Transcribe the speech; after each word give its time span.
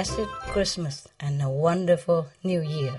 blessed 0.00 0.30
Christmas 0.48 1.08
and 1.20 1.42
a 1.42 1.48
wonderful 1.50 2.26
New 2.42 2.62
Year. 2.62 2.96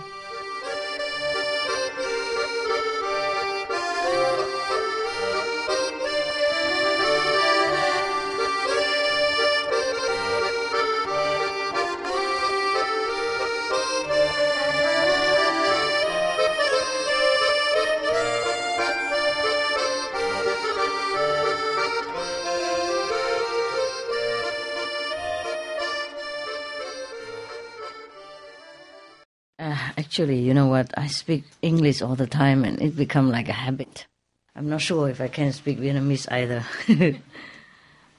Actually, 30.11 30.39
you 30.39 30.53
know 30.53 30.67
what? 30.67 30.91
I 30.97 31.07
speak 31.07 31.45
English 31.61 32.01
all 32.01 32.15
the 32.15 32.27
time, 32.27 32.65
and 32.65 32.81
it 32.81 32.97
become 32.97 33.31
like 33.31 33.47
a 33.47 33.53
habit. 33.53 34.07
I'm 34.53 34.67
not 34.67 34.81
sure 34.81 35.07
if 35.07 35.21
I 35.21 35.29
can 35.29 35.53
speak 35.53 35.79
Vietnamese 35.79 36.29
either. 36.29 36.65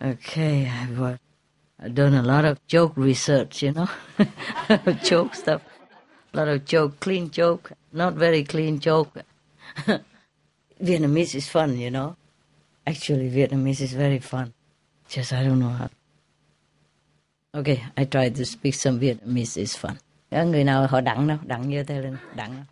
okay, 0.03 0.71
I've, 0.71 1.19
I've 1.79 1.95
done 1.95 2.15
a 2.15 2.23
lot 2.23 2.47
of 2.47 2.67
joke 2.67 2.95
research, 2.97 3.63
you 3.63 3.73
know, 3.73 3.91
joke 5.05 5.35
stuff, 5.35 5.61
a 6.33 6.37
lot 6.39 6.49
of 6.49 6.65
joke, 6.65 6.99
clean 6.99 7.31
joke, 7.31 7.73
not 7.93 8.15
very 8.15 8.43
clean 8.43 8.81
joke. 8.81 9.13
Vietnamese 10.83 11.35
is 11.35 11.47
fun, 11.51 11.77
you 11.77 11.91
know. 11.91 12.17
Actually, 12.87 13.31
Vietnamese 13.31 13.83
is 13.83 13.93
very 13.93 14.19
fun. 14.19 14.55
Just 15.11 15.35
I 15.35 15.45
don't 15.45 15.59
know 15.59 15.69
how. 15.69 15.91
Okay, 17.55 17.85
I 17.99 18.05
tried 18.07 18.35
to 18.37 18.47
speak 18.47 18.73
some 18.73 18.99
Vietnamese. 18.99 19.59
It's 19.59 19.77
fun. 19.77 19.99
Có 20.33 20.45
người 20.45 20.65
nào 20.65 20.87
họ 20.87 21.01
đặng 21.01 21.29
đâu? 21.29 21.39
Đặng 21.45 21.73
giơ 21.75 21.83
tay 21.87 22.03
lên. 22.03 22.17
Đặng 22.35 22.51
không? 22.51 22.65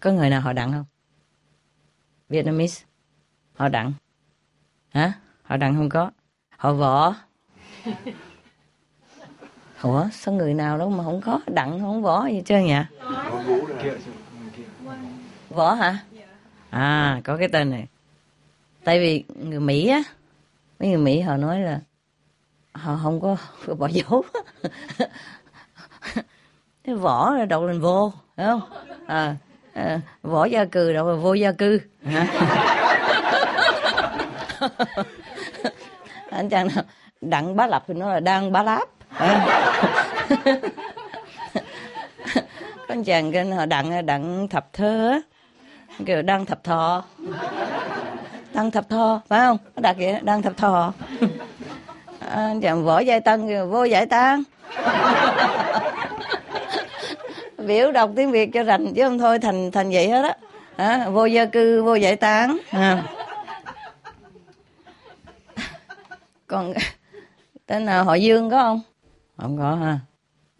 Có 0.00 0.12
người 0.12 0.30
nào 0.30 0.40
họ 0.40 0.52
đặng 0.52 0.72
không? 0.72 0.84
Vietnamese. 2.28 2.84
Họ 3.54 3.68
đặng. 3.68 3.92
Hả? 4.90 5.12
Họ 5.42 5.56
đặng 5.56 5.74
không 5.74 5.88
có. 5.88 6.10
Họ 6.56 6.72
võ. 6.72 7.14
Ủa? 9.82 10.08
Sao 10.12 10.34
người 10.34 10.54
nào 10.54 10.78
đâu 10.78 10.90
mà 10.90 11.04
không 11.04 11.20
có? 11.20 11.40
Đặng 11.46 11.80
không 11.80 12.02
võ 12.02 12.26
gì 12.26 12.42
trơn 12.44 12.64
nhỉ? 12.64 12.80
Võ 15.48 15.74
hả? 15.74 15.98
À, 16.70 17.20
có 17.24 17.36
cái 17.36 17.48
tên 17.48 17.70
này. 17.70 17.86
Tại 18.84 19.00
vì 19.00 19.24
người 19.44 19.60
Mỹ 19.60 19.88
á, 19.88 20.02
mấy 20.78 20.88
người 20.88 20.98
Mỹ 20.98 21.20
họ 21.20 21.36
nói 21.36 21.60
là 21.60 21.80
họ 22.72 23.00
không 23.02 23.20
có, 23.20 23.36
có 23.66 23.74
bỏ 23.74 23.88
dấu. 23.88 24.24
cái 26.84 26.94
võ 26.94 27.36
đậu 27.48 27.66
lên 27.66 27.80
vô 27.80 28.12
phải 28.36 28.46
không? 28.46 28.60
À, 29.06 29.34
à, 29.74 30.00
võ 30.22 30.44
gia 30.44 30.64
cư 30.64 30.92
đậu 30.92 31.08
là 31.08 31.14
vô 31.14 31.34
gia 31.34 31.52
cư. 31.52 31.80
Hả? 32.04 32.26
anh 36.30 36.48
chàng 36.48 36.68
nào 36.74 36.84
đặng 37.20 37.56
bá 37.56 37.66
lập 37.66 37.84
thì 37.88 37.94
nó 37.94 38.08
là 38.08 38.20
đang 38.20 38.52
bá 38.52 38.62
láp. 38.62 38.88
À. 39.16 39.46
có 42.76 42.84
anh 42.88 43.04
chàng 43.04 43.32
cái 43.32 43.44
họ 43.44 43.66
đặng 43.66 44.06
đặng 44.06 44.48
thập 44.48 44.72
thơ 44.72 45.20
kiểu 46.06 46.22
đang 46.22 46.46
thập 46.46 46.64
thọ 46.64 47.04
đang 48.54 48.70
thập 48.70 48.88
thọ 48.88 49.20
phải 49.28 49.40
không? 49.40 49.56
Nó 49.76 49.80
đặt 49.80 49.96
vậy 49.98 50.20
đang 50.22 50.42
thập 50.42 50.56
thọ 50.56 50.92
anh 52.30 52.60
chàng 52.60 52.84
võ 52.84 52.98
giải 52.98 53.20
tân 53.20 53.48
kêu 53.48 53.66
vô 53.66 53.84
giải 53.84 54.06
tan 54.06 54.42
biểu 57.66 57.92
đọc 57.92 58.10
tiếng 58.16 58.30
việt 58.30 58.50
cho 58.52 58.62
rành 58.62 58.94
chứ 58.94 59.02
không 59.02 59.18
thôi 59.18 59.38
thành 59.38 59.70
thành 59.70 59.90
vậy 59.90 60.08
hết 60.08 60.22
á. 60.22 60.36
À, 60.76 61.08
vô 61.10 61.26
gia 61.26 61.44
cư 61.44 61.82
vô 61.82 61.94
giải 61.94 62.16
tán. 62.16 62.58
À. 62.70 63.02
còn 66.46 66.72
tên 67.66 67.84
nào 67.84 68.04
họ 68.04 68.14
dương 68.14 68.50
có 68.50 68.62
không? 68.62 68.80
Không 69.36 69.58
có 69.58 69.74
ha. 69.74 69.98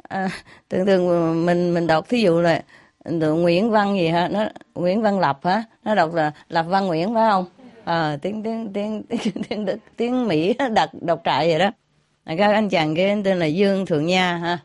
À, 0.09 0.29
thường 0.71 0.87
thường 0.87 1.47
mình 1.47 1.75
mình 1.75 1.87
đọc 1.87 2.09
thí 2.09 2.21
dụ 2.21 2.41
là 2.41 2.63
Nguyễn 3.05 3.71
Văn 3.71 3.97
gì 3.97 4.09
hả? 4.09 4.29
Nó 4.29 4.47
Nguyễn 4.75 5.03
Văn 5.03 5.19
Lập 5.21 5.41
hả? 5.45 5.63
Nó 5.85 5.95
đọc 5.95 6.15
là 6.15 6.33
Lập 6.49 6.67
Văn 6.69 6.87
Nguyễn 6.87 7.15
phải 7.15 7.31
không? 7.31 7.45
À, 7.85 8.17
tiếng 8.23 8.43
tiếng 8.43 8.73
tiếng 8.73 9.03
tiếng 9.03 9.43
tiếng, 9.49 9.67
tiếng, 9.97 10.29
Mỹ 10.29 10.55
đặt 10.75 10.91
đọc 11.01 11.21
trại 11.25 11.49
vậy 11.49 11.59
đó. 11.59 11.71
Các 12.39 12.53
anh 12.53 12.69
chàng 12.69 12.95
kia 12.97 13.17
tên 13.25 13.39
là 13.39 13.47
Dương 13.47 13.87
Thượng 13.87 14.07
Nha 14.07 14.37
ha 14.37 14.59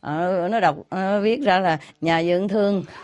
à, 0.00 0.48
nó 0.50 0.60
đọc 0.60 0.76
nó 0.90 1.20
viết 1.20 1.42
ra 1.42 1.58
là 1.58 1.78
nhà 2.00 2.22
dưỡng 2.22 2.48
thương 2.48 2.84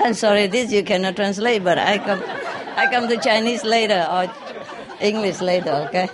I'm 0.00 0.14
sorry, 0.14 0.46
this 0.46 0.72
you 0.72 0.82
cannot 0.82 1.14
translate, 1.16 1.62
but 1.62 1.78
I 1.78 1.98
come, 1.98 2.22
I 2.76 2.86
come 2.90 3.06
to 3.08 3.16
Chinese 3.16 3.64
later 3.64 4.06
or 4.10 4.26
English 4.98 5.42
later, 5.42 5.72
okay? 5.86 6.08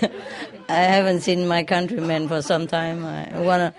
I 0.68 0.80
haven't 0.80 1.20
seen 1.20 1.46
my 1.46 1.62
countrymen 1.62 2.28
for 2.28 2.40
some 2.40 2.66
time. 2.66 3.04
I 3.04 3.40
want 3.40 3.60
to 3.60 3.74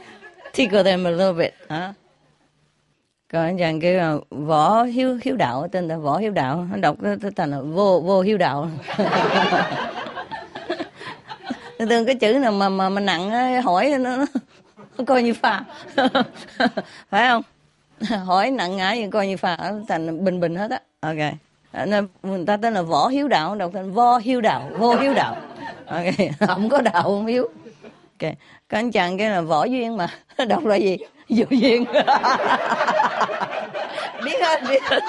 tickle 0.53 0.83
them 0.83 1.05
a 1.07 1.11
little 1.11 1.33
bit. 1.33 1.55
Huh? 1.69 1.93
Còn 3.31 3.41
anh 3.41 3.57
chàng 3.57 3.79
kêu 3.79 3.97
là 3.97 4.15
võ 4.29 4.83
hiếu 4.83 5.19
hiếu 5.23 5.35
đạo 5.35 5.67
tên 5.71 5.87
là 5.87 5.97
võ 5.97 6.17
hiếu 6.17 6.31
đạo 6.31 6.67
nó 6.71 6.77
đọc 6.77 6.95
thành 7.35 7.51
là 7.51 7.61
vô 7.61 8.01
vô 8.05 8.21
hiếu 8.21 8.37
đạo 8.37 8.69
thường 11.79 11.89
thường 11.89 12.05
cái 12.05 12.15
chữ 12.15 12.33
nào 12.33 12.51
mà 12.51 12.69
mà, 12.69 12.89
mà 12.89 13.01
nặng 13.01 13.61
hỏi 13.61 13.93
nó, 13.99 14.15
nó, 14.17 14.25
nó 14.97 15.03
coi 15.07 15.23
như 15.23 15.33
pha 15.33 15.63
phải 17.09 17.27
không? 17.29 17.41
Hỏi 18.25 18.51
nặng 18.51 18.77
ngã 18.77 18.93
gì 18.93 19.07
coi 19.11 19.27
như 19.27 19.37
pha 19.37 19.57
thành 19.87 20.23
bình 20.23 20.39
bình 20.39 20.55
hết 20.55 20.71
á. 20.71 20.79
Ok. 20.99 21.33
Nên 21.85 22.07
người 22.23 22.45
ta 22.45 22.57
tên 22.57 22.73
là 22.73 22.81
võ 22.81 23.07
hiếu 23.07 23.27
đạo 23.27 23.55
đọc 23.55 23.71
thành 23.73 23.93
vo 23.93 24.17
hiếu 24.17 24.41
đạo 24.41 24.69
vô 24.77 24.95
hiếu 24.95 25.13
đạo. 25.13 25.37
Ok. 25.87 26.03
Không 26.47 26.69
có 26.69 26.81
đạo 26.81 27.03
không 27.03 27.25
hiếu. 27.25 27.49
Ok. 28.21 28.31
Các 28.69 28.77
anh 28.77 28.91
chàng 28.91 29.17
cái 29.17 29.29
là 29.29 29.41
võ 29.41 29.65
duyên 29.65 29.97
mà. 29.97 30.07
Đọc 30.47 30.65
là 30.65 30.75
gì? 30.75 30.97
Vô 31.29 31.45
duyên. 31.49 31.85
Biết 34.25 34.41
hết 34.41 34.61
biết 34.69 34.83
hết. 34.83 35.03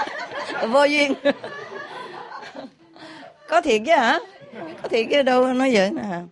Vô 0.69 0.85
duyên. 0.85 1.13
Có 3.49 3.61
thiệt 3.61 3.83
chứ 3.87 3.93
hả? 3.93 4.19
Có 4.83 4.89
thiệt 4.89 5.07
chứ 5.11 5.23
đâu 5.23 5.47
nói 5.47 5.71
vậy 5.75 5.91
nè 5.91 6.03
à 6.03 6.23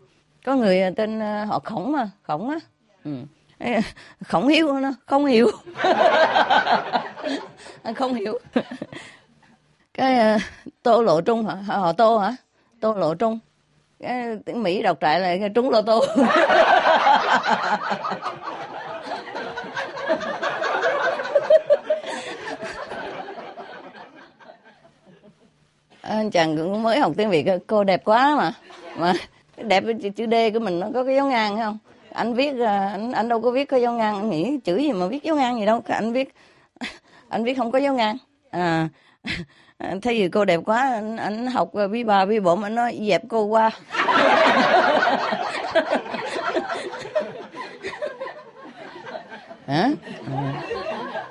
có 0.47 0.55
người 0.55 0.83
tên 0.97 1.21
ờ, 1.21 1.45
họ 1.45 1.61
khổng 1.65 1.93
mà, 1.93 2.11
khổng 2.23 2.51
á. 2.51 2.57
Ừ. 3.05 3.11
Khổng 4.29 4.49
hiếu 4.49 4.73
nó? 4.73 4.93
Không 5.07 5.27
hiểu. 5.27 5.51
Không 7.97 8.15
hiểu. 8.15 8.39
Cái 9.95 10.19
ờ, 10.19 10.39
tô 10.83 11.03
lộ 11.03 11.21
trung 11.21 11.47
hả, 11.47 11.55
họ 11.55 11.93
tô 11.93 12.19
hả? 12.19 12.37
Tô 12.81 12.95
lộ 12.95 13.15
trung. 13.15 13.39
Cái 14.01 14.37
tiếng 14.45 14.63
mỹ 14.63 14.83
đọc 14.83 14.99
trại 15.01 15.21
là 15.21 15.37
cái 15.41 15.49
trúng 15.55 15.71
lô 15.71 15.83
tô. 15.83 16.05
Anh 26.01 26.31
chàng 26.31 26.57
cũng 26.57 26.83
mới 26.83 27.01
học 27.01 27.13
tiếng 27.17 27.31
việt, 27.31 27.47
cô 27.67 27.85
đẹp 27.85 28.05
quá 28.05 28.35
mà. 28.37 28.53
Mà 28.97 29.13
đẹp 29.57 29.85
chữ 30.17 30.27
D 30.27 30.35
của 30.55 30.61
mình 30.61 30.81
nó 30.81 30.89
có 30.95 31.05
cái 31.05 31.15
dấu 31.15 31.27
ngang 31.27 31.57
không? 31.57 31.79
Anh 32.13 32.35
viết 32.35 32.53
ờ, 32.59 32.87
anh 32.93 33.13
anh 33.13 33.29
đâu 33.29 33.41
có 33.41 33.51
viết 33.51 33.65
có 33.65 33.77
dấu 33.77 33.93
ngang 33.93 34.15
anh 34.15 34.31
nghĩ 34.31 34.59
chữ 34.65 34.77
gì 34.77 34.93
mà 34.93 35.07
viết 35.07 35.23
dấu 35.23 35.37
ngang 35.37 35.59
gì 35.59 35.67
đâu 35.67 35.83
anh 35.89 36.13
viết 36.13 36.35
anh 37.29 37.45
viết 37.45 37.55
không 37.55 37.73
có 37.73 37.79
dấu 37.79 37.95
ngang. 37.95 38.17
À 38.51 38.89
thấy 40.03 40.19
gì 40.19 40.29
cô 40.29 40.45
đẹp 40.45 40.61
quá 40.67 40.91
anh, 40.93 41.17
anh 41.17 41.47
học 41.47 41.71
bí 41.91 42.05
bà 42.05 42.25
bí 42.25 42.41
bổn 42.41 42.63
anh 42.63 42.75
nói 42.75 42.99
dẹp 43.09 43.23
cô 43.29 43.45
qua. 43.45 43.71
Hả? 49.67 49.91
À 50.27 50.83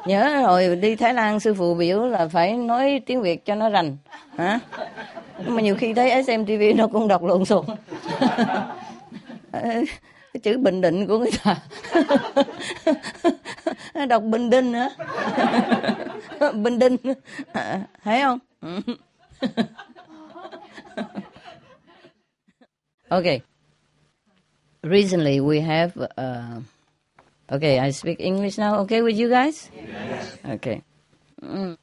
nhớ 0.05 0.41
rồi 0.47 0.75
đi 0.75 0.95
thái 0.95 1.13
lan 1.13 1.39
sư 1.39 1.53
phụ 1.53 1.75
biểu 1.75 2.05
là 2.05 2.27
phải 2.27 2.53
nói 2.53 3.01
tiếng 3.05 3.21
việt 3.21 3.45
cho 3.45 3.55
nó 3.55 3.69
rành. 3.69 3.97
Hả? 4.37 4.59
Mà 5.45 5.61
nhiều 5.61 5.75
khi 5.75 5.93
thấy 5.93 6.23
SMTV 6.23 6.61
nó 6.75 6.87
cũng 6.87 7.07
đọc 7.07 7.23
lộn 7.23 7.45
xộn. 7.45 7.65
Cái 9.51 10.39
chữ 10.43 10.57
bình 10.57 10.81
định 10.81 11.07
của 11.07 11.17
người 11.17 11.31
ta. 11.43 11.57
Đọc 14.05 14.23
bình 14.23 14.49
định 14.49 14.71
nữa 14.71 14.89
bình 16.53 16.79
định. 16.79 16.97
Thấy 18.03 18.21
không? 18.21 18.39
Okay 23.09 23.41
recently 24.85 25.39
we 25.39 25.59
have 25.59 25.91
uh, 25.97 26.63
okay 27.47 27.77
i 27.77 27.92
speak 27.92 28.18
english 28.18 28.59
now 28.59 28.74
okay 28.75 29.01
with 29.01 29.18
you 29.24 29.30
guys 29.30 29.69
yes. 29.75 30.38
okay 30.44 30.81
mm. 31.42 31.75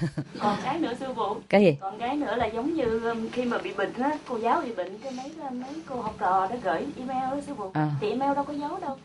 còn 0.40 0.56
cái 0.64 0.78
nữa 0.78 0.92
sư 1.00 1.06
phụ 1.16 1.36
cái 1.48 1.64
gì 1.64 1.76
còn 1.80 1.98
cái 1.98 2.16
nữa 2.16 2.36
là 2.36 2.46
giống 2.46 2.74
như 2.74 3.00
um, 3.10 3.28
khi 3.32 3.44
mà 3.44 3.58
bị 3.58 3.72
bệnh 3.72 3.92
á 3.92 4.10
cô 4.28 4.36
giáo 4.36 4.60
bị 4.60 4.72
bệnh 4.72 4.98
cái 4.98 5.12
mấy 5.12 5.32
mấy 5.52 5.70
cô 5.86 6.00
học 6.00 6.14
trò 6.18 6.46
đã 6.50 6.56
gửi 6.62 6.86
email 6.98 7.30
đó 7.30 7.40
sư 7.46 7.52
phụ 7.58 7.70
À. 7.74 7.90
thì 8.00 8.08
email 8.08 8.34
đâu 8.34 8.44
có 8.44 8.52
giấu 8.52 8.78
đâu 8.80 8.96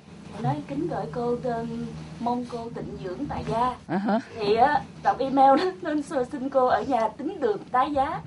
nói 0.42 0.56
kính 0.68 0.88
gửi 0.88 1.06
cô 1.12 1.38
um, 1.44 1.86
mong 2.20 2.46
cô 2.50 2.70
tịnh 2.76 2.98
dưỡng 3.04 3.26
tại 3.30 3.44
gia 3.52 3.98
hả? 3.98 4.20
thì 4.40 4.56
á 4.56 4.82
đọc 5.04 5.20
email 5.20 5.58
đó 5.58 5.72
nên 5.82 6.02
xưa 6.02 6.24
xin 6.32 6.50
cô 6.50 6.68
ở 6.68 6.82
nhà 6.82 7.08
tính 7.18 7.40
đường 7.40 7.58
tái 7.72 7.92
giá 7.92 8.22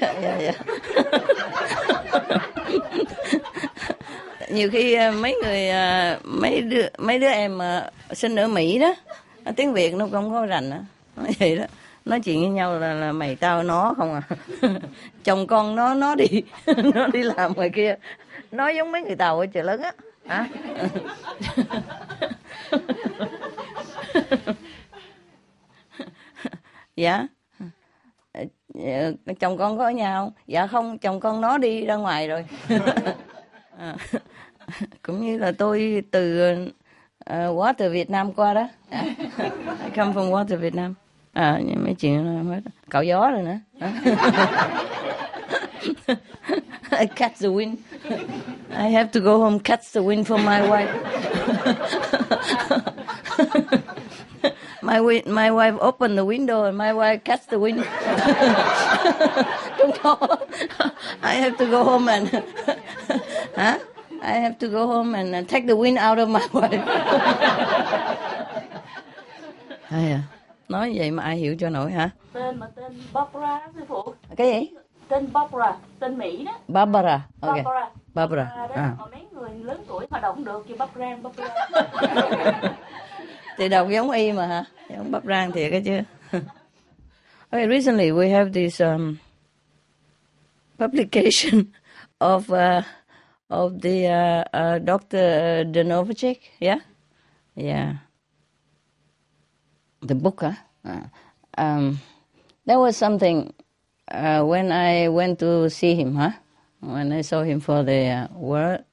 dạ, 0.00 0.14
dạ, 0.22 0.38
dạ. 0.38 0.52
nhiều 4.48 4.70
khi 4.72 4.94
ờ, 4.94 5.12
mấy 5.12 5.36
người 5.42 5.68
ờ, 5.68 6.18
mấy 6.24 6.60
đứa 6.60 6.86
mấy 6.98 7.18
đứa 7.18 7.28
em 7.28 7.58
mà 7.58 7.90
sinh 8.12 8.36
ở 8.36 8.48
Mỹ 8.48 8.78
đó 8.78 8.94
tiếng 9.56 9.72
Việt 9.72 9.94
nó 9.94 10.08
không 10.12 10.30
có 10.30 10.46
rành 10.46 10.70
á. 10.70 10.80
Nói 11.16 11.28
vậy 11.38 11.56
đó 11.56 11.64
nói 12.04 12.20
chuyện 12.20 12.40
với 12.40 12.50
nhau 12.50 12.78
là, 12.78 12.94
là 12.94 13.12
mày 13.12 13.36
tao 13.36 13.62
nó 13.62 13.94
không 13.96 14.14
à. 14.14 14.22
Chồng 15.24 15.46
con 15.46 15.76
nó 15.76 15.94
nó 15.94 16.14
đi 16.14 16.42
nó 16.94 17.06
đi 17.06 17.22
làm 17.22 17.52
ngoài 17.52 17.70
kia. 17.70 17.94
Nói 18.52 18.76
giống 18.76 18.92
mấy 18.92 19.02
người 19.02 19.16
tàu 19.16 19.40
ở 19.40 19.46
chợ 19.46 19.62
lớn 19.62 19.82
á. 19.82 19.92
Hả? 20.26 20.48
Dạ 26.96 27.26
Dạ, 27.26 27.26
chồng 29.40 29.58
con 29.58 29.78
có 29.78 29.92
không? 30.14 30.30
Dạ 30.46 30.66
không 30.66 30.98
chồng 30.98 31.20
con 31.20 31.40
nó 31.40 31.58
đi 31.58 31.86
ra 31.86 31.96
ngoài 31.96 32.28
rồi. 32.28 32.44
À, 33.78 33.94
cũng 35.02 35.20
như 35.20 35.38
là 35.38 35.52
tôi 35.58 36.02
từ 36.10 36.52
uh, 36.54 36.68
Water 37.30 37.90
Việt 37.90 38.10
Nam 38.10 38.32
qua 38.32 38.54
đó. 38.54 38.68
I 38.90 39.90
come 39.96 40.12
from 40.12 40.30
Water 40.30 40.56
Việt 40.56 40.74
Nam. 40.74 40.94
À 41.32 41.60
nhưng 41.64 41.84
mấy 41.84 41.94
chuyện 41.94 42.48
hết. 42.50 42.60
Cạo 42.90 43.02
gió 43.02 43.30
rồi 43.30 43.42
nữa. 43.42 43.58
I 47.00 47.06
catch 47.16 47.40
the 47.40 47.48
wind. 47.48 47.74
I 48.70 48.90
have 48.90 49.10
to 49.12 49.20
go 49.20 49.38
home 49.38 49.58
catch 49.58 49.92
the 49.92 50.00
wind 50.00 50.24
for 50.24 50.38
my 50.38 50.60
wife 50.68 50.88
my 54.82 54.96
wi- 54.98 55.22
my 55.26 55.50
wife 55.50 55.76
opened 55.80 56.16
the 56.18 56.24
window 56.24 56.64
and 56.64 56.78
my 56.78 56.92
wife 56.92 57.18
catch 57.24 57.40
the 57.50 57.56
wind 57.58 57.82
Đúng 59.78 59.90
không? 60.02 60.18
I 61.22 61.34
have 61.40 61.56
to 61.58 61.66
go 61.66 61.84
home 61.84 62.12
and 62.12 62.28
hả? 63.56 63.78
I 64.22 64.40
have 64.40 64.54
to 64.60 64.68
go 64.68 64.86
home 64.86 65.14
and 65.18 65.34
uh, 65.34 65.42
take 65.48 65.66
the 65.66 65.74
wind 65.76 65.98
out 65.98 66.18
of 66.18 66.28
my 66.28 66.40
wife. 66.52 66.82
Ai 69.90 70.10
à, 70.12 70.20
nói 70.68 70.92
vậy 70.96 71.10
mà 71.10 71.22
ai 71.22 71.36
hiểu 71.36 71.56
cho 71.60 71.70
nổi 71.70 71.92
hả? 71.92 72.10
tên 72.32 72.56
mà 72.58 72.66
tên 72.76 72.92
Barbara 73.12 73.60
sư 73.74 73.80
phụ 73.88 74.14
Cái 74.36 74.46
gì? 74.52 74.70
tên 75.08 75.28
Barbara 75.32 75.72
tên 76.00 76.18
Mỹ 76.18 76.44
đó 76.44 76.52
Barbara. 76.68 77.20
Ok. 77.40 77.54
Barbara 77.56 77.86
Barbara. 78.14 78.44
đó 78.44 78.74
À. 78.74 78.90
mà 78.98 79.04
mấy 79.12 79.20
người 79.32 79.50
lớn 79.64 79.82
tuổi 79.88 80.06
hoạt 80.10 80.22
động 80.22 80.44
được 80.44 80.64
kêu 80.68 80.76
Barbara 80.76 81.16
Barbara 81.22 81.54
Thì 83.58 83.68
đọc 83.68 83.88
giống 83.90 84.10
y 84.10 84.32
mà 84.32 84.46
hả? 84.46 84.64
Giống 84.90 85.10
bắp 85.10 85.24
rang 85.24 85.52
thiệt 85.52 85.70
cái 85.70 85.82
chứ. 85.84 86.00
okay, 87.52 87.66
recently 87.66 88.10
we 88.10 88.30
have 88.30 88.52
this 88.52 88.80
um, 88.80 89.16
publication 90.78 91.64
of 92.18 92.48
uh, 92.50 92.82
of 93.48 93.72
the 93.82 94.06
uh, 94.06 94.44
uh, 94.52 94.78
Dr. 94.78 95.64
Drnovšek, 95.72 96.36
yeah? 96.60 96.78
Yeah. 97.56 97.94
The 100.02 100.14
book, 100.14 100.40
huh? 100.40 100.52
Uh, 100.84 101.08
um, 101.58 101.98
there 102.66 102.78
was 102.78 102.96
something 102.96 103.52
uh, 104.08 104.42
when 104.44 104.70
I 104.70 105.08
went 105.08 105.38
to 105.40 105.68
see 105.70 105.94
him, 105.94 106.14
huh? 106.14 106.30
When 106.80 107.12
I 107.12 107.22
saw 107.22 107.42
him 107.42 107.60
for 107.60 107.82
the 107.82 108.06
uh, 108.06 108.26
World, 108.34 108.84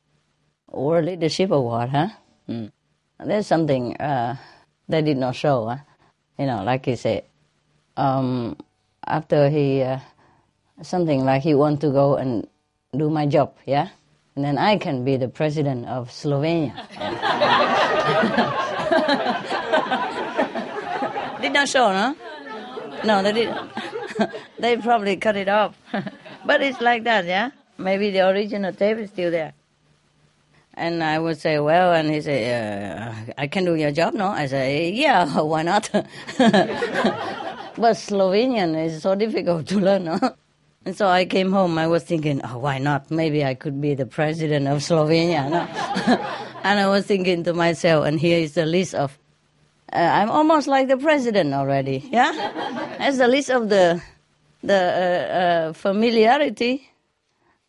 World 0.71 1.05
Leadership 1.05 1.51
Award, 1.51 1.89
huh? 1.89 2.07
Mm. 2.49 2.71
There's 3.19 3.47
something 3.47 3.95
uh, 3.97 4.35
they 4.87 5.01
did 5.01 5.17
not 5.17 5.35
show, 5.35 5.67
huh? 5.67 5.77
You 6.37 6.45
know, 6.45 6.63
like 6.63 6.85
he 6.85 6.95
said, 6.95 7.23
um, 7.97 8.57
after 9.05 9.49
he, 9.49 9.81
uh, 9.81 9.99
something 10.81 11.23
like 11.23 11.41
he 11.41 11.53
want 11.53 11.81
to 11.81 11.91
go 11.91 12.15
and 12.15 12.47
do 12.97 13.09
my 13.09 13.25
job, 13.25 13.55
yeah? 13.65 13.89
And 14.35 14.43
then 14.43 14.57
I 14.57 14.77
can 14.77 15.05
be 15.05 15.15
the 15.15 15.29
president 15.29 15.87
of 15.87 16.09
Slovenia. 16.09 16.75
did 21.41 21.53
not 21.53 21.69
show, 21.69 21.93
no? 21.93 22.15
No, 23.05 23.23
they 23.23 23.31
did. 23.31 23.55
they 24.59 24.77
probably 24.77 25.15
cut 25.17 25.37
it 25.37 25.47
off. 25.47 25.77
but 26.45 26.61
it's 26.61 26.81
like 26.81 27.05
that, 27.05 27.25
yeah? 27.25 27.51
Maybe 27.77 28.11
the 28.11 28.27
original 28.27 28.73
tape 28.73 28.97
is 28.97 29.09
still 29.09 29.31
there. 29.31 29.53
And 30.77 31.03
I 31.03 31.19
would 31.19 31.39
say, 31.39 31.59
well, 31.59 31.93
and 31.93 32.09
he 32.11 32.19
said, 32.19 33.27
uh, 33.29 33.33
I 33.37 33.47
can 33.47 33.63
do 33.63 33.75
your 33.75 33.91
job, 33.91 34.13
no? 34.13 34.27
I 34.27 34.45
say, 34.47 34.91
yeah, 34.91 35.39
why 35.41 35.63
not? 35.63 35.89
but 35.93 36.03
Slovenian 37.95 38.75
is 38.85 39.01
so 39.01 39.15
difficult 39.15 39.67
to 39.67 39.79
learn, 39.79 40.05
no? 40.05 40.19
And 40.85 40.95
so 40.95 41.07
I 41.07 41.25
came 41.25 41.51
home, 41.51 41.77
I 41.79 41.87
was 41.87 42.03
thinking, 42.03 42.41
oh, 42.43 42.59
why 42.59 42.77
not? 42.77 43.09
Maybe 43.09 43.43
I 43.43 43.55
could 43.55 43.81
be 43.81 43.95
the 43.95 44.05
president 44.05 44.67
of 44.67 44.79
Slovenia, 44.79 45.49
no? 45.49 45.61
and 46.63 46.79
I 46.79 46.87
was 46.87 47.05
thinking 47.05 47.43
to 47.45 47.53
myself, 47.53 48.05
and 48.05 48.19
here 48.19 48.37
is 48.37 48.53
the 48.53 48.67
list 48.67 48.93
of, 48.93 49.17
uh, 49.93 49.97
I'm 49.97 50.29
almost 50.29 50.67
like 50.67 50.87
the 50.87 50.97
president 50.97 51.53
already, 51.53 52.07
yeah? 52.11 52.31
That's 52.99 53.17
the 53.17 53.27
list 53.27 53.49
of 53.49 53.69
the, 53.69 53.99
the 54.61 54.75
uh, 54.75 55.69
uh, 55.69 55.73
familiarity, 55.73 56.91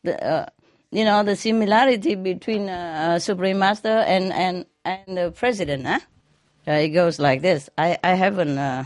the, 0.03 0.23
uh, 0.23 0.47
you 0.91 1.05
know, 1.05 1.23
the 1.23 1.37
similarity 1.37 2.15
between 2.15 2.69
uh, 2.69 3.19
Supreme 3.19 3.59
Master 3.59 3.89
and, 3.89 4.33
and, 4.33 4.67
and 4.85 5.17
the 5.17 5.33
President. 5.33 5.87
Huh? 5.87 6.01
Uh, 6.67 6.73
it 6.73 6.91
goes 6.91 7.19
like 7.19 7.43
this. 7.43 7.69
I, 7.79 7.99
I 8.03 8.15
haven't, 8.15 8.59
uh, 8.59 8.85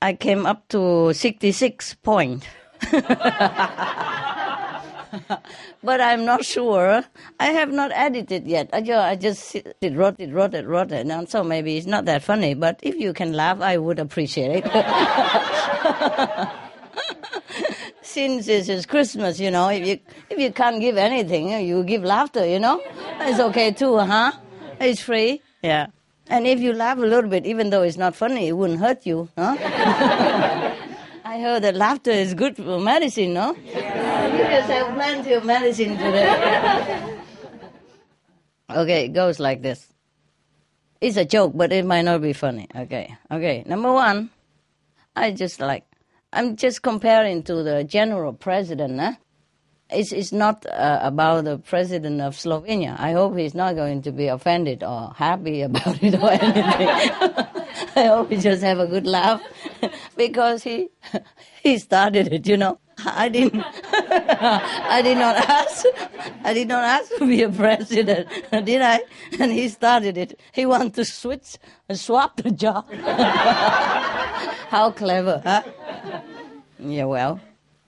I 0.00 0.14
came 0.14 0.46
up 0.46 0.68
to 0.68 1.12
66 1.12 1.94
point. 1.94 2.46
but 5.82 6.00
I'm 6.00 6.24
not 6.24 6.44
sure. 6.44 7.04
I 7.40 7.46
have 7.46 7.72
not 7.72 7.90
edited 7.92 8.46
yet. 8.46 8.70
I 8.72 8.80
just, 8.80 9.04
I 9.04 9.16
just 9.16 9.54
it, 9.54 9.94
wrote 9.94 10.16
it, 10.18 10.32
wrote 10.32 10.54
it, 10.54 10.66
wrote 10.66 10.92
it. 10.92 11.06
And 11.06 11.28
so 11.28 11.42
maybe 11.42 11.76
it's 11.76 11.86
not 11.86 12.04
that 12.06 12.22
funny, 12.22 12.54
but 12.54 12.80
if 12.82 12.96
you 12.96 13.12
can 13.12 13.32
laugh, 13.32 13.60
I 13.60 13.78
would 13.78 13.98
appreciate 13.98 14.64
it. 14.64 14.66
since 18.16 18.46
this 18.46 18.70
is 18.70 18.86
Christmas, 18.86 19.38
you 19.38 19.50
know, 19.50 19.68
if 19.68 19.86
you 19.86 20.00
if 20.30 20.38
you 20.38 20.50
can't 20.50 20.80
give 20.80 20.96
anything, 20.96 21.50
you 21.68 21.84
give 21.84 22.02
laughter, 22.02 22.46
you 22.46 22.58
know, 22.58 22.80
it's 23.20 23.38
okay 23.38 23.72
too, 23.72 23.98
huh? 23.98 24.32
It's 24.80 25.02
free, 25.02 25.42
yeah. 25.60 25.88
And 26.26 26.46
if 26.46 26.58
you 26.58 26.72
laugh 26.72 26.96
a 26.96 27.04
little 27.04 27.28
bit, 27.28 27.44
even 27.44 27.68
though 27.68 27.82
it's 27.82 27.98
not 27.98 28.16
funny, 28.16 28.48
it 28.48 28.52
wouldn't 28.56 28.80
hurt 28.80 29.04
you, 29.04 29.28
huh? 29.36 29.54
I 31.32 31.40
heard 31.44 31.60
that 31.64 31.76
laughter 31.76 32.10
is 32.10 32.32
good 32.32 32.56
for 32.56 32.80
medicine, 32.80 33.34
no? 33.34 33.54
Yeah. 33.66 34.32
You 34.32 34.44
just 34.48 34.70
have 34.70 34.94
plenty 34.94 35.32
of 35.34 35.44
medicine 35.44 35.98
today. 35.98 37.12
okay, 38.80 39.04
it 39.04 39.12
goes 39.12 39.38
like 39.38 39.60
this. 39.60 39.92
It's 41.02 41.18
a 41.18 41.26
joke, 41.26 41.52
but 41.54 41.70
it 41.70 41.84
might 41.84 42.08
not 42.08 42.22
be 42.22 42.32
funny. 42.32 42.66
Okay, 42.74 43.14
okay. 43.30 43.62
Number 43.66 43.92
one, 43.92 44.30
I 45.14 45.32
just 45.32 45.60
like 45.60 45.84
I'm 46.36 46.54
just 46.56 46.82
comparing 46.82 47.42
to 47.44 47.62
the 47.62 47.82
general 47.82 48.34
president. 48.34 49.00
Huh? 49.00 49.12
It's 49.88 50.12
it's 50.12 50.32
not 50.32 50.66
uh, 50.66 50.98
about 51.00 51.44
the 51.44 51.56
president 51.56 52.20
of 52.20 52.34
Slovenia. 52.34 52.94
I 53.00 53.12
hope 53.12 53.38
he's 53.38 53.54
not 53.54 53.74
going 53.74 54.02
to 54.02 54.12
be 54.12 54.26
offended 54.26 54.84
or 54.84 55.14
happy 55.16 55.62
about 55.68 56.02
it 56.02 56.14
or 56.14 56.30
anything. 56.30 56.88
I 57.96 58.04
hope 58.08 58.30
he 58.30 58.36
just 58.36 58.62
have 58.62 58.78
a 58.78 58.86
good 58.86 59.06
laugh 59.06 59.40
because 60.16 60.62
he 60.62 60.90
he 61.62 61.78
started 61.78 62.30
it. 62.30 62.46
You 62.46 62.58
know, 62.58 62.80
I 63.04 63.28
didn't 63.28 63.62
I 63.92 65.02
did 65.02 65.18
not 65.18 65.36
ask 65.36 65.84
I 66.44 66.54
did 66.54 66.68
not 66.68 66.82
ask 66.82 67.14
to 67.16 67.26
be 67.26 67.42
a 67.42 67.50
president, 67.50 68.28
did 68.64 68.80
I? 68.80 69.00
And 69.38 69.52
he 69.52 69.68
started 69.68 70.16
it. 70.16 70.40
He 70.52 70.64
wanted 70.64 70.94
to 70.94 71.04
switch 71.04 71.58
and 71.88 71.98
swap 71.98 72.36
the 72.36 72.50
job. 72.50 72.90
How 74.70 74.92
clever, 74.92 75.42
huh? 75.44 75.62
Yeah, 76.78 77.04
well, 77.04 77.40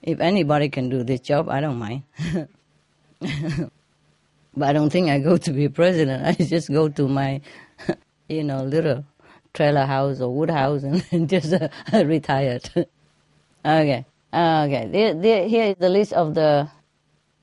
if 0.03 0.19
anybody 0.19 0.69
can 0.69 0.89
do 0.89 1.03
this 1.03 1.21
job, 1.21 1.49
I 1.49 1.59
don't 1.59 1.77
mind. 1.77 2.03
but 4.55 4.69
I 4.69 4.73
don't 4.73 4.91
think 4.91 5.09
I 5.09 5.19
go 5.19 5.37
to 5.37 5.51
be 5.51 5.65
a 5.65 5.69
president. 5.69 6.25
I 6.25 6.33
just 6.43 6.69
go 6.69 6.89
to 6.89 7.07
my, 7.07 7.41
you 8.27 8.43
know, 8.43 8.63
little 8.63 9.05
trailer 9.53 9.85
house 9.85 10.21
or 10.21 10.33
wood 10.33 10.49
house 10.51 10.83
and, 10.83 11.03
and 11.11 11.29
just 11.29 11.51
uh, 11.53 11.69
retired. 12.05 12.69
okay, 13.65 14.05
okay. 14.33 14.87
The, 14.91 15.19
the, 15.19 15.47
here 15.47 15.65
is 15.65 15.75
the 15.79 15.89
list 15.89 16.13
of 16.13 16.35
the 16.35 16.69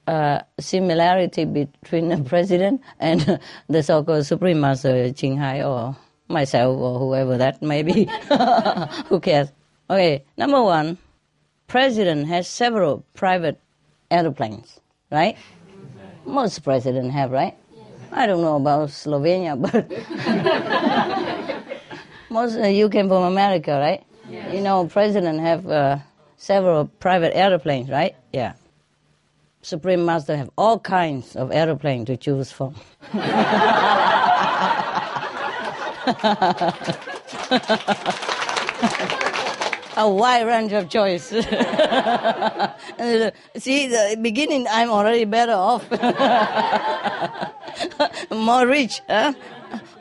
uh, 0.07 0.41
similarity 0.59 1.45
between 1.45 2.09
the 2.09 2.19
president 2.29 2.81
and 3.01 3.41
the 3.69 3.83
so-called 3.83 4.27
Supreme 4.27 4.61
Master 4.61 5.13
Ching 5.13 5.37
Hai 5.37 5.63
or 5.63 5.97
myself 6.29 6.79
or 6.79 6.99
whoever 6.99 7.39
that 7.39 7.63
may 7.63 7.83
be. 7.83 8.05
Who 9.09 9.21
cares? 9.21 9.53
Okay, 9.89 10.25
number 10.37 10.63
one, 10.63 10.99
president 11.69 12.27
has 12.27 12.49
several 12.49 13.05
private 13.15 13.61
airplanes, 14.11 14.81
right? 15.11 15.37
Most 16.25 16.65
presidents 16.65 17.15
have, 17.15 17.31
right? 17.31 17.57
I 18.11 18.27
don't 18.27 18.41
know 18.41 18.57
about 18.57 18.89
Slovenia, 18.91 19.61
but 19.61 19.87
most 22.31 22.57
uh, 22.57 22.67
you 22.67 22.89
came 22.89 23.09
from 23.09 23.25
America, 23.25 23.79
right? 23.79 24.05
You 24.53 24.61
know, 24.61 24.87
president 24.87 25.41
have 25.41 25.67
uh, 25.69 25.99
several 26.47 26.87
private 27.01 27.37
airplanes, 27.37 27.91
right? 27.91 28.15
Yeah. 28.33 28.53
Supreme 29.63 30.05
Master 30.05 30.37
have 30.37 30.49
all 30.57 30.79
kinds 30.79 31.35
of 31.35 31.51
airplane 31.51 32.05
to 32.05 32.17
choose 32.17 32.53
from. 32.53 32.77
a 39.97 40.09
wide 40.09 40.47
range 40.47 40.73
of 40.73 40.89
choice. 40.89 41.25
See, 41.31 41.41
the 43.89 44.17
beginning, 44.23 44.69
I'm 44.71 44.91
already 44.91 45.25
better 45.25 45.55
off. 45.55 45.91
more 48.31 48.69
rich, 48.69 49.03
huh? 49.09 49.33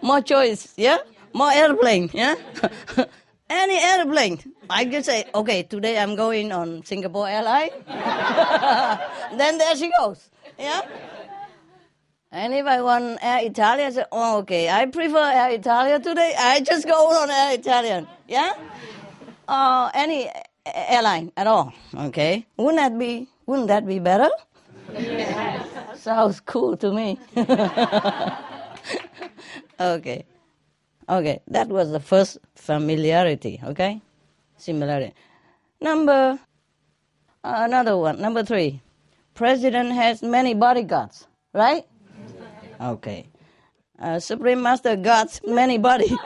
more 0.03 0.21
choice, 0.21 0.71
yeah? 0.77 0.99
More 1.33 1.51
airplane, 1.51 2.11
yeah? 2.13 2.35
Any 3.49 3.77
airplane. 3.77 4.39
I 4.69 4.85
can 4.85 5.03
say, 5.03 5.25
okay, 5.33 5.63
today 5.63 5.99
I'm 5.99 6.15
going 6.15 6.51
on 6.51 6.83
Singapore 6.83 7.27
Airline. 7.29 7.69
then 9.37 9.57
there 9.57 9.75
she 9.75 9.91
goes, 9.99 10.29
yeah? 10.57 10.81
And 12.31 12.53
if 12.53 12.65
I 12.65 12.81
want 12.81 13.19
Air 13.21 13.45
Italia, 13.45 13.85
I 13.85 13.89
say, 13.91 14.05
oh, 14.11 14.39
okay, 14.39 14.69
I 14.69 14.87
prefer 14.87 15.31
Air 15.31 15.51
Italia 15.51 15.99
today. 15.99 16.33
I 16.37 16.59
just 16.61 16.87
go 16.87 17.07
on 17.21 17.29
Air 17.29 17.53
Italian, 17.59 18.07
yeah? 18.27 18.53
uh, 19.47 19.91
any 19.93 20.29
airline 20.65 21.31
at 21.37 21.47
all. 21.47 21.73
Okay, 21.93 22.45
wouldn't 22.57 22.77
that 22.77 22.97
be 22.97 23.27
wouldn't 23.45 23.67
that 23.67 23.85
be 23.85 23.99
better? 23.99 24.29
Yes. 24.93 26.01
Sounds 26.01 26.39
cool 26.39 26.77
to 26.77 26.91
me. 26.91 27.19
okay, 29.79 30.25
okay, 31.09 31.41
that 31.47 31.67
was 31.67 31.91
the 31.91 31.99
first 31.99 32.37
familiarity. 32.55 33.59
Okay, 33.63 34.01
similarity. 34.57 35.13
Number 35.81 36.39
another 37.43 37.97
one. 37.97 38.19
Number 38.21 38.43
three, 38.43 38.81
president 39.33 39.91
has 39.93 40.21
many 40.21 40.53
bodyguards. 40.53 41.27
Right? 41.53 41.85
Okay. 42.81 43.27
Uh, 43.97 44.19
Supreme 44.19 44.61
Master 44.61 44.95
guards 44.97 45.39
many 45.45 45.77
body. 45.77 46.11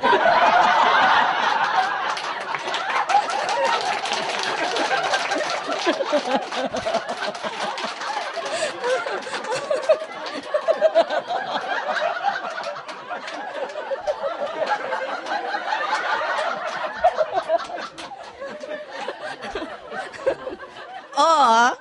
or 21.19 21.77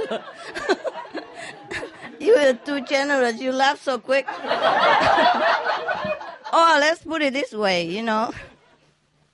you 2.20 2.34
are 2.34 2.52
too 2.54 2.80
generous. 2.82 3.40
You 3.40 3.52
laugh 3.52 3.80
so 3.80 3.98
quick. 3.98 4.28
or 4.28 4.34
oh, 6.52 6.76
let's 6.80 7.02
put 7.02 7.22
it 7.22 7.32
this 7.32 7.52
way, 7.52 7.84
you 7.84 8.02
know, 8.02 8.32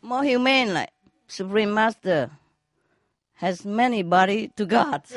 more 0.03 0.23
humane, 0.25 0.73
like 0.73 0.91
Supreme 1.29 1.75
Master 1.75 2.31
has 3.35 3.65
many 3.65 4.03
body 4.03 4.49
to 4.57 4.67
God. 4.67 5.03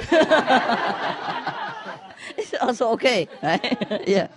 it's 2.38 2.54
also 2.62 2.90
okay, 2.92 3.28
right? 3.42 4.06
yeah. 4.08 4.28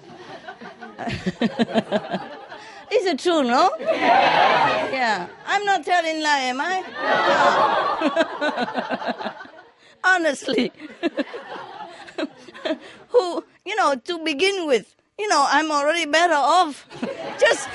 Is 2.90 3.04
it 3.04 3.18
true, 3.18 3.42
no? 3.42 3.70
Yeah. 3.80 4.90
yeah. 4.92 5.26
I'm 5.46 5.64
not 5.64 5.84
telling 5.84 6.22
lie, 6.22 6.38
am 6.38 6.60
I? 6.60 6.84
No. 9.34 9.45
Honestly. 10.06 10.72
Who, 13.08 13.44
you 13.64 13.76
know, 13.76 13.94
to 13.94 14.18
begin 14.24 14.66
with, 14.66 14.94
you 15.18 15.28
know, 15.28 15.46
I'm 15.48 15.70
already 15.70 16.06
better 16.06 16.34
off. 16.34 16.86
just, 17.40 17.68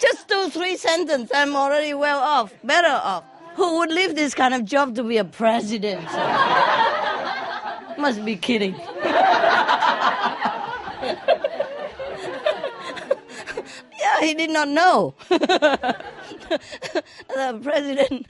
just 0.00 0.28
two, 0.28 0.50
three 0.50 0.76
sentences, 0.76 1.30
I'm 1.34 1.56
already 1.56 1.94
well 1.94 2.20
off, 2.20 2.52
better 2.64 2.88
off. 2.88 3.24
Who 3.54 3.78
would 3.78 3.90
leave 3.90 4.14
this 4.14 4.34
kind 4.34 4.54
of 4.54 4.64
job 4.64 4.94
to 4.96 5.02
be 5.02 5.16
a 5.18 5.24
president? 5.24 6.04
Must 7.98 8.24
be 8.24 8.36
kidding. 8.36 8.74
Yeah, 14.10 14.26
he 14.26 14.34
did 14.34 14.50
not 14.50 14.68
know. 14.68 15.14
the 15.28 15.94
president, 17.62 18.26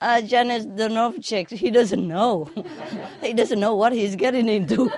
uh, 0.00 0.20
Drnovšek, 0.22 1.50
he 1.50 1.70
doesn't 1.70 2.06
know. 2.06 2.50
he 3.22 3.32
doesn't 3.32 3.60
know 3.60 3.74
what 3.74 3.92
he's 3.92 4.16
getting 4.16 4.48
into. 4.48 4.88
he 4.88 4.90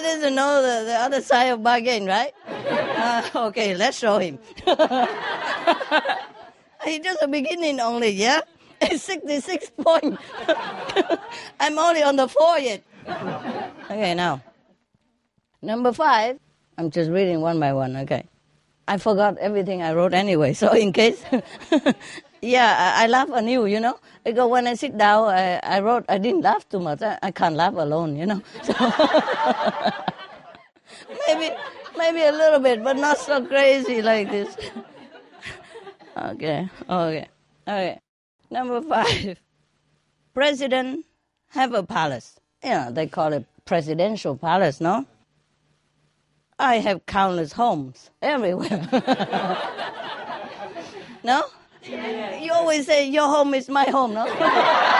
doesn't 0.00 0.34
know 0.34 0.62
the, 0.62 0.84
the 0.86 0.96
other 0.98 1.20
side 1.22 1.46
of 1.46 1.62
bargain, 1.62 2.06
right? 2.06 2.32
Uh, 2.46 3.22
okay, 3.48 3.74
let's 3.76 3.98
show 3.98 4.18
him. 4.18 4.38
he 6.84 6.98
just 6.98 7.22
a 7.22 7.28
beginning 7.28 7.80
only, 7.80 8.10
yeah? 8.10 8.40
it's 8.80 9.02
66 9.04 9.70
point. 9.82 10.18
I'm 11.58 11.78
only 11.78 12.02
on 12.02 12.16
the 12.16 12.28
four 12.28 12.58
yet. 12.58 12.82
Okay, 13.90 14.14
now. 14.14 14.42
Number 15.66 15.92
five, 15.92 16.38
I'm 16.78 16.90
just 16.90 17.10
reading 17.10 17.40
one 17.42 17.58
by 17.58 17.72
one, 17.74 17.96
okay? 18.06 18.24
I 18.86 18.98
forgot 18.98 19.36
everything 19.38 19.82
I 19.82 19.92
wrote 19.92 20.14
anyway, 20.14 20.54
so 20.54 20.72
in 20.72 20.92
case. 20.92 21.20
yeah, 22.40 22.94
I, 22.96 23.04
I, 23.04 23.06
laugh 23.08 23.30
anew, 23.34 23.66
you 23.66 23.80
know? 23.80 23.98
Because 24.22 24.48
when 24.48 24.68
I 24.68 24.74
sit 24.74 24.96
down, 24.96 25.26
I, 25.28 25.58
I 25.58 25.80
wrote, 25.80 26.04
I 26.08 26.18
didn't 26.18 26.42
laugh 26.42 26.68
too 26.68 26.78
much. 26.78 27.02
I, 27.02 27.18
I 27.20 27.32
can't 27.32 27.56
laugh 27.56 27.74
alone, 27.74 28.14
you 28.14 28.26
know? 28.26 28.40
So 28.62 28.72
maybe 31.26 31.50
Maybe 31.96 32.22
a 32.22 32.32
little 32.32 32.60
bit, 32.60 32.84
but 32.84 32.96
not 32.96 33.16
so 33.18 33.44
crazy 33.46 34.02
like 34.02 34.30
this. 34.30 34.54
okay, 36.16 36.68
okay, 36.88 37.28
okay. 37.66 38.00
Number 38.50 38.82
five. 38.82 39.40
President 40.34 41.06
have 41.48 41.72
a 41.72 41.82
palace. 41.82 42.38
Yeah, 42.62 42.90
they 42.90 43.06
call 43.06 43.32
it 43.32 43.46
presidential 43.64 44.36
palace, 44.36 44.80
no? 44.80 45.06
I 46.58 46.78
have 46.78 47.04
countless 47.04 47.52
homes 47.52 48.10
everywhere. 48.22 48.88
no? 51.22 51.44
You 51.84 52.52
always 52.52 52.86
say 52.86 53.08
your 53.08 53.28
home 53.28 53.52
is 53.52 53.68
my 53.68 53.84
home, 53.84 54.14
no? 54.14 54.24
yeah. 54.38 54.96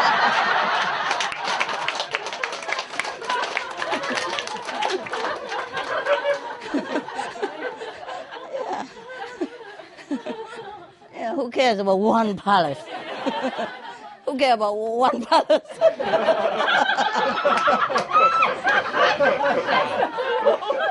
yeah, 11.14 11.34
who 11.34 11.50
cares 11.50 11.78
about 11.78 11.98
one 11.98 12.36
palace? 12.36 12.78
who 14.26 14.38
cares 14.38 14.54
about 14.54 14.76
one 14.76 15.24
palace? 15.24 15.62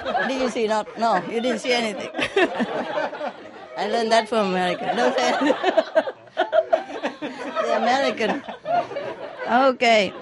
Did 0.27 0.41
you 0.41 0.49
see 0.49 0.67
not? 0.67 0.87
No, 0.99 1.17
you 1.31 1.41
didn't 1.41 1.59
see 1.59 1.73
anything. 1.73 2.09
I 3.77 3.87
learned 3.87 4.11
that 4.11 4.29
from 4.29 4.49
America. 4.49 4.93
Don't 4.95 5.15
say 5.17 5.31
the 7.65 7.77
American. 7.77 8.43
Okay. 9.49 10.13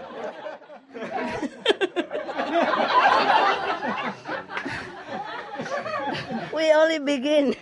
we 6.54 6.72
only 6.72 7.00
begin. 7.00 7.56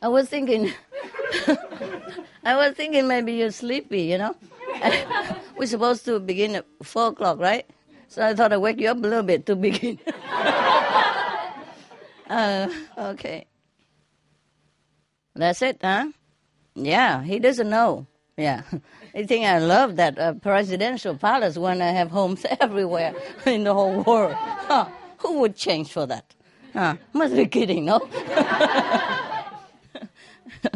I 0.00 0.08
was 0.08 0.28
thinking, 0.28 0.72
I 2.44 2.56
was 2.56 2.74
thinking 2.76 3.08
maybe 3.08 3.32
you're 3.32 3.50
sleepy, 3.50 4.02
you 4.02 4.18
know? 4.18 4.36
We're 5.58 5.66
supposed 5.66 6.04
to 6.06 6.20
begin 6.20 6.56
at 6.56 6.66
4 6.82 7.08
o'clock, 7.08 7.38
right? 7.38 7.66
So 8.08 8.24
I 8.24 8.34
thought 8.34 8.52
I'd 8.52 8.58
wake 8.58 8.80
you 8.80 8.90
up 8.90 8.98
a 8.98 9.00
little 9.00 9.22
bit 9.22 9.46
to 9.46 9.56
begin. 9.56 9.98
uh, 12.30 12.68
okay. 12.98 13.46
That's 15.34 15.62
it, 15.62 15.78
huh? 15.82 16.06
Yeah, 16.74 17.22
he 17.22 17.38
doesn't 17.38 17.68
know. 17.68 18.06
Yeah. 18.36 18.62
I 19.14 19.24
think 19.24 19.46
I 19.46 19.58
love 19.58 19.96
that 19.96 20.18
uh, 20.18 20.34
presidential 20.34 21.16
palace 21.16 21.56
when 21.56 21.80
I 21.80 21.90
have 21.90 22.10
homes 22.10 22.44
everywhere 22.60 23.14
in 23.46 23.64
the 23.64 23.74
whole 23.74 24.02
world. 24.02 24.34
Huh. 24.34 24.86
Who 25.18 25.40
would 25.40 25.56
change 25.56 25.92
for 25.92 26.06
that? 26.06 26.34
Huh. 26.72 26.96
Must 27.12 27.34
be 27.34 27.46
kidding, 27.46 27.84
no? 27.84 28.08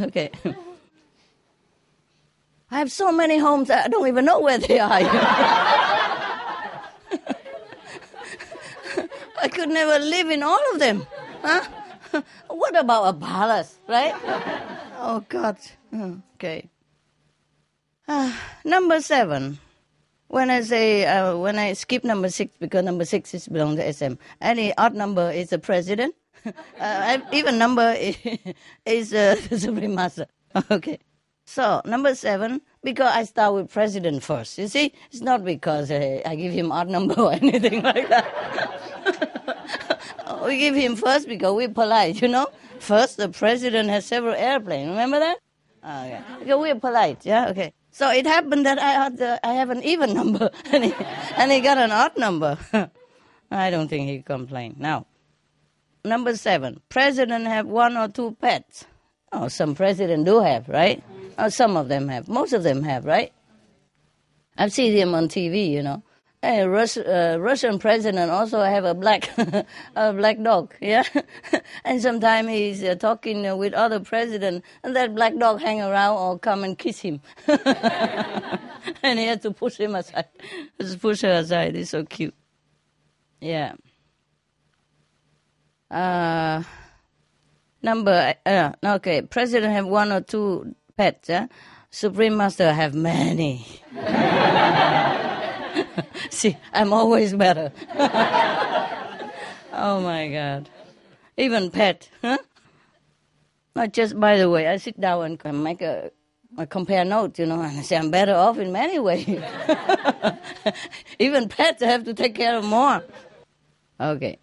okay. 0.00 0.30
I 2.70 2.78
have 2.78 2.92
so 2.92 3.10
many 3.10 3.38
homes 3.38 3.70
I 3.70 3.88
don't 3.88 4.06
even 4.06 4.24
know 4.24 4.40
where 4.40 4.58
they 4.58 4.78
are. 4.78 4.90
I 9.40 9.48
could 9.50 9.70
never 9.70 9.98
live 10.04 10.28
in 10.30 10.42
all 10.42 10.60
of 10.72 10.78
them. 10.78 11.06
Huh? 11.42 11.64
what 12.48 12.78
about 12.78 13.14
a 13.14 13.18
palace, 13.18 13.78
right? 13.88 14.14
oh, 14.98 15.24
God. 15.28 15.56
Okay. 16.34 16.68
Uh, 18.06 18.32
number 18.64 19.00
seven. 19.00 19.58
When 20.28 20.50
I 20.50 20.60
say, 20.60 21.06
uh, 21.06 21.38
when 21.38 21.58
I 21.58 21.72
skip 21.72 22.04
number 22.04 22.28
six 22.28 22.54
because 22.60 22.84
number 22.84 23.06
six 23.06 23.32
is 23.32 23.48
belong 23.48 23.76
to 23.76 23.92
SM, 23.92 24.14
any 24.42 24.76
odd 24.76 24.94
number 24.94 25.30
is 25.30 25.50
the 25.50 25.58
president. 25.58 26.14
uh, 26.80 27.18
even 27.32 27.56
number 27.56 27.96
is, 28.84 29.14
uh, 29.14 29.36
the 29.48 29.58
Supreme 29.58 29.94
Master. 29.94 30.26
Okay. 30.70 30.98
So, 31.48 31.80
number 31.86 32.14
seven, 32.14 32.60
because 32.84 33.10
I 33.10 33.24
start 33.24 33.54
with 33.54 33.72
president 33.72 34.22
first. 34.22 34.58
You 34.58 34.68
see, 34.68 34.92
it's 35.10 35.22
not 35.22 35.46
because 35.46 35.90
uh, 35.90 36.20
I 36.26 36.36
give 36.36 36.52
him 36.52 36.70
odd 36.70 36.90
number 36.90 37.14
or 37.18 37.32
anything 37.40 37.82
like 37.82 38.06
that. 38.10 38.28
we 40.44 40.58
give 40.58 40.74
him 40.74 40.94
first 40.94 41.26
because 41.26 41.54
we're 41.54 41.70
polite, 41.70 42.20
you 42.20 42.28
know. 42.28 42.48
First, 42.80 43.16
the 43.16 43.30
president 43.30 43.88
has 43.88 44.04
several 44.04 44.34
airplanes. 44.34 44.90
Remember 44.90 45.18
that? 45.20 45.38
Oh, 45.82 46.04
yeah. 46.04 46.22
Because 46.38 46.60
we're 46.60 46.74
polite, 46.74 47.24
yeah? 47.24 47.48
Okay. 47.48 47.72
So 47.92 48.10
it 48.10 48.26
happened 48.26 48.66
that 48.66 48.78
I 48.78 48.90
had 48.90 49.40
I 49.42 49.54
have 49.54 49.70
an 49.70 49.82
even 49.82 50.12
number, 50.20 50.50
and 50.70 50.84
he, 50.84 50.94
and 51.34 51.50
he 51.50 51.60
got 51.60 51.78
an 51.78 51.90
odd 51.90 52.14
number. 52.18 52.58
I 53.50 53.70
don't 53.70 53.88
think 53.88 54.06
he 54.06 54.20
complained. 54.20 54.78
Now, 54.78 55.06
number 56.04 56.36
seven, 56.36 56.82
president 56.90 57.46
have 57.46 57.66
one 57.66 57.96
or 57.96 58.08
two 58.08 58.36
pets. 58.38 58.84
Oh, 59.32 59.48
some 59.48 59.74
president 59.74 60.26
do 60.26 60.40
have, 60.40 60.68
right? 60.68 61.02
Oh, 61.38 61.48
some 61.48 61.76
of 61.76 61.88
them 61.88 62.08
have. 62.08 62.28
Most 62.28 62.52
of 62.52 62.64
them 62.64 62.82
have, 62.82 63.04
right? 63.04 63.32
I've 64.56 64.72
seen 64.72 64.94
them 64.94 65.14
on 65.14 65.28
TV, 65.28 65.70
you 65.70 65.82
know. 65.84 66.02
Hey, 66.42 66.66
Rus- 66.66 66.96
uh, 66.96 67.36
Russian 67.40 67.78
president 67.78 68.30
also 68.30 68.60
have 68.62 68.84
a 68.84 68.94
black 68.94 69.30
a 69.96 70.12
black 70.12 70.40
dog, 70.42 70.74
yeah. 70.80 71.02
and 71.84 72.00
sometimes 72.00 72.48
he's 72.48 72.82
uh, 72.84 72.94
talking 72.94 73.44
uh, 73.46 73.56
with 73.56 73.72
other 73.72 73.98
president, 74.00 74.64
and 74.84 74.94
that 74.94 75.14
black 75.16 75.36
dog 75.36 75.60
hang 75.60 75.80
around 75.80 76.16
or 76.16 76.38
come 76.38 76.62
and 76.62 76.78
kiss 76.78 77.00
him, 77.00 77.20
and 77.48 79.18
he 79.18 79.26
had 79.26 79.42
to 79.42 79.50
push 79.52 79.78
him 79.78 79.96
aside. 79.96 80.26
Just 80.80 81.00
push 81.00 81.22
her 81.22 81.32
aside. 81.32 81.74
It's 81.74 81.90
so 81.90 82.04
cute. 82.04 82.34
Yeah. 83.40 83.74
Uh, 85.90 86.62
number 87.82 88.34
uh, 88.46 88.72
okay. 88.84 89.22
President 89.22 89.72
have 89.72 89.86
one 89.86 90.12
or 90.12 90.20
two 90.20 90.74
pets. 90.98 91.30
Yeah? 91.30 91.46
Supreme 91.90 92.36
Master 92.36 92.72
have 92.72 92.94
many. 92.94 93.64
See, 96.30 96.56
I'm 96.74 96.92
always 96.92 97.32
better. 97.32 97.72
oh 99.72 100.00
my 100.02 100.28
God. 100.28 100.68
Even 101.38 101.70
pet, 101.70 102.10
huh? 102.20 102.38
Not 103.74 103.92
just 103.92 104.20
by 104.20 104.36
the 104.36 104.50
way, 104.50 104.66
I 104.66 104.76
sit 104.76 105.00
down 105.00 105.38
and 105.44 105.64
make 105.64 105.80
a, 105.80 106.10
a 106.58 106.66
compare 106.66 107.04
note, 107.04 107.38
you 107.38 107.46
know, 107.46 107.62
and 107.62 107.78
I 107.78 107.82
say 107.82 107.96
I'm 107.96 108.10
better 108.10 108.34
off 108.34 108.58
in 108.58 108.72
many 108.72 108.98
ways. 109.08 109.40
Even 111.18 111.48
pets 111.48 111.82
I 111.82 111.86
have 111.86 112.04
to 112.04 112.14
take 112.14 112.34
care 112.34 112.58
of 112.58 112.64
more. 112.64 113.02
Okay. 114.00 114.38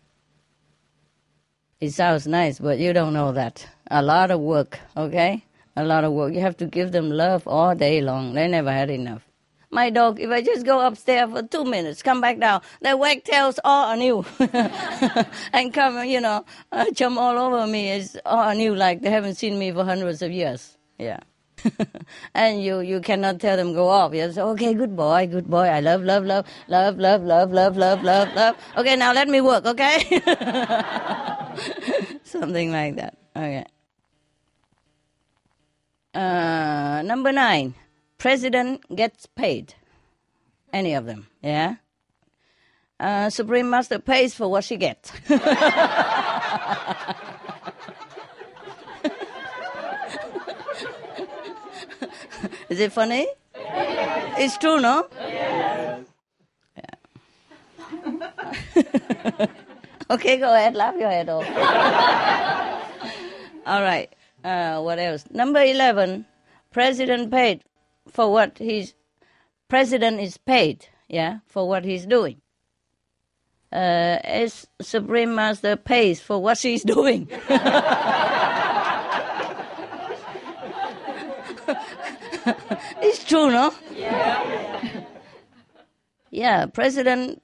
It 1.81 1.91
sounds 1.91 2.25
nice, 2.25 2.59
but 2.59 2.79
you 2.79 2.93
don't 2.93 3.13
know 3.13 3.33
that. 3.33 3.67
A 3.91 4.01
lot 4.01 4.31
of 4.31 4.39
work, 4.39 4.79
okay? 4.95 5.43
A 5.75 5.83
lot 5.83 6.03
of 6.03 6.13
work. 6.13 6.33
You 6.33 6.41
have 6.41 6.57
to 6.57 6.65
give 6.65 6.91
them 6.91 7.09
love 7.09 7.47
all 7.47 7.75
day 7.75 8.01
long. 8.01 8.33
They 8.33 8.47
never 8.47 8.71
had 8.71 8.89
enough 8.89 9.27
my 9.75 9.89
dog, 9.89 10.19
if 10.21 10.31
I 10.31 10.41
just 10.41 10.65
go 10.65 10.79
upstairs 10.79 11.29
for 11.29 11.43
two 11.43 11.65
minutes, 11.65 12.01
come 12.01 12.21
back 12.21 12.39
down, 12.39 12.61
they 12.81 12.93
wag 12.93 13.25
tails 13.25 13.59
all 13.63 13.91
anew 13.93 14.25
and 15.53 15.73
come, 15.73 16.05
you 16.05 16.21
know, 16.21 16.45
uh, 16.71 16.89
jump 16.91 17.17
all 17.19 17.37
over 17.37 17.67
me. 17.67 17.89
It's 17.89 18.15
all 18.25 18.49
anew, 18.49 18.73
like 18.73 19.01
they 19.01 19.11
haven't 19.11 19.35
seen 19.35 19.59
me 19.59 19.71
for 19.71 19.83
hundreds 19.83 20.21
of 20.21 20.31
years. 20.31 20.77
Yeah. 20.97 21.19
and 22.33 22.63
you, 22.63 22.79
you 22.79 23.01
cannot 23.01 23.41
tell 23.41 23.57
them 23.57 23.73
go 23.73 23.89
off. 23.89 24.13
You 24.13 24.31
say, 24.31 24.41
okay, 24.41 24.73
good 24.73 24.95
boy, 24.95 25.27
good 25.29 25.49
boy. 25.49 25.67
I 25.67 25.81
love, 25.81 26.03
love, 26.03 26.23
love, 26.23 26.45
love, 26.69 26.97
love, 26.97 27.23
love, 27.23 27.51
love, 27.51 27.75
love, 27.75 28.03
love, 28.03 28.33
love. 28.33 28.55
Okay, 28.77 28.95
now 28.95 29.11
let 29.13 29.27
me 29.27 29.41
work, 29.41 29.65
okay? 29.65 29.99
Something 32.23 32.71
like 32.71 32.95
that. 32.95 33.17
Okay. 33.35 33.65
Uh, 36.15 37.01
number 37.03 37.31
nine 37.33 37.73
president 38.17 38.95
gets 38.95 39.25
paid. 39.25 39.73
Any 40.71 40.93
of 40.93 41.05
them, 41.05 41.27
yeah? 41.43 41.75
Uh, 42.99 43.29
Supreme 43.29 43.69
Master 43.69 43.99
pays 43.99 44.33
for 44.33 44.47
what 44.47 44.63
she 44.63 44.77
gets. 44.77 45.11
Is 52.69 52.79
it 52.79 52.93
funny? 52.93 53.27
It's 53.53 54.57
true, 54.57 54.79
no? 54.79 55.07
Yes. 55.19 56.05
Yeah. 56.77 56.95
okay, 60.15 60.37
go 60.37 60.53
ahead, 60.53 60.75
laugh 60.75 60.95
your 60.97 61.09
head 61.09 61.27
off. 61.29 61.45
All 63.65 63.81
right. 63.81 64.13
Uh, 64.45 64.79
what 64.79 64.99
else? 64.99 65.25
Number 65.31 65.59
11, 65.63 66.23
President 66.71 67.31
paid 67.31 67.63
for 68.07 68.31
what 68.31 68.59
his 68.59 68.93
president 69.67 70.19
is 70.21 70.37
paid, 70.37 70.87
yeah, 71.09 71.39
for 71.47 71.67
what 71.67 71.83
he's 71.83 72.05
doing. 72.05 72.39
Uh, 73.73 74.19
as 74.23 74.67
Supreme 74.79 75.33
Master 75.33 75.75
pays 75.75 76.21
for 76.21 76.39
what 76.39 76.59
she's 76.59 76.83
doing. 76.83 77.27
it's 83.01 83.23
true, 83.23 83.49
no? 83.49 83.73
Yeah. 83.95 85.01
yeah, 86.29 86.67
President 86.67 87.41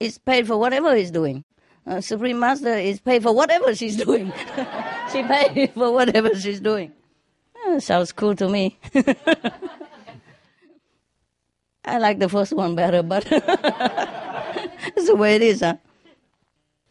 is 0.00 0.16
paid 0.16 0.46
for 0.46 0.56
whatever 0.56 0.96
he's 0.96 1.10
doing. 1.10 1.44
Uh, 1.88 2.00
Supreme 2.02 2.38
Master 2.38 2.74
is 2.76 3.00
paid 3.00 3.22
for 3.22 3.34
whatever 3.34 3.74
she's 3.74 3.96
doing. 3.96 4.30
she 5.12 5.22
paid 5.22 5.72
for 5.72 5.90
whatever 5.90 6.34
she's 6.34 6.60
doing. 6.60 6.92
Uh, 7.66 7.80
sounds 7.80 8.12
cool 8.12 8.36
to 8.36 8.46
me. 8.46 8.78
I 11.86 11.96
like 11.96 12.18
the 12.18 12.28
first 12.28 12.52
one 12.52 12.74
better, 12.74 13.02
but 13.02 13.26
it's 13.30 15.06
the 15.06 15.16
way 15.16 15.36
it 15.36 15.42
is, 15.42 15.60
huh? 15.60 15.76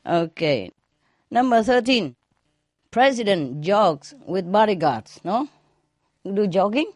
Okay. 0.03 0.71
Number 1.29 1.61
13. 1.61 2.15
President 2.89 3.61
jogs 3.61 4.15
with 4.25 4.51
bodyguards, 4.51 5.21
no? 5.23 5.47
Do 6.25 6.47
jogging? 6.47 6.91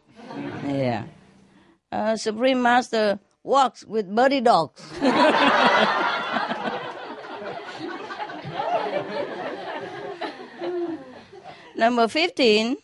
yeah. 0.66 1.04
Uh, 1.92 2.16
Supreme 2.16 2.60
Master 2.60 3.20
walks 3.44 3.84
with 3.84 4.12
buddy 4.12 4.40
dogs. 4.40 4.82
Number 11.82 12.06
15. 12.06 12.76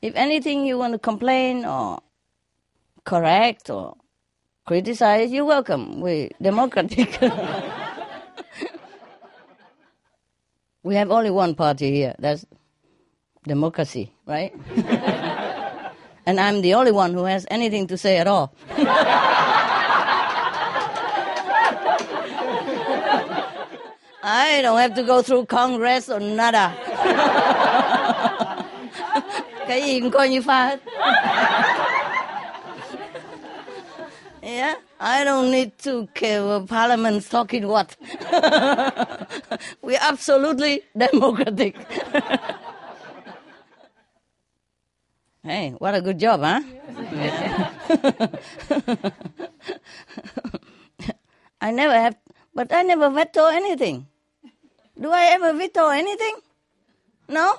If 0.00 0.14
anything 0.14 0.64
you 0.64 0.78
want 0.78 0.92
to 0.92 0.98
complain 1.00 1.64
or 1.64 1.98
correct 3.04 3.68
or 3.68 3.96
criticize, 4.64 5.32
you're 5.32 5.44
welcome. 5.44 6.00
We're 6.00 6.30
democratic. 6.40 7.18
we 10.84 10.94
have 10.94 11.10
only 11.10 11.32
one 11.32 11.56
party 11.56 11.90
here. 11.90 12.14
That's 12.20 12.46
democracy, 13.42 14.12
right? 14.24 14.54
and 16.26 16.38
I'm 16.38 16.62
the 16.62 16.74
only 16.74 16.92
one 16.92 17.12
who 17.12 17.24
has 17.24 17.44
anything 17.50 17.88
to 17.88 17.98
say 17.98 18.18
at 18.18 18.28
all. 18.28 18.54
I 24.22 24.60
don't 24.62 24.78
have 24.78 24.94
to 24.94 25.02
go 25.02 25.22
through 25.22 25.46
Congress 25.46 26.08
or 26.08 26.20
nada. 26.20 26.87
I 35.00 35.24
don't 35.24 35.50
need 35.50 35.78
to 35.78 36.08
care 36.14 36.44
what 36.44 36.66
Parliament's 36.66 37.28
talking 37.28 37.66
what. 37.66 37.96
We're 39.82 39.98
absolutely 40.00 40.82
democratic. 40.96 41.76
Hey, 45.44 45.70
what 45.78 45.94
a 45.94 46.02
good 46.02 46.18
job, 46.18 46.40
huh? 46.40 46.60
I 51.62 51.70
never 51.70 51.94
have, 51.94 52.16
but 52.54 52.70
I 52.70 52.82
never 52.82 53.08
veto 53.08 53.46
anything. 53.46 54.08
Do 55.00 55.10
I 55.10 55.32
ever 55.32 55.54
veto 55.54 55.88
anything? 55.88 56.36
No? 57.28 57.56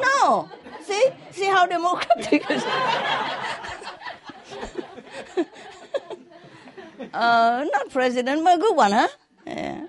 No. 0.00 0.48
See? 0.84 1.04
See 1.32 1.44
how 1.46 1.66
democratic 1.66 2.44
it 2.48 2.50
is? 2.50 2.64
uh, 7.14 7.64
not 7.72 7.90
president, 7.90 8.42
but 8.42 8.56
a 8.56 8.60
good 8.60 8.76
one, 8.76 8.92
huh? 8.92 9.08
Yeah. 9.46 9.86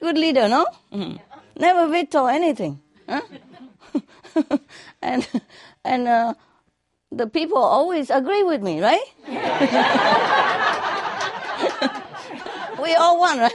Good 0.00 0.18
leader, 0.18 0.48
no? 0.48 0.66
Mhm. 0.92 1.20
Never 1.58 1.86
veto 1.88 2.26
anything. 2.26 2.80
Huh? 3.08 3.20
and 5.02 5.28
and 5.84 6.08
uh, 6.08 6.34
the 7.12 7.26
people 7.26 7.58
always 7.58 8.10
agree 8.10 8.42
with 8.42 8.62
me, 8.62 8.80
right? 8.80 9.04
we 12.82 12.94
all 12.94 13.20
won, 13.20 13.38
right? 13.38 13.52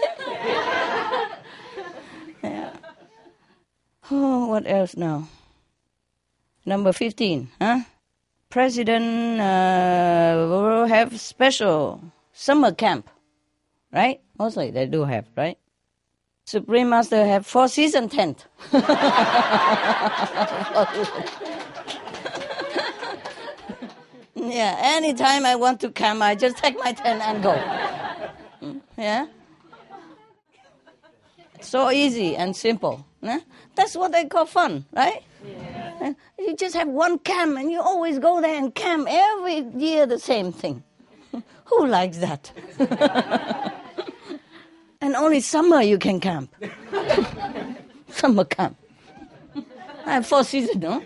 Oh, 4.10 4.48
what 4.48 4.63
else 4.67 4.96
now? 4.96 5.28
Number 6.65 6.91
15, 6.93 7.50
huh? 7.62 7.80
President 8.50 9.39
uh, 9.41 10.48
will 10.50 10.86
have 10.88 11.20
special 11.20 12.02
summer 12.34 12.72
camp, 12.72 13.10
right? 13.91 14.22
Mostly 14.39 14.72
they 14.72 14.86
do 14.86 15.04
have, 15.04 15.26
right? 15.36 15.58
Supreme 16.46 16.89
Master 16.89 17.26
have 17.26 17.46
four 17.46 17.67
season 17.67 18.08
tent. 18.08 18.48
yeah, 24.36 24.78
anytime 24.80 25.46
I 25.46 25.56
want 25.56 25.80
to 25.82 25.89
come, 25.91 26.22
I 26.22 26.36
just 26.36 26.58
take 26.58 26.78
my 26.80 26.93
tent 26.93 27.22
and 27.22 27.43
go. 27.43 27.54
Mm, 28.62 28.82
Yeah? 28.98 29.26
So 31.60 31.91
easy 31.91 32.36
and 32.36 32.56
simple. 32.56 33.06
huh? 33.24 33.39
That's 33.78 33.96
what 33.96 34.12
they 34.12 34.26
call 34.26 34.46
fun, 34.48 34.86
right? 34.92 35.24
Uh, 36.02 36.13
You 36.40 36.56
just 36.56 36.76
have 36.76 36.88
one 36.88 37.20
camp 37.20 37.58
and 37.58 37.72
you 37.72 37.80
always 37.80 38.18
go 38.18 38.42
there 38.42 38.58
and 38.58 38.74
camp 38.74 39.08
every 39.08 39.60
year 39.78 40.08
the 40.08 40.18
same 40.20 40.52
thing. 40.52 40.84
Who 41.66 41.86
likes 41.86 42.18
that? 42.18 42.52
and 45.02 45.16
only 45.16 45.42
summer 45.42 45.82
you 45.84 46.00
can 46.00 46.20
camp. 46.20 46.54
summer 48.10 48.46
camp. 48.46 48.76
I 50.08 50.13
have 50.13 50.26
four 50.26 50.44
seasons, 50.44 50.78
no? 50.78 51.04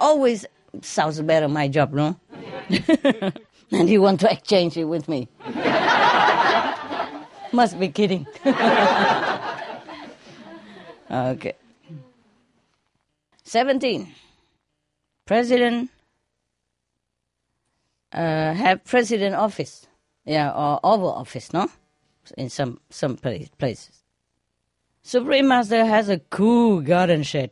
Always 0.00 0.44
sounds 0.82 1.20
better 1.20 1.46
my 1.48 1.68
job, 1.68 1.92
no? 1.92 2.16
and 3.70 3.88
you 3.88 4.02
want 4.02 4.18
to 4.20 4.30
exchange 4.32 4.76
it 4.76 4.84
with 4.84 5.08
me. 5.08 5.28
Must 7.52 7.78
be 7.78 7.88
kidding. 7.88 8.26
Okay. 11.14 11.54
17. 13.44 14.08
President 15.26 15.90
uh, 18.12 18.54
have 18.54 18.84
president 18.84 19.34
office. 19.34 19.86
Yeah, 20.24 20.50
or 20.50 20.80
Oval 20.82 21.12
Office, 21.12 21.52
no? 21.52 21.68
In 22.38 22.48
some, 22.48 22.80
some 22.88 23.16
place, 23.16 23.48
places. 23.58 24.02
Supreme 25.02 25.48
Master 25.48 25.84
has 25.84 26.08
a 26.08 26.18
cool 26.18 26.80
garden 26.80 27.22
shed. 27.22 27.50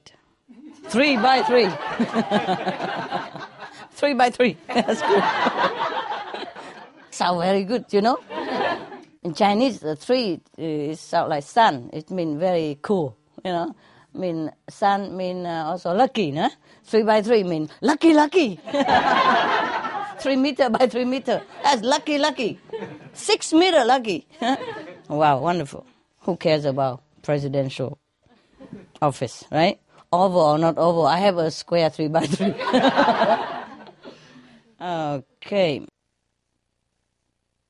Three 0.84 1.16
by 1.16 1.42
three. 1.42 1.68
three 3.92 4.14
by 4.14 4.30
three. 4.30 4.56
That's 4.68 5.02
cool. 5.02 5.22
Sound 7.10 7.40
very 7.40 7.64
good, 7.64 7.84
you 7.90 8.00
know? 8.00 8.18
In 9.22 9.34
Chinese, 9.34 9.80
the 9.80 9.94
three 9.94 10.40
is 10.56 10.98
sound 10.98 11.28
like 11.28 11.44
sun. 11.44 11.90
It 11.92 12.10
means 12.10 12.40
very 12.40 12.78
cool, 12.80 13.16
you 13.44 13.52
know. 13.52 13.74
Mean 14.14 14.52
sun 14.68 15.16
mean 15.16 15.46
uh, 15.46 15.64
also 15.72 15.94
lucky, 15.94 16.32
no? 16.32 16.50
Three 16.84 17.02
by 17.02 17.22
three 17.22 17.44
mean 17.44 17.70
lucky, 17.80 18.12
lucky. 18.12 18.60
three 20.20 20.36
meter 20.36 20.68
by 20.68 20.86
three 20.86 21.06
meter. 21.06 21.40
That's 21.62 21.82
lucky, 21.82 22.18
lucky. 22.18 22.60
Six 23.14 23.54
meter 23.54 23.84
lucky. 23.84 24.26
wow, 25.08 25.38
wonderful. 25.40 25.86
Who 26.20 26.36
cares 26.36 26.66
about 26.66 27.02
presidential 27.22 27.98
office, 29.00 29.44
right? 29.50 29.80
Oval 30.12 30.40
or 30.40 30.58
not 30.58 30.76
oval. 30.76 31.06
I 31.06 31.18
have 31.18 31.38
a 31.38 31.50
square 31.50 31.88
three 31.88 32.08
by 32.08 32.26
three. 32.26 32.54
okay. 34.80 35.86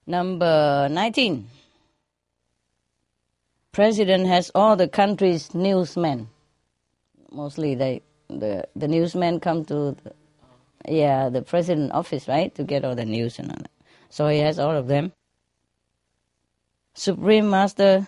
Number 0.06 0.88
19. 0.90 1.46
President 3.72 4.26
has 4.26 4.50
all 4.54 4.76
the 4.76 4.86
country's 4.86 5.54
newsmen. 5.54 6.28
Mostly 7.30 7.74
they, 7.74 8.02
the, 8.28 8.68
the 8.76 8.86
newsmen 8.86 9.40
come 9.40 9.64
to 9.64 9.96
the, 10.04 10.12
yeah, 10.86 11.30
the 11.30 11.40
president 11.40 11.90
office, 11.92 12.28
right, 12.28 12.54
to 12.54 12.64
get 12.64 12.84
all 12.84 12.94
the 12.94 13.06
news 13.06 13.38
and 13.38 13.50
all 13.50 13.56
that. 13.56 13.70
So 14.10 14.28
he 14.28 14.40
has 14.40 14.58
all 14.58 14.76
of 14.76 14.88
them. 14.88 15.12
Supreme 16.92 17.48
Master. 17.48 18.06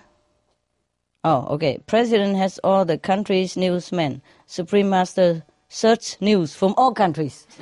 Oh, 1.25 1.47
okay. 1.55 1.79
President 1.87 2.37
has 2.37 2.59
all 2.63 2.85
the 2.85 2.99
country's 2.99 3.57
newsmen. 3.57 4.21
Supreme 4.45 4.91
Master 4.91 5.45
search 5.69 6.21
news 6.21 6.55
from 6.55 6.75
all 6.77 6.93
countries. 6.93 7.47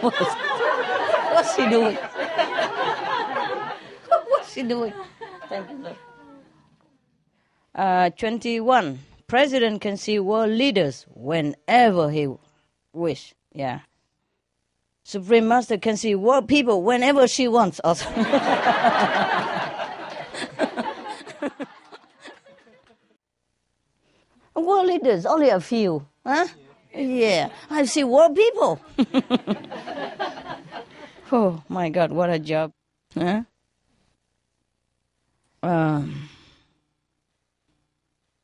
what's, 0.00 0.18
what's 1.34 1.56
he 1.56 1.68
doing? 1.68 1.98
He 4.54 4.62
doing? 4.62 4.92
Thank 5.48 5.70
you. 5.70 5.86
Uh, 7.74 8.10
21. 8.10 9.00
President 9.26 9.80
can 9.80 9.96
see 9.96 10.18
world 10.18 10.50
leaders 10.50 11.06
whenever 11.14 12.10
he 12.10 12.28
wish. 12.92 13.34
Yeah. 13.52 13.80
Supreme 15.02 15.48
Master 15.48 15.76
can 15.76 15.96
see 15.96 16.14
world 16.14 16.48
people 16.48 16.82
whenever 16.82 17.26
she 17.28 17.48
wants 17.48 17.80
also. 17.84 18.08
world 24.54 24.86
leaders, 24.86 25.26
only 25.26 25.48
a 25.50 25.60
few. 25.60 26.06
Huh? 26.24 26.46
Yeah. 26.94 27.50
I 27.68 27.84
see 27.84 28.04
world 28.04 28.34
people. 28.36 28.80
oh 31.32 31.62
my 31.68 31.90
God, 31.90 32.12
what 32.12 32.30
a 32.30 32.38
job. 32.38 32.72
Huh? 33.14 33.42
Um, 35.64 36.28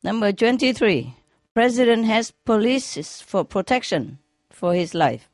Number 0.03 0.33
23. 0.33 1.15
President 1.53 2.07
has 2.07 2.31
police 2.47 3.21
for 3.21 3.45
protection 3.45 4.19
for 4.51 4.73
his 4.75 4.95
life. 4.95 5.29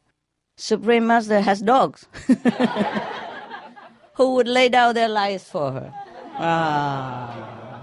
Supreme 0.57 1.07
Master 1.07 1.41
has 1.41 1.61
dogs 1.63 2.07
who 4.15 4.35
would 4.35 4.49
lay 4.49 4.69
down 4.69 4.95
their 4.95 5.09
lives 5.09 5.45
for 5.45 5.71
her. 5.71 5.95
Ah. 6.39 7.83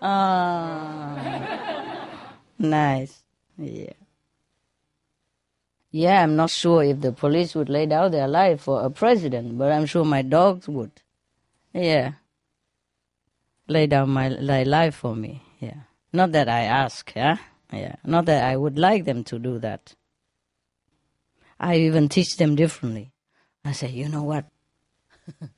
Ah. 0.00 1.58
Nice. 2.58 3.22
Yeah. 3.58 3.92
Yeah, 5.90 6.22
I'm 6.22 6.36
not 6.36 6.50
sure 6.50 6.82
if 6.82 7.02
the 7.02 7.12
police 7.12 7.54
would 7.54 7.68
lay 7.68 7.84
down 7.86 8.12
their 8.12 8.28
life 8.28 8.62
for 8.62 8.80
a 8.82 8.88
president, 8.90 9.58
but 9.58 9.70
I'm 9.70 9.84
sure 9.86 10.04
my 10.04 10.22
dogs 10.22 10.66
would. 10.68 11.02
Yeah. 11.74 12.12
Lay 13.68 13.86
down 13.86 14.10
my, 14.10 14.28
life 14.28 14.96
for 14.96 15.16
me. 15.16 15.42
Yeah. 15.60 15.80
Not 16.12 16.32
that 16.32 16.48
I 16.48 16.62
ask, 16.62 17.12
yeah? 17.16 17.38
Yeah. 17.72 17.96
Not 18.04 18.26
that 18.26 18.44
I 18.44 18.56
would 18.56 18.78
like 18.78 19.04
them 19.04 19.24
to 19.24 19.38
do 19.38 19.58
that. 19.60 19.94
I 21.58 21.76
even 21.76 22.08
teach 22.08 22.36
them 22.36 22.56
differently. 22.56 23.12
I 23.64 23.72
say, 23.72 23.88
you 23.88 24.08
know 24.08 24.22
what? 24.22 24.44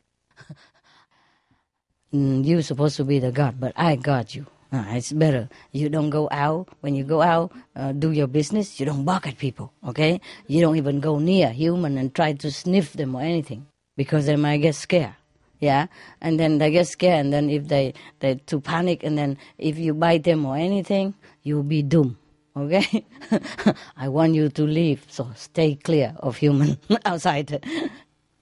Mm, 2.15 2.47
You're 2.47 2.63
supposed 2.63 2.97
to 2.97 3.05
be 3.05 3.19
the 3.19 3.33
God, 3.33 3.59
but 3.59 3.73
I 3.77 3.97
got 3.97 4.35
you. 4.35 4.47
Ah, 4.73 4.95
it's 4.95 5.13
better. 5.13 5.49
You 5.73 5.89
don't 5.89 6.11
go 6.11 6.29
out. 6.31 6.69
When 6.81 6.95
you 6.95 7.05
go 7.05 7.21
out, 7.21 7.53
uh, 7.75 7.93
do 7.93 8.11
your 8.13 8.27
business. 8.27 8.79
You 8.81 8.87
don't 8.87 9.05
bark 9.05 9.27
at 9.27 9.39
people, 9.39 9.73
okay? 9.87 10.21
You 10.47 10.61
don't 10.61 10.77
even 10.77 11.01
go 11.01 11.19
near 11.19 11.51
human 11.51 11.99
and 11.99 12.15
try 12.15 12.33
to 12.35 12.51
sniff 12.51 12.93
them 12.95 13.15
or 13.15 13.23
anything 13.23 13.67
because 13.97 14.27
they 14.27 14.37
might 14.37 14.59
get 14.59 14.75
scared. 14.75 15.15
Yeah, 15.61 15.87
and 16.21 16.39
then 16.39 16.59
they 16.59 16.71
get 16.71 16.87
scared, 16.87 17.25
and 17.25 17.33
then 17.33 17.49
if 17.51 17.69
they 17.69 17.95
they 18.21 18.35
to 18.47 18.61
panic, 18.61 19.03
and 19.03 19.17
then 19.17 19.39
if 19.59 19.79
you 19.79 19.95
bite 19.95 20.25
them 20.25 20.45
or 20.45 20.57
anything, 20.57 21.15
you'll 21.43 21.63
be 21.63 21.83
doomed. 21.83 22.17
Okay, 22.57 23.05
I 23.97 24.09
want 24.09 24.35
you 24.35 24.49
to 24.51 24.63
leave, 24.65 25.05
so 25.09 25.31
stay 25.35 25.77
clear 25.77 26.15
of 26.19 26.37
human 26.37 26.79
outside. 27.05 27.65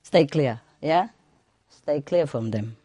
stay 0.03 0.27
clear, 0.27 0.61
yeah, 0.81 1.09
stay 1.69 2.01
clear 2.01 2.27
from 2.27 2.51
them. 2.51 2.77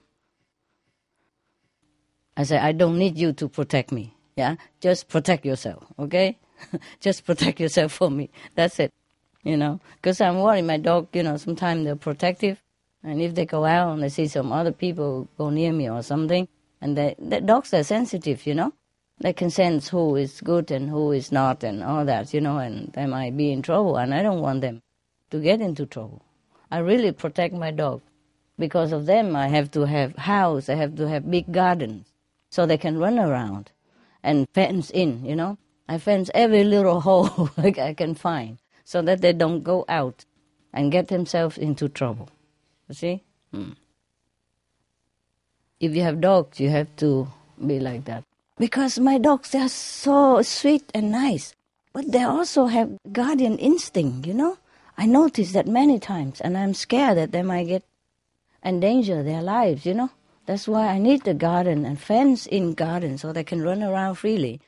I 2.38 2.44
say 2.44 2.58
I 2.58 2.72
don't 2.72 2.98
need 2.98 3.18
you 3.18 3.34
to 3.34 3.50
protect 3.50 3.92
me. 3.92 4.16
Yeah, 4.36 4.56
just 4.80 5.10
protect 5.10 5.46
yourself, 5.46 5.84
okay? 6.00 6.38
just 7.02 7.26
protect 7.26 7.60
yourself 7.60 7.92
for 7.94 8.10
me. 8.10 8.30
That's 8.56 8.80
it, 8.80 8.94
you 9.44 9.58
know. 9.58 9.82
Because 9.96 10.22
I'm 10.22 10.40
worried 10.40 10.64
my 10.66 10.78
dog, 10.78 11.08
you 11.14 11.24
know, 11.24 11.36
sometimes 11.38 11.84
they're 11.84 11.96
protective. 11.98 12.62
And 13.04 13.22
if 13.22 13.36
they 13.36 13.46
go 13.46 13.66
out 13.66 13.94
and 13.94 14.04
they 14.04 14.10
see 14.10 14.28
some 14.28 14.52
other 14.52 14.72
people 14.72 15.30
go 15.38 15.50
near 15.50 15.72
me 15.72 15.90
or 15.90 16.04
something, 16.04 16.48
and 16.82 16.98
the 16.98 17.42
dogs 17.42 17.74
are 17.74 17.84
sensitive, 17.84 18.46
you 18.46 18.54
know. 18.54 18.74
They 19.22 19.34
can 19.34 19.50
sense 19.50 19.90
who 19.90 20.16
is 20.16 20.40
good 20.40 20.72
and 20.72 20.90
who 20.90 21.12
is 21.12 21.32
not 21.32 21.64
and 21.64 21.84
all 21.84 22.06
that, 22.06 22.34
you 22.34 22.40
know, 22.40 22.58
and 22.58 22.92
they 22.94 23.06
might 23.06 23.36
be 23.36 23.52
in 23.52 23.62
trouble. 23.62 23.98
And 23.98 24.14
I 24.14 24.22
don't 24.22 24.42
want 24.42 24.62
them 24.62 24.82
to 25.32 25.40
get 25.40 25.60
into 25.60 25.86
trouble. 25.86 26.24
I 26.72 26.80
really 26.80 27.12
protect 27.12 27.54
my 27.54 27.72
dog. 27.72 28.02
Because 28.58 28.92
of 28.92 29.06
them, 29.06 29.36
I 29.36 29.48
have 29.48 29.72
to 29.72 29.86
have 29.86 30.16
house, 30.16 30.70
I 30.70 30.76
have 30.76 30.96
to 30.96 31.08
have 31.08 31.30
big 31.30 31.52
gardens 31.52 32.14
so 32.50 32.66
they 32.66 32.78
can 32.78 32.98
run 32.98 33.18
around 33.18 33.72
and 34.24 34.48
fence 34.54 34.90
in, 34.90 35.26
you 35.26 35.36
know. 35.36 35.58
I 35.88 35.98
fence 35.98 36.30
every 36.34 36.64
little 36.64 37.02
hole 37.08 37.50
I 37.58 37.94
can 37.94 38.16
find 38.16 38.58
so 38.84 39.02
that 39.02 39.22
they 39.22 39.34
don't 39.34 39.64
go 39.64 39.86
out 39.88 40.26
and 40.74 40.92
get 40.92 41.08
themselves 41.08 41.58
into 41.58 41.90
trouble. 41.90 42.30
You 42.90 42.96
see? 42.96 43.24
Hmm. 43.54 43.72
If 45.80 45.96
you 45.96 46.02
have 46.02 46.20
dogs, 46.20 46.60
you 46.60 46.70
have 46.70 46.94
to 46.98 47.28
be 47.66 47.80
like 47.80 48.06
that. 48.06 48.24
Because 48.58 49.00
my 49.00 49.18
dogs, 49.18 49.52
they 49.52 49.60
are 49.60 49.70
so 49.70 50.42
sweet 50.42 50.92
and 50.94 51.12
nice, 51.12 51.56
but 51.94 52.12
they 52.12 52.24
also 52.24 52.66
have 52.66 52.98
guardian 53.14 53.58
instinct, 53.58 54.28
you 54.28 54.34
know? 54.34 54.58
I 54.98 55.06
notice 55.06 55.54
that 55.54 55.68
many 55.68 55.98
times, 56.00 56.42
and 56.42 56.58
I'm 56.58 56.74
scared 56.74 57.18
that 57.18 57.32
they 57.32 57.42
might 57.42 57.68
get 57.68 57.84
endanger 58.66 59.24
their 59.24 59.42
lives, 59.42 59.86
you 59.86 59.94
know? 59.94 60.10
That's 60.46 60.68
why 60.68 60.88
I 60.88 60.98
need 60.98 61.24
the 61.24 61.34
garden 61.34 61.86
and 61.86 61.98
fence 61.98 62.48
in 62.48 62.74
garden 62.74 63.18
so 63.18 63.32
they 63.32 63.46
can 63.46 63.62
run 63.62 63.84
around 63.84 64.16
freely. 64.16 64.60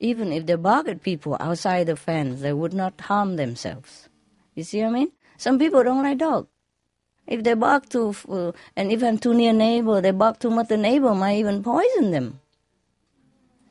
Even 0.00 0.32
if 0.32 0.44
they 0.44 0.56
bark 0.56 0.88
at 0.88 1.02
people 1.02 1.36
outside 1.38 1.86
the 1.86 1.96
fence, 1.96 2.40
they 2.40 2.52
would 2.52 2.74
not 2.74 3.00
harm 3.00 3.36
themselves. 3.36 4.08
You 4.54 4.64
see 4.64 4.80
what 4.80 4.88
I 4.88 4.92
mean? 4.92 5.12
Some 5.38 5.58
people 5.58 5.82
don't 5.84 6.02
like 6.02 6.18
dogs. 6.18 6.51
If 7.26 7.44
they 7.44 7.54
bark 7.54 7.88
too, 7.88 8.14
uh, 8.28 8.52
and 8.76 8.90
if 8.90 9.02
I'm 9.02 9.18
too 9.18 9.34
near 9.34 9.52
neighbor, 9.52 10.00
they 10.00 10.10
bark 10.10 10.38
too 10.38 10.50
much, 10.50 10.68
the 10.68 10.76
neighbor 10.76 11.14
might 11.14 11.38
even 11.38 11.62
poison 11.62 12.10
them. 12.10 12.40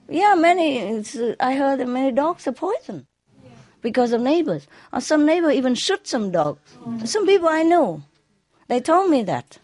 Yeah, 0.10 0.36
many, 0.36 1.04
I 1.40 1.56
heard 1.56 1.80
that 1.80 1.88
many 1.88 2.12
dogs 2.12 2.48
are 2.48 2.52
poisoned 2.52 3.06
because 3.82 4.12
of 4.12 4.22
neighbors. 4.22 4.68
Or 4.92 5.02
some 5.02 5.26
neighbor 5.26 5.52
even 5.52 5.76
shoot 5.76 6.08
some 6.08 6.32
dogs. 6.32 6.60
Mm. 6.84 7.08
Some 7.08 7.26
people 7.26 7.50
I 7.50 7.64
know, 7.64 8.04
they 8.68 8.80
told 8.80 9.10
me 9.10 9.24
that. 9.24 9.58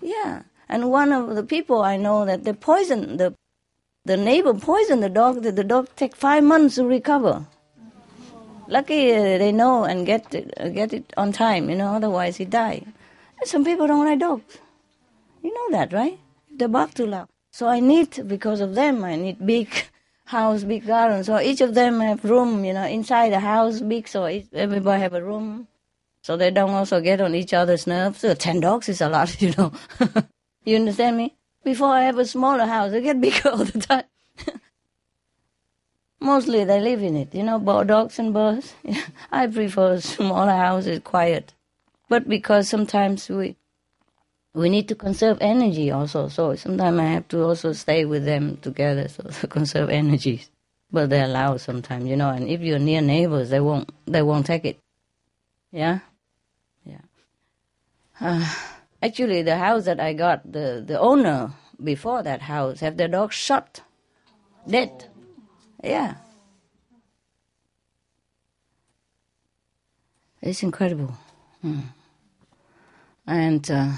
Yeah, 0.00 0.42
and 0.68 0.90
one 0.90 1.12
of 1.12 1.34
the 1.34 1.42
people 1.42 1.82
I 1.82 1.96
know 1.96 2.24
that 2.24 2.44
they 2.44 2.52
poison 2.52 3.16
the 3.16 3.34
the 4.04 4.16
neighbor 4.16 4.54
poisoned 4.54 5.02
the 5.02 5.08
dog. 5.08 5.42
The, 5.42 5.50
the 5.50 5.64
dog 5.64 5.88
take 5.96 6.14
five 6.14 6.44
months 6.44 6.76
to 6.76 6.84
recover. 6.84 7.46
Lucky 8.68 9.12
uh, 9.12 9.38
they 9.38 9.52
know 9.52 9.84
and 9.84 10.04
get 10.04 10.34
it, 10.34 10.52
uh, 10.58 10.68
get 10.68 10.92
it 10.92 11.12
on 11.16 11.32
time, 11.32 11.70
you 11.70 11.76
know. 11.76 11.94
Otherwise, 11.94 12.36
he 12.36 12.44
die. 12.44 12.82
Some 13.44 13.64
people 13.64 13.86
don't 13.86 14.04
like 14.04 14.18
dogs. 14.18 14.58
You 15.42 15.54
know 15.54 15.78
that, 15.78 15.92
right? 15.92 16.18
They 16.50 16.66
bark 16.66 16.94
too 16.94 17.06
loud. 17.06 17.28
So 17.52 17.68
I 17.68 17.80
need 17.80 18.26
because 18.26 18.60
of 18.60 18.74
them. 18.74 19.04
I 19.04 19.16
need 19.16 19.46
big 19.46 19.68
house, 20.24 20.64
big 20.64 20.86
garden. 20.86 21.22
So 21.22 21.38
each 21.38 21.60
of 21.60 21.74
them 21.74 22.00
have 22.00 22.24
room, 22.24 22.64
you 22.64 22.72
know, 22.72 22.84
inside 22.86 23.32
the 23.32 23.40
house, 23.40 23.80
big. 23.80 24.08
So 24.08 24.24
everybody 24.24 25.00
have 25.00 25.14
a 25.14 25.22
room. 25.22 25.68
So 26.22 26.36
they 26.36 26.50
don't 26.50 26.70
also 26.70 27.00
get 27.00 27.20
on 27.20 27.36
each 27.36 27.54
other's 27.54 27.86
nerves. 27.86 28.18
So 28.20 28.34
ten 28.34 28.58
dogs 28.58 28.88
is 28.88 29.00
a 29.00 29.08
lot, 29.08 29.40
you 29.40 29.54
know. 29.56 29.72
you 30.64 30.76
understand 30.76 31.16
me? 31.16 31.36
Before 31.62 31.90
I 31.90 32.02
have 32.02 32.18
a 32.18 32.24
smaller 32.24 32.66
house, 32.66 32.92
I 32.92 33.00
get 33.00 33.20
bigger 33.20 33.50
all 33.50 33.64
the 33.64 33.78
time. 33.78 34.04
Mostly 36.20 36.64
they 36.64 36.80
live 36.80 37.02
in 37.02 37.16
it, 37.16 37.34
you 37.34 37.42
know, 37.42 37.58
dogs 37.84 38.18
and 38.18 38.32
birds. 38.32 38.74
I 39.32 39.46
prefer 39.46 40.00
smaller 40.00 40.52
houses, 40.52 41.00
quiet. 41.04 41.52
But 42.08 42.28
because 42.28 42.68
sometimes 42.68 43.28
we 43.28 43.56
we 44.54 44.70
need 44.70 44.88
to 44.88 44.94
conserve 44.94 45.36
energy 45.42 45.90
also. 45.90 46.28
So 46.28 46.54
sometimes 46.54 46.98
I 46.98 47.04
have 47.04 47.28
to 47.28 47.42
also 47.42 47.72
stay 47.72 48.06
with 48.06 48.24
them 48.24 48.56
together 48.56 49.06
so 49.08 49.22
to 49.40 49.46
conserve 49.46 49.90
energy. 49.90 50.44
But 50.90 51.10
they're 51.10 51.28
loud 51.28 51.60
sometimes, 51.60 52.06
you 52.06 52.16
know. 52.16 52.30
And 52.30 52.48
if 52.48 52.60
you're 52.60 52.78
near 52.78 53.02
neighbors, 53.02 53.50
they 53.50 53.60
won't 53.60 53.90
they 54.06 54.22
won't 54.22 54.46
take 54.46 54.64
it. 54.64 54.78
Yeah, 55.70 55.98
yeah. 56.84 57.02
Uh, 58.20 58.48
actually, 59.02 59.42
the 59.42 59.58
house 59.58 59.84
that 59.84 60.00
I 60.00 60.14
got, 60.14 60.50
the 60.50 60.82
the 60.86 60.98
owner 60.98 61.52
before 61.82 62.22
that 62.22 62.42
house 62.42 62.80
have 62.80 62.96
their 62.96 63.08
dog 63.08 63.32
shot, 63.32 63.82
dead. 64.66 65.10
Yeah. 65.86 66.16
It's 70.42 70.62
incredible. 70.62 71.16
Hmm. 71.62 71.80
And 73.26 73.70
uh, 73.70 73.92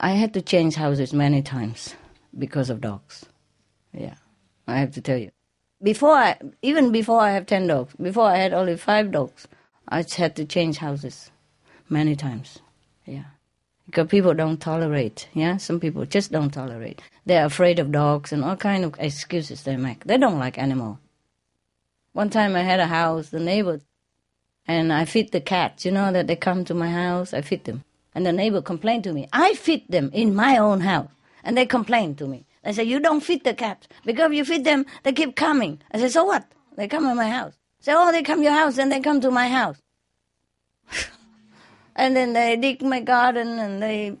I 0.00 0.10
had 0.12 0.34
to 0.34 0.42
change 0.42 0.76
houses 0.76 1.12
many 1.14 1.42
times 1.42 1.94
because 2.38 2.70
of 2.70 2.80
dogs. 2.82 3.26
Yeah, 3.94 4.16
I 4.66 4.78
have 4.78 4.92
to 4.92 5.00
tell 5.02 5.18
you. 5.18 5.30
Before 5.82 6.14
I, 6.14 6.38
even 6.62 6.92
before 6.92 7.20
I 7.20 7.32
have 7.32 7.46
10 7.46 7.66
dogs, 7.68 7.94
before 8.00 8.26
I 8.28 8.36
had 8.38 8.52
only 8.54 8.76
five 8.76 9.12
dogs, 9.12 9.48
I 9.88 10.04
had 10.16 10.36
to 10.36 10.44
change 10.44 10.78
houses 10.78 11.30
many 11.88 12.16
times. 12.16 12.60
Yeah. 13.06 13.35
Because 13.86 14.08
people 14.08 14.34
don't 14.34 14.60
tolerate, 14.60 15.28
yeah? 15.32 15.56
Some 15.58 15.78
people 15.78 16.04
just 16.04 16.32
don't 16.32 16.50
tolerate. 16.52 17.00
They're 17.24 17.46
afraid 17.46 17.78
of 17.78 17.92
dogs 17.92 18.32
and 18.32 18.44
all 18.44 18.56
kind 18.56 18.84
of 18.84 18.94
excuses 18.98 19.62
they 19.62 19.76
make. 19.76 20.04
They 20.04 20.18
don't 20.18 20.38
like 20.38 20.58
animal. 20.58 20.98
One 22.12 22.30
time 22.30 22.56
I 22.56 22.62
had 22.62 22.80
a 22.80 22.86
house, 22.86 23.28
the 23.28 23.40
neighbor 23.40 23.80
and 24.68 24.92
I 24.92 25.04
feed 25.04 25.32
the 25.32 25.40
cats. 25.40 25.84
You 25.84 25.92
know 25.92 26.10
that 26.12 26.26
they 26.26 26.36
come 26.36 26.64
to 26.64 26.74
my 26.74 26.90
house, 26.90 27.32
I 27.32 27.42
feed 27.42 27.64
them. 27.64 27.84
And 28.14 28.26
the 28.26 28.32
neighbor 28.32 28.62
complained 28.62 29.04
to 29.04 29.12
me. 29.12 29.28
I 29.32 29.54
feed 29.54 29.84
them 29.88 30.10
in 30.12 30.34
my 30.34 30.56
own 30.56 30.80
house. 30.80 31.10
And 31.44 31.56
they 31.56 31.66
complained 31.66 32.18
to 32.18 32.26
me. 32.26 32.46
They 32.64 32.72
said, 32.72 32.88
you 32.88 32.98
don't 32.98 33.20
feed 33.20 33.44
the 33.44 33.54
cats. 33.54 33.86
Because 34.04 34.32
you 34.32 34.44
feed 34.44 34.64
them, 34.64 34.86
they 35.04 35.12
keep 35.12 35.36
coming. 35.36 35.80
I 35.92 35.98
said, 35.98 36.10
so 36.10 36.24
what? 36.24 36.50
They 36.76 36.88
come 36.88 37.04
to 37.04 37.14
my 37.14 37.28
house. 37.28 37.54
Say, 37.80 37.92
oh, 37.94 38.10
they 38.10 38.22
come 38.22 38.38
to 38.38 38.44
your 38.44 38.52
house 38.52 38.78
and 38.78 38.90
they 38.90 39.00
come 39.00 39.20
to 39.20 39.30
my 39.30 39.48
house. 39.48 39.80
and 41.96 42.14
then 42.14 42.34
they 42.34 42.56
dig 42.56 42.82
my 42.82 43.00
garden 43.00 43.58
and 43.58 43.82
they 43.82 44.16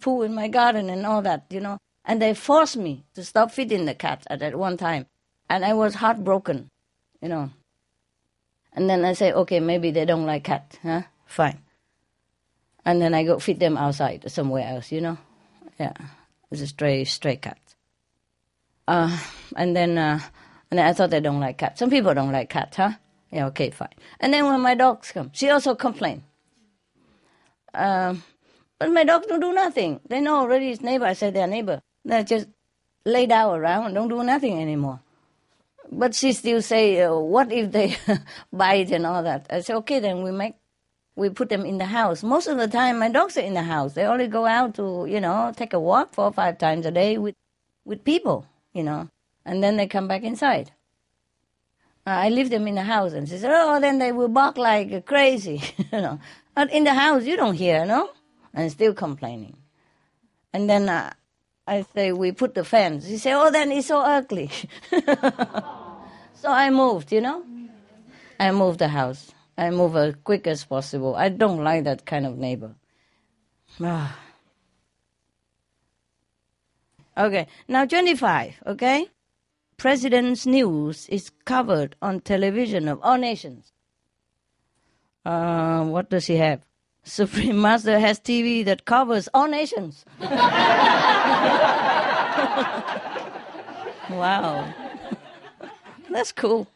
poo 0.00 0.22
in 0.22 0.34
my 0.34 0.48
garden 0.48 0.90
and 0.90 1.06
all 1.06 1.22
that, 1.22 1.46
you 1.50 1.60
know. 1.60 1.78
And 2.04 2.20
they 2.20 2.34
forced 2.34 2.76
me 2.76 3.04
to 3.14 3.24
stop 3.24 3.52
feeding 3.52 3.84
the 3.84 3.94
cat 3.94 4.26
at 4.28 4.40
that 4.40 4.56
one 4.56 4.76
time. 4.76 5.06
And 5.48 5.64
I 5.64 5.74
was 5.74 5.94
heartbroken, 5.94 6.68
you 7.22 7.28
know. 7.28 7.50
And 8.72 8.90
then 8.90 9.04
I 9.04 9.12
say, 9.12 9.32
okay, 9.32 9.60
maybe 9.60 9.90
they 9.92 10.04
don't 10.04 10.26
like 10.26 10.44
cat, 10.44 10.78
huh? 10.82 11.02
Fine. 11.26 11.60
And 12.84 13.00
then 13.00 13.14
I 13.14 13.24
go 13.24 13.38
feed 13.38 13.60
them 13.60 13.76
outside 13.76 14.30
somewhere 14.30 14.66
else, 14.66 14.90
you 14.90 15.00
know? 15.00 15.18
Yeah, 15.78 15.92
it's 16.50 16.62
a 16.62 16.66
stray, 16.66 17.04
stray 17.04 17.36
cat. 17.36 17.58
Uh, 18.88 19.16
and 19.56 19.76
then, 19.76 19.96
uh, 19.98 20.20
and 20.70 20.78
then 20.78 20.86
I 20.86 20.92
thought 20.92 21.10
they 21.10 21.20
don't 21.20 21.40
like 21.40 21.58
cat. 21.58 21.78
Some 21.78 21.90
people 21.90 22.12
don't 22.12 22.32
like 22.32 22.50
cat, 22.50 22.74
huh? 22.76 22.92
Yeah, 23.30 23.46
okay, 23.46 23.70
fine. 23.70 23.94
And 24.18 24.34
then 24.34 24.46
when 24.46 24.60
my 24.60 24.74
dogs 24.74 25.12
come, 25.12 25.30
she 25.32 25.48
also 25.50 25.76
complain. 25.76 26.24
Um, 27.74 28.22
but 28.78 28.90
my 28.90 29.04
dogs 29.04 29.26
don't 29.26 29.40
do 29.40 29.52
nothing. 29.52 30.00
They 30.08 30.20
know 30.20 30.38
already 30.38 30.70
it's 30.70 30.82
neighbor. 30.82 31.04
I 31.04 31.12
said 31.12 31.34
they're 31.34 31.46
neighbor. 31.46 31.82
They 32.04 32.24
just 32.24 32.48
lay 33.04 33.26
down 33.26 33.58
around, 33.58 33.94
don't 33.94 34.08
do 34.08 34.22
nothing 34.22 34.60
anymore. 34.60 35.00
But 35.90 36.14
she 36.14 36.32
still 36.32 36.62
say, 36.62 37.02
uh, 37.02 37.14
what 37.14 37.50
if 37.50 37.72
they 37.72 37.96
bite 38.52 38.90
and 38.90 39.06
all 39.06 39.22
that? 39.22 39.46
I 39.50 39.60
say, 39.60 39.74
okay, 39.74 39.98
then 39.98 40.22
we 40.22 40.30
make, 40.30 40.54
we 41.16 41.30
put 41.30 41.48
them 41.48 41.66
in 41.66 41.78
the 41.78 41.86
house. 41.86 42.22
Most 42.22 42.46
of 42.46 42.58
the 42.58 42.68
time, 42.68 42.98
my 42.98 43.08
dogs 43.08 43.36
are 43.36 43.42
in 43.42 43.54
the 43.54 43.62
house. 43.62 43.94
They 43.94 44.04
only 44.04 44.28
go 44.28 44.46
out 44.46 44.74
to, 44.74 45.06
you 45.08 45.20
know, 45.20 45.52
take 45.56 45.72
a 45.72 45.80
walk 45.80 46.14
four 46.14 46.26
or 46.26 46.32
five 46.32 46.58
times 46.58 46.86
a 46.86 46.90
day 46.90 47.18
with, 47.18 47.34
with 47.84 48.04
people, 48.04 48.46
you 48.72 48.82
know, 48.82 49.08
and 49.44 49.62
then 49.62 49.76
they 49.76 49.86
come 49.86 50.06
back 50.06 50.22
inside. 50.22 50.70
I 52.06 52.28
leave 52.28 52.50
them 52.50 52.66
in 52.66 52.76
the 52.76 52.82
house, 52.82 53.12
and 53.12 53.28
she 53.28 53.36
said, 53.36 53.50
oh, 53.52 53.78
then 53.78 53.98
they 53.98 54.10
will 54.10 54.28
bark 54.28 54.56
like 54.56 55.04
crazy, 55.06 55.62
you 55.92 56.00
know. 56.00 56.20
But 56.54 56.72
in 56.72 56.84
the 56.84 56.94
house, 56.94 57.24
you 57.24 57.36
don't 57.36 57.54
hear, 57.54 57.84
no? 57.84 58.10
And 58.52 58.70
still 58.70 58.94
complaining. 58.94 59.56
And 60.52 60.68
then 60.68 60.88
uh, 60.88 61.12
I 61.66 61.84
say, 61.94 62.12
we 62.12 62.32
put 62.32 62.54
the 62.54 62.64
fence. 62.64 63.06
He 63.06 63.18
say, 63.18 63.32
oh, 63.32 63.50
then 63.50 63.70
it's 63.70 63.88
so 63.88 64.00
ugly. 64.00 64.50
so 64.90 66.50
I 66.50 66.70
moved, 66.70 67.12
you 67.12 67.20
know. 67.20 67.44
I 68.38 68.50
moved 68.50 68.80
the 68.80 68.88
house. 68.88 69.32
I 69.56 69.70
move 69.70 69.94
as 69.96 70.14
quick 70.24 70.46
as 70.46 70.64
possible. 70.64 71.14
I 71.14 71.28
don't 71.28 71.62
like 71.62 71.84
that 71.84 72.06
kind 72.06 72.26
of 72.26 72.38
neighbor. 72.38 72.74
Okay, 77.18 77.48
now 77.68 77.84
25, 77.84 78.62
okay? 78.66 79.08
President's 79.76 80.46
news 80.46 81.06
is 81.08 81.30
covered 81.44 81.94
on 82.00 82.20
television 82.20 82.88
of 82.88 82.98
all 83.02 83.18
nations. 83.18 83.72
Uh, 85.24 85.84
what 85.84 86.10
does 86.10 86.26
he 86.26 86.36
have? 86.36 86.60
Supreme 87.04 87.60
Master 87.60 87.98
has 87.98 88.20
TV 88.20 88.64
that 88.64 88.84
covers 88.84 89.28
all 89.34 89.48
nations. 89.48 90.04
Wow. 94.10 94.66
That's 96.10 96.32
cool. 96.32 96.66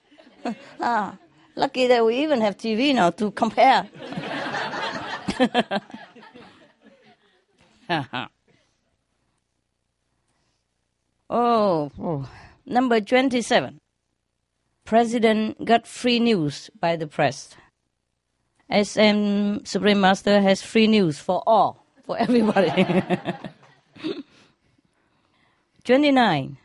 ah, 0.80 1.18
lucky 1.57 1.88
that 1.88 2.04
we 2.04 2.22
even 2.22 2.40
have 2.40 2.57
TV 2.57 2.94
now 2.94 3.11
to 3.11 3.30
compare. 3.33 3.88
oh, 11.28 11.90
oh, 11.98 12.28
number 12.64 13.00
27. 13.00 13.80
President 14.85 15.64
got 15.64 15.87
free 15.87 16.20
news 16.20 16.70
by 16.78 16.94
the 16.94 17.07
press. 17.09 17.57
SM 18.70 19.64
Supreme 19.64 20.00
Master 20.00 20.40
has 20.40 20.62
free 20.62 20.87
news 20.87 21.18
for 21.18 21.42
all, 21.46 21.85
for 22.05 22.16
everybody. 22.18 22.70
29. 25.85 26.57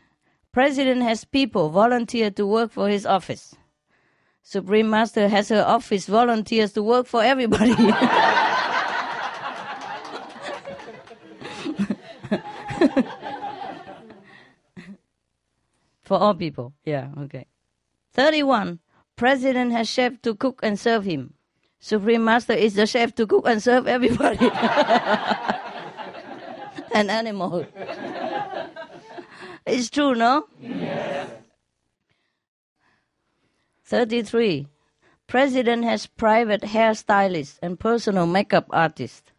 President 0.52 1.02
has 1.02 1.24
people 1.24 1.68
volunteer 1.68 2.30
to 2.30 2.46
work 2.46 2.72
for 2.72 2.88
his 2.88 3.04
office. 3.04 3.54
Supreme 4.42 4.88
Master 4.90 5.28
has 5.28 5.50
her 5.50 5.62
office 5.64 6.06
volunteers 6.06 6.72
to 6.72 6.82
work 6.82 7.06
for 7.06 7.22
everybody. 7.22 7.74
for 16.02 16.18
all 16.18 16.34
people. 16.34 16.72
Yeah, 16.84 17.10
okay. 17.18 17.46
31. 18.14 18.80
President 19.14 19.70
has 19.72 19.88
chef 19.88 20.20
to 20.22 20.34
cook 20.34 20.60
and 20.62 20.80
serve 20.80 21.04
him. 21.04 21.34
Supreme 21.80 22.24
Master 22.24 22.52
is 22.52 22.74
the 22.74 22.86
chef 22.86 23.14
to 23.14 23.26
cook 23.26 23.46
and 23.46 23.62
serve 23.62 23.88
everybody. 23.88 24.46
An 26.92 27.08
animal. 27.08 27.64
it's 29.66 29.88
true, 29.88 30.14
no? 30.14 30.44
Yes. 30.60 31.30
33. 33.84 34.66
President 35.26 35.84
has 35.84 36.06
private 36.06 36.60
hairstylist 36.62 37.58
and 37.62 37.80
personal 37.80 38.26
makeup 38.26 38.66
artist. 38.70 39.32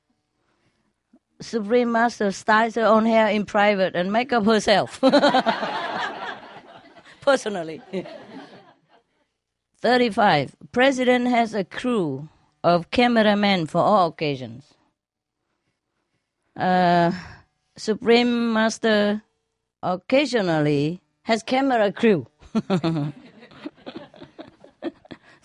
Supreme 1.42 1.92
Master 1.92 2.32
styles 2.32 2.76
her 2.76 2.86
own 2.86 3.06
hair 3.06 3.28
in 3.28 3.46
private 3.46 3.96
and 3.96 4.12
make 4.12 4.34
up 4.34 4.46
herself. 4.46 5.00
Personally. 7.22 7.82
35. 9.82 10.56
President 10.72 11.28
has 11.28 11.54
a 11.56 11.64
crew 11.64 12.30
of 12.64 12.92
cameramen 12.92 13.66
for 13.66 13.82
all 13.82 14.08
occasions. 14.08 14.76
Uh, 16.56 17.12
Supreme 17.76 18.54
Master 18.54 19.24
occasionally 19.82 21.02
has 21.24 21.42
camera 21.42 21.92
crew. 21.92 22.28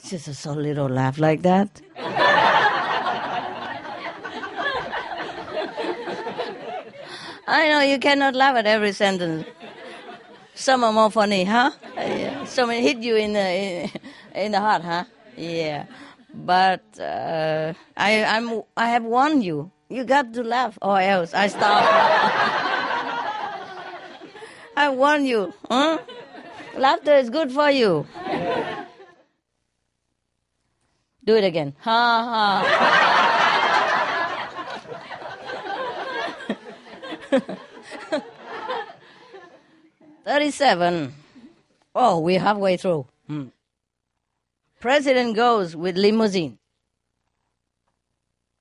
Just 0.04 0.28
a 0.28 0.34
so 0.34 0.52
little 0.52 0.88
laugh 0.88 1.18
like 1.18 1.42
that. 1.42 1.80
I 7.48 7.68
know 7.68 7.80
you 7.80 7.98
cannot 7.98 8.34
laugh 8.34 8.56
at 8.56 8.66
every 8.66 8.92
sentence. 8.92 9.46
Some 10.54 10.84
are 10.84 10.92
more 10.92 11.10
funny, 11.10 11.44
huh? 11.44 11.70
Yeah. 11.96 12.44
Some 12.44 12.70
hit 12.70 12.98
you 12.98 13.16
in 13.16 13.32
the 13.34 13.40
in, 13.40 13.90
in 14.36 14.52
the 14.52 14.60
heart, 14.60 14.82
huh? 14.82 15.04
Yeah. 15.36 15.86
But 16.32 16.84
uh, 17.00 17.72
I 17.96 18.24
I'm 18.24 18.62
I 18.76 18.90
have 18.90 19.02
warned 19.04 19.42
you. 19.42 19.72
You 19.88 20.04
got 20.04 20.32
to 20.34 20.44
laugh, 20.44 20.78
or 20.82 21.00
else 21.00 21.32
I 21.32 21.46
stop. 21.48 21.82
I 24.76 24.90
warn 24.90 25.24
you, 25.24 25.54
huh? 25.70 25.98
Laughter 26.76 27.14
is 27.14 27.30
good 27.30 27.50
for 27.50 27.70
you. 27.70 28.06
Do 31.24 31.34
it 31.34 31.44
again. 31.44 31.74
Ha 31.80 32.24
ha. 32.28 32.62
Thirty-seven. 40.24 41.14
Oh, 41.94 42.18
we're 42.20 42.40
halfway 42.40 42.76
through. 42.76 43.06
Hmm. 43.26 43.46
President 44.80 45.34
goes 45.34 45.74
with 45.74 45.96
limousine. 45.96 46.58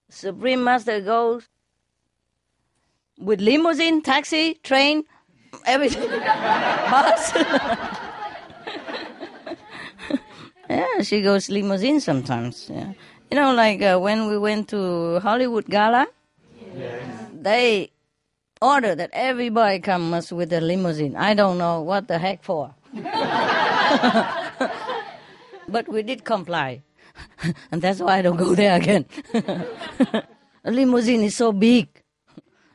Supreme 0.10 0.64
Master 0.64 1.02
goes 1.02 1.48
with 3.20 3.42
limousine, 3.42 4.02
taxi, 4.02 4.56
train, 4.64 5.04
everything. 5.66 6.10
Bus. 6.90 7.34
yeah, 10.70 11.02
she 11.02 11.22
goes 11.22 11.50
limousine 11.50 12.00
sometimes. 12.00 12.70
Yeah. 12.72 12.94
You 13.30 13.36
know, 13.38 13.54
like 13.54 13.82
uh, 13.82 13.98
when 14.00 14.28
we 14.28 14.38
went 14.38 14.70
to 14.70 15.20
Hollywood 15.20 15.66
Gala, 15.66 16.08
yes. 16.76 17.04
they 17.34 17.92
order 18.62 18.96
that 18.96 19.10
everybody 19.14 19.80
comes 19.80 20.32
with 20.32 20.54
a 20.54 20.62
limousine. 20.62 21.16
I 21.16 21.34
don't 21.34 21.58
know 21.58 21.82
what 21.82 22.08
the 22.08 22.18
heck 22.18 22.44
for. 22.44 22.74
but 25.68 25.88
we 25.88 26.04
did 26.04 26.24
comply. 26.24 26.82
and 27.72 27.82
that's 27.82 28.00
why 28.00 28.18
I 28.18 28.22
don't 28.22 28.38
go 28.38 28.56
there 28.56 28.76
again. 28.76 29.06
a 29.34 30.16
limousine 30.72 31.24
is 31.24 31.36
so 31.36 31.52
big. 31.52 31.88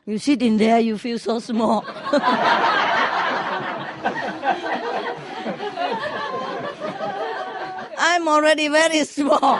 You 0.05 0.17
sit 0.17 0.41
in 0.41 0.57
there, 0.57 0.79
you 0.79 0.97
feel 0.97 1.19
so 1.19 1.39
small. 1.39 1.85
I'm 8.03 8.27
already 8.27 8.67
very 8.67 9.05
small. 9.05 9.59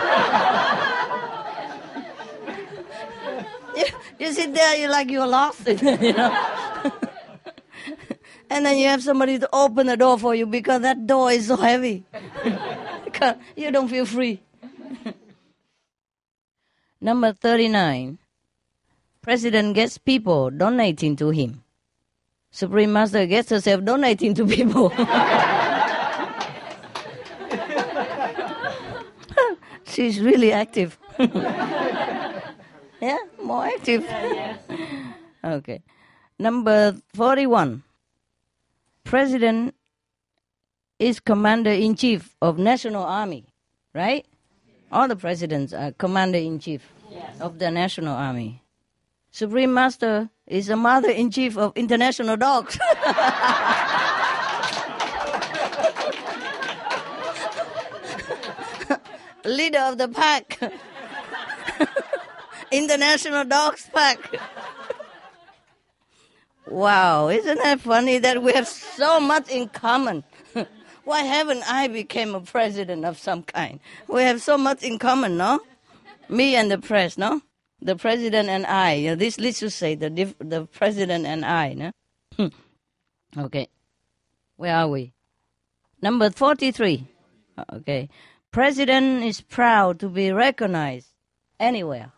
you, 3.77 3.85
you 4.19 4.33
sit 4.33 4.53
there, 4.53 4.77
you're 4.77 4.89
like 4.89 5.11
you're 5.11 5.27
lost, 5.27 5.67
you 5.67 6.13
know. 6.13 6.91
and 8.49 8.65
then 8.65 8.77
you 8.77 8.87
have 8.87 9.03
somebody 9.03 9.37
to 9.37 9.47
open 9.53 9.87
the 9.87 9.95
door 9.95 10.17
for 10.17 10.33
you 10.33 10.47
because 10.47 10.81
that 10.81 11.05
door 11.05 11.31
is 11.31 11.47
so 11.47 11.55
heavy. 11.55 12.03
You 13.55 13.71
don't 13.71 13.87
feel 13.87 14.05
free. 14.05 14.41
Number 17.01 17.33
39. 17.33 18.17
President 19.21 19.75
gets 19.75 19.97
people 19.97 20.49
donating 20.49 21.15
to 21.17 21.29
him. 21.29 21.63
Supreme 22.51 22.91
Master 22.91 23.25
gets 23.25 23.49
herself 23.49 23.83
donating 23.83 24.33
to 24.35 24.45
people. 24.45 24.91
She's 29.85 30.19
really 30.21 30.51
active. 30.51 30.97
yeah, 31.19 33.17
more 33.43 33.65
active. 33.65 34.05
Okay. 35.43 35.81
Number 36.39 36.95
41. 37.13 37.83
President 39.03 39.75
is 41.01 41.19
commander 41.19 41.71
in 41.71 41.95
chief 41.95 42.35
of 42.43 42.59
national 42.59 43.03
army, 43.03 43.43
right? 43.95 44.23
All 44.91 45.07
the 45.07 45.15
presidents 45.15 45.73
are 45.73 45.93
commander 45.93 46.37
in 46.37 46.59
chief 46.59 46.93
yes. 47.09 47.41
of 47.41 47.57
the 47.57 47.71
national 47.71 48.13
army. 48.13 48.61
Supreme 49.31 49.73
Master 49.73 50.29
is 50.45 50.69
a 50.69 50.75
mother 50.75 51.09
in 51.09 51.31
chief 51.31 51.57
of 51.57 51.73
international 51.75 52.37
dogs. 52.37 52.77
Leader 59.43 59.79
of 59.79 59.97
the 59.97 60.07
pack. 60.07 60.59
international 62.71 63.43
dogs 63.45 63.89
pack. 63.91 64.19
wow, 66.67 67.29
isn't 67.29 67.57
that 67.57 67.79
funny 67.79 68.19
that 68.19 68.43
we 68.43 68.53
have 68.53 68.67
so 68.67 69.19
much 69.19 69.49
in 69.49 69.67
common? 69.67 70.23
Why 71.03 71.21
haven't 71.21 71.63
I 71.67 71.87
become 71.87 72.35
a 72.35 72.41
president 72.41 73.05
of 73.05 73.17
some 73.17 73.43
kind? 73.43 73.79
We 74.07 74.21
have 74.23 74.41
so 74.41 74.57
much 74.57 74.83
in 74.83 74.99
common, 74.99 75.37
no? 75.37 75.59
Me 76.29 76.55
and 76.55 76.69
the 76.69 76.77
press, 76.77 77.17
no? 77.17 77.41
The 77.81 77.95
president 77.95 78.49
and 78.49 78.65
I. 78.65 78.93
You 78.93 79.09
know, 79.09 79.15
this 79.15 79.39
let's 79.39 79.59
just 79.59 79.77
say 79.77 79.95
the 79.95 80.09
the 80.39 80.67
president 80.67 81.25
and 81.25 81.43
I, 81.43 81.73
no? 81.73 81.91
Hmm. 82.37 82.47
okay. 83.37 83.67
Where 84.57 84.75
are 84.75 84.87
we? 84.87 85.13
Number 86.01 86.29
43. 86.29 87.07
Okay. 87.73 88.09
President 88.51 89.23
is 89.23 89.41
proud 89.41 89.99
to 89.99 90.09
be 90.09 90.31
recognized 90.31 91.07
anywhere. 91.59 92.11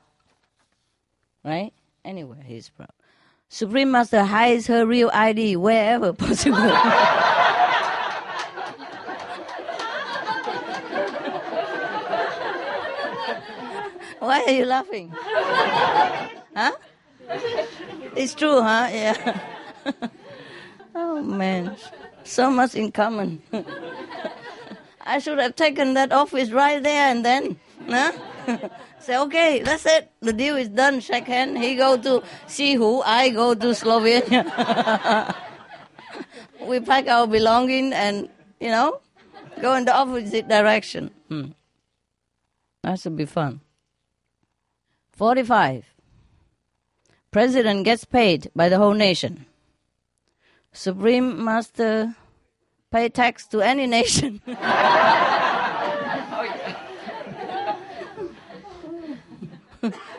Right? 1.43 1.73
Anywhere 2.03 2.43
he's 2.45 2.69
proud. 2.69 2.91
Supreme 3.49 3.91
Master 3.91 4.23
hides 4.23 4.67
her 4.67 4.85
real 4.85 5.11
ID 5.13 5.55
wherever 5.57 6.11
possible. 6.25 6.57
Why 14.23 14.39
are 14.47 14.51
you 14.55 14.63
laughing? 14.63 15.11
huh? 16.55 16.71
It's 18.15 18.33
true, 18.33 18.61
huh? 18.61 18.87
Yeah. 18.87 19.39
oh 20.95 21.21
man. 21.21 21.75
so 22.23 22.49
much 22.49 22.73
in 22.75 22.91
common. 22.93 23.43
I 25.01 25.19
should 25.19 25.39
have 25.39 25.57
taken 25.57 25.95
that 25.95 26.13
office 26.13 26.51
right 26.51 26.81
there 26.81 27.11
and 27.11 27.25
then. 27.25 27.59
Huh? 27.89 28.13
Say, 28.99 29.17
okay, 29.27 29.59
that's 29.59 29.85
it. 29.85 30.09
The 30.21 30.31
deal 30.31 30.55
is 30.55 30.69
done. 30.69 31.01
Shake 31.01 31.27
hand. 31.27 31.57
He 31.57 31.75
go 31.75 31.97
to 31.97 32.23
Hsihu. 32.47 33.03
I 33.05 33.27
go 33.27 33.53
to 33.53 33.75
Slovenia. 33.75 34.47
we 36.61 36.79
pack 36.79 37.09
our 37.09 37.27
belonging 37.27 37.91
and, 37.91 38.29
you 38.61 38.69
know, 38.69 39.01
go 39.59 39.75
in 39.75 39.83
the 39.83 39.93
opposite 39.93 40.47
direction. 40.47 41.11
Hmm. 41.27 41.51
That 42.83 43.01
should 43.01 43.17
be 43.17 43.25
fun. 43.25 43.59
45. 45.13 45.85
President 47.31 47.85
gets 47.85 48.05
paid 48.05 48.51
by 48.55 48.69
the 48.69 48.77
whole 48.77 48.93
nation. 48.93 49.45
Supreme 50.71 51.43
Master 51.43 52.15
pay 52.91 53.09
tax 53.09 53.47
to 53.47 53.61
any 53.61 53.87
nation. 53.87 54.41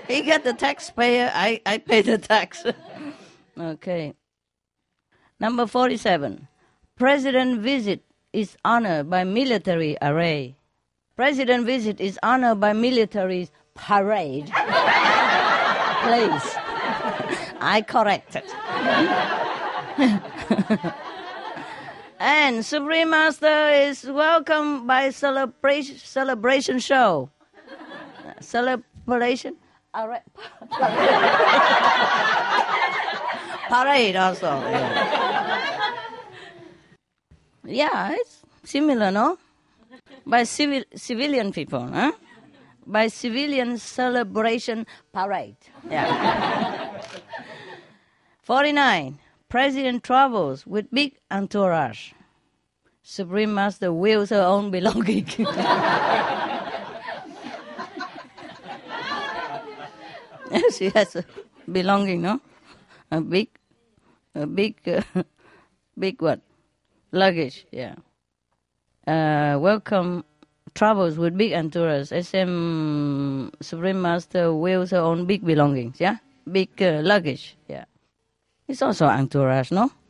he 0.09 0.23
get 0.23 0.45
the 0.45 0.53
taxpayer, 0.53 1.31
I, 1.35 1.61
I 1.67 1.79
pay 1.79 2.03
the 2.03 2.19
tax. 2.19 2.65
okay. 3.59 4.15
Number 5.41 5.67
47. 5.67 6.47
President 6.97 7.61
visit 7.61 8.05
is 8.33 8.57
honored 8.65 9.11
by 9.11 9.25
military 9.25 9.97
array. 10.01 10.57
President 11.17 11.67
visit 11.67 12.01
is 12.01 12.19
honored 12.23 12.61
by 12.61 12.73
military 12.73 13.49
parade. 13.75 14.47
Please. 16.05 16.47
I 17.61 17.85
corrected. 17.87 18.45
and 22.19 22.65
Supreme 22.65 23.11
Master 23.11 23.71
is 23.71 24.05
welcomed 24.05 24.87
by 24.87 25.11
celebration 25.11 25.99
celebration 25.99 26.79
show. 26.79 27.31
Celebration 28.41 29.57
parade 33.69 34.17
also. 34.17 34.47
Yeah. 34.61 34.91
yeah, 37.65 38.13
it's 38.13 38.43
similar, 38.65 39.11
no? 39.11 39.39
By 40.27 40.45
civil, 40.45 40.85
civilian 40.95 41.53
people, 41.53 41.87
huh? 41.89 42.13
By 42.87 43.09
civilian 43.09 43.79
celebration 43.79 44.87
parade. 45.13 45.57
Yeah. 45.91 47.01
49. 48.43 49.19
President 49.49 50.03
travels 50.05 50.67
with 50.67 50.91
big 50.91 51.17
entourage. 51.31 52.13
Supreme 53.03 53.55
Master 53.55 53.93
wheels 53.93 54.31
her 54.31 54.43
own 54.43 54.71
belonging. 54.71 55.27
she 60.77 60.91
has 60.91 61.17
a 61.17 61.25
belonging, 61.71 62.23
no? 62.23 62.41
A 63.11 63.21
big, 63.21 63.49
a 64.35 64.47
big, 64.47 64.77
uh, 64.89 65.03
big 65.99 66.21
what? 66.21 66.41
Luggage, 67.13 67.67
yeah. 67.71 67.95
Uh, 69.07 69.59
welcome 69.59 70.25
travels 70.75 71.17
with 71.17 71.37
big 71.37 71.53
entourage. 71.53 72.09
SM 72.09 73.49
Supreme 73.61 74.03
Master 74.03 74.55
wheels 74.55 74.91
her 74.91 74.99
own 74.99 75.27
big 75.27 75.45
belongings, 75.45 76.01
yeah? 76.01 76.17
Big 76.51 76.71
uh, 76.83 77.01
luggage, 77.03 77.57
yeah. 77.69 77.85
It's 78.69 78.83
also 78.83 79.07
entourage, 79.07 79.71
no? 79.71 79.91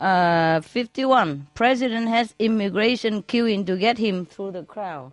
Uh, 0.00 0.60
51. 0.60 1.46
President 1.54 2.08
has 2.08 2.34
immigration 2.40 3.22
queuing 3.22 3.64
to 3.64 3.76
get 3.76 3.96
him 3.96 4.26
through 4.26 4.50
the 4.50 4.64
crowd. 4.64 5.12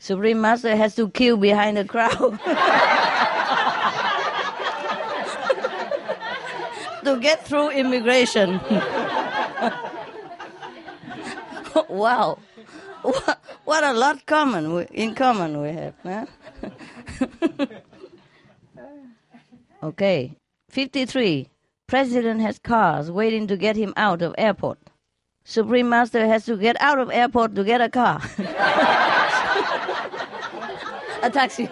Supreme 0.00 0.40
Master 0.40 0.74
has 0.74 0.96
to 0.96 1.08
queue 1.08 1.36
behind 1.36 1.76
the 1.76 1.84
crowd. 1.84 2.40
to 7.04 7.20
get 7.20 7.46
through 7.46 7.70
immigration. 7.70 8.60
wow. 11.88 12.38
What 13.64 13.84
a 13.84 13.92
lot 13.92 14.26
common 14.26 14.74
we, 14.74 14.86
in 14.92 15.14
common 15.14 15.60
we 15.60 15.68
have. 15.68 15.94
Huh? 16.02 16.26
Okay. 19.82 20.36
53. 20.68 21.48
President 21.86 22.40
has 22.42 22.58
cars 22.58 23.10
waiting 23.10 23.46
to 23.46 23.56
get 23.56 23.76
him 23.76 23.94
out 23.96 24.20
of 24.22 24.34
airport. 24.36 24.78
Supreme 25.44 25.88
Master 25.88 26.26
has 26.26 26.44
to 26.44 26.56
get 26.56 26.76
out 26.80 26.98
of 26.98 27.10
airport 27.10 27.54
to 27.54 27.64
get 27.64 27.80
a 27.80 27.88
car. 27.88 28.20
a 31.22 31.30
taxi. 31.30 31.68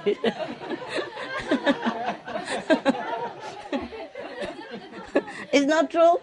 it's 5.53 5.67
not 5.67 5.91
true? 5.91 6.17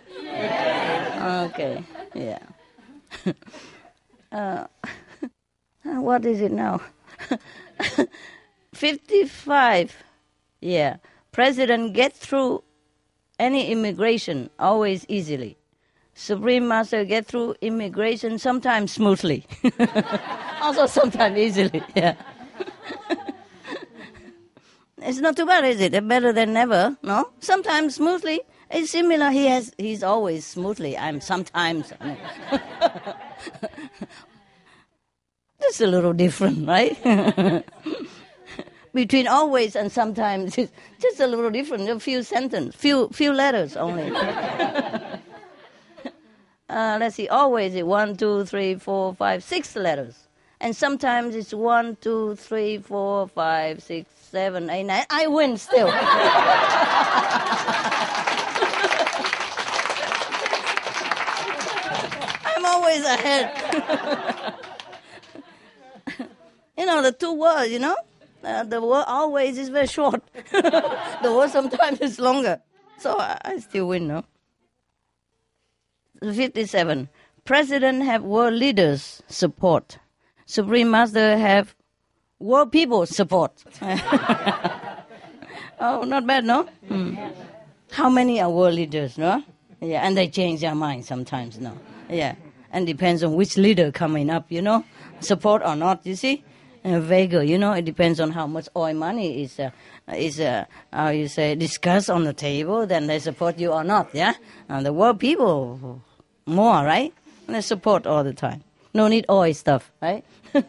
Okay. 1.21 1.83
Yeah. 2.15 2.39
Uh, 4.31 4.65
what 6.01 6.25
is 6.25 6.41
it 6.41 6.51
now? 6.51 6.81
55. 8.73 9.95
Yeah. 10.59 10.97
President 11.31 11.93
get 11.93 12.13
through 12.13 12.63
any 13.39 13.71
immigration 13.71 14.49
always 14.57 15.05
easily. 15.07 15.57
Supreme 16.15 16.67
Master 16.67 17.05
get 17.05 17.27
through 17.27 17.55
immigration 17.61 18.39
sometimes 18.39 18.93
smoothly. 18.93 19.45
also 20.61 20.87
sometimes 20.87 21.37
easily. 21.37 21.83
Yeah. 21.95 22.15
it's 25.01 25.19
not 25.19 25.37
too 25.37 25.45
bad, 25.45 25.65
is 25.65 25.79
it? 25.81 26.07
Better 26.07 26.33
than 26.33 26.53
never, 26.53 26.97
no? 27.03 27.29
Sometimes 27.39 27.95
smoothly. 27.95 28.41
It's 28.71 28.91
similar. 28.91 29.31
He 29.31 29.45
has. 29.45 29.71
He's 29.77 30.03
always 30.03 30.45
smoothly. 30.45 30.97
I'm 30.97 31.21
sometimes. 31.21 31.93
Just 35.61 35.81
a 35.81 35.87
little 35.87 36.13
different, 36.13 36.67
right? 36.67 36.97
between 38.95 39.27
always 39.27 39.75
and 39.75 39.91
sometimes 39.91 40.57
is 40.57 40.71
just 40.99 41.19
a 41.19 41.27
little 41.27 41.51
different, 41.51 41.87
a 41.89 41.99
few 41.99 42.23
sentences, 42.23 42.73
few 42.73 43.09
few 43.09 43.33
letters 43.33 43.75
only. 43.75 44.09
uh, 44.15 45.19
let's 46.69 47.15
see, 47.17 47.27
always 47.27 47.75
is 47.75 47.83
one, 47.83 48.15
two, 48.15 48.45
three, 48.45 48.75
four, 48.75 49.13
five, 49.13 49.43
six 49.43 49.75
letters. 49.75 50.27
And 50.61 50.73
sometimes 50.73 51.35
it's 51.35 51.53
one, 51.53 51.97
two, 51.99 52.35
three, 52.37 52.77
four, 52.77 53.27
five, 53.27 53.83
six, 53.83 54.09
seven, 54.31 54.69
eight, 54.69 54.85
nine. 54.85 55.03
I 55.09 55.27
win 55.27 55.57
still. 55.57 55.89
I'm 62.47 62.65
always 62.85 63.05
ahead. 63.05 64.55
you 66.77 66.85
know, 66.85 67.01
the 67.01 67.11
two 67.11 67.33
words, 67.33 67.71
you 67.71 67.79
know? 67.79 67.95
Uh, 68.43 68.63
the 68.63 68.79
word 68.79 69.05
always 69.07 69.57
is 69.57 69.69
very 69.69 69.87
short. 69.87 70.21
the 70.51 71.33
word 71.35 71.49
sometimes 71.49 71.99
is 71.99 72.19
longer. 72.19 72.61
So 72.99 73.17
I, 73.17 73.39
I 73.43 73.57
still 73.57 73.87
win, 73.87 74.07
no? 74.07 74.23
57. 76.21 77.09
President 77.43 78.03
have 78.03 78.23
world 78.23 78.53
leaders 78.53 79.23
support. 79.27 79.97
Supreme 80.45 80.91
Master 80.91 81.37
have 81.37 81.75
world 82.39 82.71
people 82.71 83.05
support. 83.07 83.63
oh, 85.79 86.03
not 86.03 86.27
bad, 86.27 86.45
no? 86.45 86.63
Hmm. 86.87 87.15
How 87.91 88.09
many 88.09 88.39
are 88.41 88.49
world 88.49 88.75
leaders, 88.75 89.17
no? 89.17 89.43
Yeah, 89.81 90.01
and 90.01 90.15
they 90.15 90.27
change 90.27 90.61
their 90.61 90.75
mind 90.75 91.05
sometimes, 91.05 91.59
no? 91.59 91.77
Yeah, 92.09 92.35
and 92.75 92.85
depends 92.85 93.23
on 93.23 93.33
which 93.33 93.55
leader 93.57 93.91
coming 93.91 94.29
up, 94.29 94.45
you 94.49 94.61
know? 94.61 94.83
Support 95.21 95.63
or 95.63 95.75
not, 95.75 96.05
you 96.05 96.15
see? 96.15 96.43
uh, 96.85 96.99
vague. 96.99 97.33
You 97.33 97.57
know, 97.57 97.73
it 97.73 97.83
depends 97.85 98.19
on 98.19 98.31
how 98.31 98.47
much 98.47 98.69
oil 98.75 98.93
money 98.93 99.43
is 99.43 99.59
uh, 99.59 99.71
is 100.15 100.39
uh, 100.39 100.65
how 100.93 101.09
you 101.09 101.27
say 101.27 101.55
discussed 101.55 102.09
on 102.09 102.23
the 102.23 102.33
table. 102.33 102.85
Then 102.85 103.07
they 103.07 103.19
support 103.19 103.59
you 103.59 103.71
or 103.71 103.83
not. 103.83 104.09
Yeah, 104.13 104.33
and 104.69 104.85
the 104.85 104.93
world 104.93 105.19
people 105.19 106.01
more 106.45 106.83
right. 106.85 107.13
And 107.47 107.55
they 107.55 107.61
support 107.61 108.07
all 108.07 108.23
the 108.23 108.33
time. 108.33 108.63
No 108.93 109.07
need 109.07 109.25
oil 109.29 109.53
stuff, 109.53 109.91
right? 110.01 110.23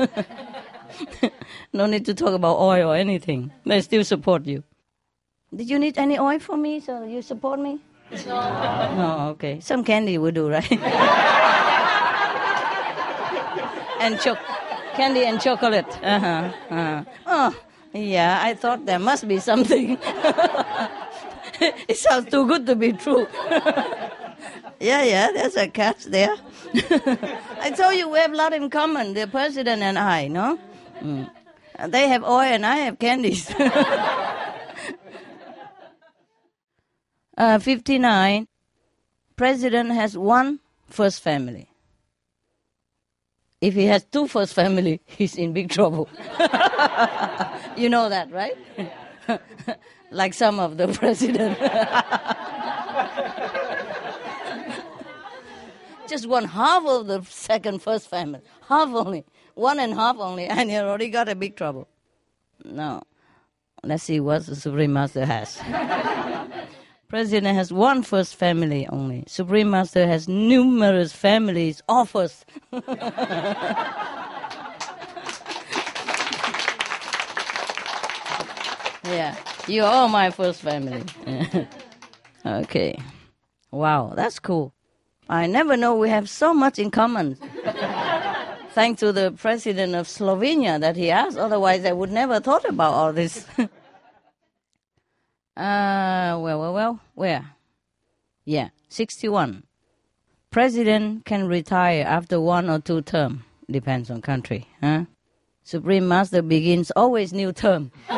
no 1.73 1.87
need 1.87 2.05
to 2.07 2.15
talk 2.15 2.35
about 2.35 2.59
oil 2.59 2.91
or 2.91 2.97
anything. 2.97 3.53
They 3.65 3.81
still 3.81 4.05
support 4.05 4.47
you. 4.47 4.65
Did 5.55 5.71
you 5.71 5.79
need 5.79 5.97
any 5.97 6.19
oil 6.19 6.39
for 6.39 6.57
me? 6.57 6.81
So 6.81 7.05
you 7.05 7.23
support 7.23 7.61
me? 7.61 7.79
No. 8.27 8.41
No, 8.97 9.29
okay. 9.31 9.61
Some 9.61 9.85
candy 9.85 10.19
will 10.19 10.33
do, 10.33 10.51
right? 10.51 10.69
and 14.07 14.39
candy 14.95 15.25
and 15.25 15.41
chocolate. 15.41 15.87
Uh-huh, 16.03 16.53
uh-huh. 16.71 17.05
Oh, 17.27 17.57
yeah, 17.93 18.41
I 18.43 18.55
thought 18.55 18.87
there 18.87 18.99
must 18.99 19.27
be 19.27 19.39
something. 19.39 19.99
it 21.61 21.97
sounds 21.97 22.31
too 22.31 22.47
good 22.47 22.67
to 22.67 22.77
be 22.77 22.93
true. 22.93 23.27
Yeah, 24.79 25.03
yeah, 25.05 25.33
there's 25.33 25.57
a 25.57 25.69
catch 25.69 26.05
there. 26.05 26.37
I 27.61 27.73
told 27.75 27.97
you 27.97 28.11
we 28.11 28.19
have 28.19 28.33
a 28.33 28.37
lot 28.37 28.53
in 28.53 28.69
common, 28.69 29.15
the 29.15 29.27
president 29.27 29.81
and 29.81 29.99
I, 29.99 30.29
no? 30.29 30.59
Mm. 31.01 31.31
They 31.89 32.09
have 32.09 32.23
oil 32.23 32.43
and 32.43 32.67
I 32.67 32.77
have 32.77 32.99
candies. 32.99 33.51
uh, 37.39 37.59
59. 37.59 38.47
President 39.37 39.93
has 39.93 40.17
one 40.19 40.61
first 40.89 41.23
family. 41.23 41.71
If 43.61 43.75
he 43.75 43.87
has 43.87 44.05
two 44.05 44.27
first 44.29 44.55
family, 44.55 45.01
he's 45.07 45.37
in 45.37 45.53
big 45.53 45.71
trouble. 45.71 46.09
you 47.77 47.89
know 47.89 48.09
that, 48.09 48.29
right? 48.31 48.57
like 50.11 50.35
some 50.35 50.61
of 50.61 50.77
the 50.77 50.89
president. 50.89 51.59
Just 56.09 56.29
one 56.29 56.45
half 56.45 56.87
of 56.87 57.07
the 57.07 57.23
second 57.25 57.83
first 57.83 58.09
family. 58.09 58.41
Half 58.69 58.91
only. 58.95 59.25
One 59.55 59.81
and 59.81 59.95
half 59.95 60.19
only, 60.19 60.45
and 60.47 60.71
you 60.71 60.79
already 60.79 61.09
got 61.09 61.29
a 61.29 61.35
big 61.35 61.57
trouble. 61.57 61.89
No. 62.65 63.03
Let's 63.83 64.03
see 64.03 64.21
what 64.21 64.47
the 64.47 64.55
Supreme 64.55 64.93
Master 64.93 65.25
has. 65.25 65.59
President 67.09 67.55
has 67.55 67.73
one 67.73 68.03
first 68.03 68.35
family 68.35 68.89
only. 68.89 69.23
Supreme 69.29 69.71
Master 69.71 70.09
has 70.09 70.27
numerous 70.27 71.13
families, 71.13 71.81
offers. 71.89 72.45
yeah, 79.05 79.37
you're 79.69 80.09
my 80.09 80.31
first 80.31 80.63
family. 80.63 81.05
okay. 82.47 82.99
Wow, 83.71 84.13
that's 84.17 84.41
cool. 84.41 84.73
I 85.29 85.47
never 85.47 85.77
know 85.77 85.95
we 85.95 86.09
have 86.09 86.29
so 86.29 86.53
much 86.53 86.81
in 86.81 86.91
common. 86.91 87.37
Thanks 88.71 88.99
to 89.01 89.13
the 89.13 89.31
president 89.31 89.95
of 89.95 90.09
Slovenia 90.09 90.81
that 90.81 90.97
he 90.97 91.11
asked, 91.11 91.39
otherwise 91.39 91.85
I 91.85 91.93
would 91.93 92.11
never 92.11 92.41
thought 92.41 92.65
about 92.65 92.95
all 92.95 93.13
this. 93.13 93.47
Uh, 95.57 96.37
well, 96.41 96.61
well, 96.61 96.75
well, 96.75 97.01
where? 97.15 97.51
Yeah, 98.45 98.69
61. 98.89 99.63
President 100.51 101.25
can 101.25 101.47
retire 101.49 102.05
after 102.07 102.41
one 102.41 102.69
or 102.71 102.79
two 102.79 103.03
term. 103.03 103.45
Depends 103.71 104.11
on 104.11 104.23
country, 104.23 104.69
huh? 104.81 105.05
Supreme 105.65 106.07
Master 106.07 106.43
begins 106.43 106.91
always 106.93 107.33
new 107.33 107.53
term. 107.53 107.91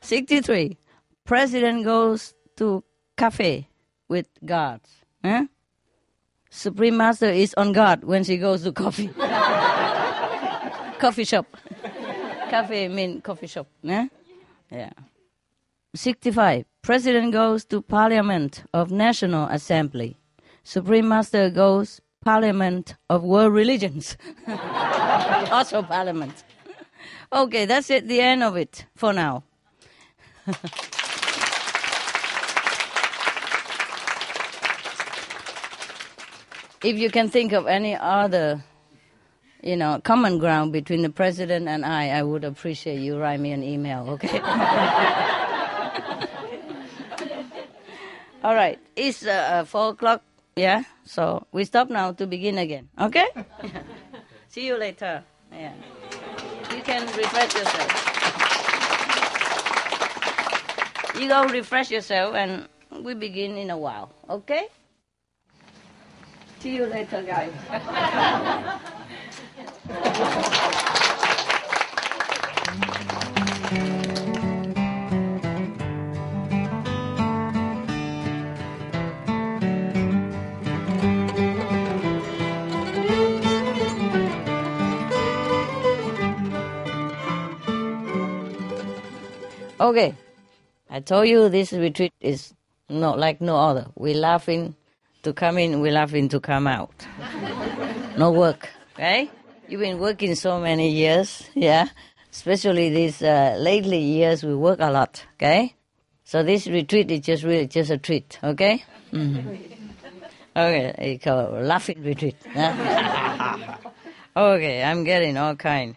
Sixty-three. 0.00 0.78
President 1.24 1.84
goes 1.84 2.34
to 2.56 2.82
cafe 3.16 3.68
with 4.08 4.26
guards. 4.44 4.88
Huh? 5.22 5.46
Supreme 6.50 6.96
Master 6.96 7.28
is 7.28 7.52
on 7.54 7.72
guard 7.72 8.04
when 8.04 8.24
she 8.24 8.38
goes 8.38 8.62
to 8.62 8.72
coffee. 8.72 9.10
coffee 10.98 11.24
shop. 11.24 11.46
Cafe 12.50 12.88
mean 12.88 13.20
coffee 13.20 13.46
shop. 13.46 13.66
Yeah? 13.82 14.06
Yeah. 14.70 14.90
65. 15.94 16.64
President 16.82 17.32
goes 17.32 17.64
to 17.66 17.82
Parliament 17.82 18.64
of 18.72 18.90
National 18.90 19.48
Assembly. 19.48 20.16
Supreme 20.62 21.08
Master 21.08 21.50
goes 21.50 22.00
Parliament 22.24 22.96
of 23.08 23.22
World 23.22 23.52
Religions. 23.52 24.16
also 25.50 25.82
Parliament. 25.82 26.44
Okay, 27.32 27.64
that's 27.66 27.90
it, 27.90 28.08
the 28.08 28.20
end 28.20 28.42
of 28.42 28.56
it 28.56 28.86
for 28.96 29.12
now. 29.12 29.44
if 36.82 36.96
you 36.96 37.10
can 37.10 37.28
think 37.28 37.52
of 37.52 37.66
any 37.66 37.96
other 37.96 38.62
you 39.62 39.76
know, 39.76 40.00
common 40.02 40.38
ground 40.38 40.72
between 40.72 41.02
the 41.02 41.10
president 41.10 41.68
and 41.68 41.84
I, 41.84 42.10
I 42.10 42.22
would 42.22 42.44
appreciate 42.44 43.00
you 43.00 43.18
write 43.18 43.40
me 43.40 43.52
an 43.52 43.62
email, 43.62 44.08
okay? 44.10 44.38
All 48.44 48.54
right, 48.54 48.78
it's 48.94 49.26
uh, 49.26 49.30
uh, 49.30 49.64
four 49.64 49.90
o'clock, 49.90 50.22
yeah? 50.56 50.84
So 51.04 51.44
we 51.52 51.64
stop 51.64 51.90
now 51.90 52.12
to 52.12 52.26
begin 52.26 52.58
again, 52.58 52.88
okay? 53.00 53.26
See 54.48 54.66
you 54.66 54.78
later. 54.78 55.24
Yeah. 55.52 55.72
You 56.74 56.82
can 56.82 57.06
refresh 57.16 57.54
yourself. 57.54 58.04
You 61.18 61.28
go 61.28 61.44
refresh 61.46 61.90
yourself 61.90 62.36
and 62.36 62.68
we 63.02 63.14
begin 63.14 63.56
in 63.56 63.70
a 63.70 63.76
while, 63.76 64.12
okay? 64.30 64.68
See 66.60 66.76
you 66.76 66.86
later, 66.86 67.22
guys. 67.22 67.52
Okay, 89.88 90.14
I 90.90 91.00
told 91.00 91.28
you 91.28 91.48
this 91.48 91.72
retreat 91.72 92.12
is 92.20 92.52
not 92.90 93.18
like 93.18 93.40
no 93.40 93.56
other. 93.56 93.86
We 93.94 94.12
laughing 94.12 94.74
to 95.22 95.32
come 95.32 95.56
in, 95.56 95.80
we 95.80 95.90
laughing 95.90 96.28
to 96.30 96.40
come 96.40 96.66
out. 96.66 97.06
no 98.18 98.30
work, 98.32 98.68
okay? 98.94 99.30
You've 99.68 99.82
been 99.82 99.98
working 99.98 100.34
so 100.34 100.58
many 100.58 100.88
years, 100.90 101.42
yeah. 101.54 101.88
Especially 102.32 102.88
these 102.88 103.20
uh, 103.20 103.54
lately 103.58 103.98
years, 103.98 104.42
we 104.42 104.54
work 104.54 104.78
a 104.80 104.90
lot, 104.90 105.22
okay. 105.34 105.74
So 106.24 106.42
this 106.42 106.66
retreat 106.66 107.10
is 107.10 107.20
just 107.20 107.44
really 107.44 107.66
just 107.66 107.90
a 107.90 107.98
treat, 107.98 108.38
okay. 108.42 108.82
Mm-hmm. 109.12 109.46
Okay, 110.56 110.94
it's 110.98 111.22
called 111.22 111.62
laughing 111.64 112.02
retreat. 112.02 112.36
Okay, 114.36 114.84
I'm 114.84 115.02
getting 115.02 115.36
all 115.36 115.56
kind. 115.56 115.96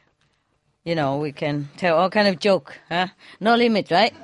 You 0.84 0.96
know, 0.96 1.18
we 1.18 1.32
can 1.32 1.70
tell 1.78 1.96
all 1.96 2.10
kind 2.10 2.28
of 2.28 2.40
joke, 2.40 2.76
huh? 2.90 3.06
No 3.40 3.56
limit, 3.56 3.92
right? 3.92 4.16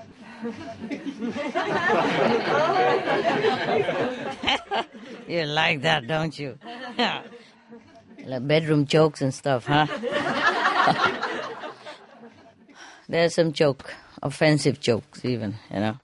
you 5.27 5.45
like 5.45 5.83
that, 5.83 6.07
don't 6.07 6.39
you? 6.39 6.57
like 8.27 8.47
bedroom 8.47 8.85
jokes 8.85 9.21
and 9.21 9.33
stuff, 9.33 9.65
huh? 9.65 9.87
There's 13.09 13.35
some 13.35 13.53
joke, 13.53 13.95
offensive 14.21 14.79
jokes 14.81 15.23
even, 15.23 15.55
you 15.71 15.79
know. 15.79 15.97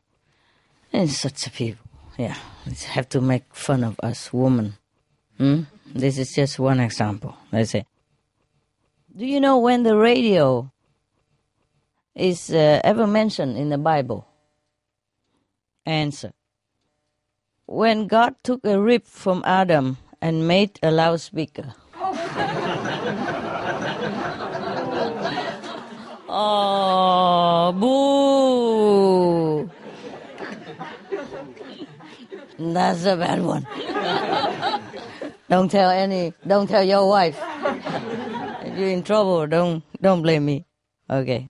And 0.93 1.09
such 1.09 1.51
people, 1.53 1.86
yeah, 2.17 2.38
they 2.65 2.76
have 2.91 3.09
to 3.09 3.19
make 3.19 3.43
fun 3.53 3.84
of 3.84 3.99
us 4.01 4.32
women. 4.32 4.78
Hmm? 5.38 5.63
This 5.86 6.17
is 6.17 6.32
just 6.34 6.59
one 6.59 6.80
example. 6.80 7.36
Let's 7.51 7.71
say, 7.71 7.86
do 9.15 9.26
you 9.26 9.41
know 9.41 9.57
when 9.57 9.84
the 9.84 9.97
radio 9.97 10.71
is 12.15 12.49
uh, 12.51 12.80
ever 12.84 13.05
mentioned 13.05 13.57
in 13.57 13.69
the 13.69 13.78
Bible? 13.78 14.28
Answer. 15.86 16.32
When 17.65 18.07
God 18.07 18.36
took 18.43 18.63
a 18.65 18.80
rib 18.80 19.05
from 19.05 19.43
Adam 19.45 19.97
and 20.21 20.47
made 20.47 20.80
a 20.82 20.89
loudspeaker. 20.89 21.74
Boo! 27.79 29.69
That's 32.59 33.05
a 33.05 33.17
bad 33.17 33.41
one. 33.41 33.67
don't 35.49 35.69
tell 35.69 35.89
any. 35.89 36.33
Don't 36.47 36.67
tell 36.67 36.83
your 36.83 37.07
wife. 37.09 37.37
If 38.63 38.77
you're 38.77 38.89
in 38.89 39.03
trouble, 39.03 39.47
don't 39.47 39.83
don't 40.01 40.21
blame 40.21 40.45
me. 40.45 40.65
Okay. 41.09 41.47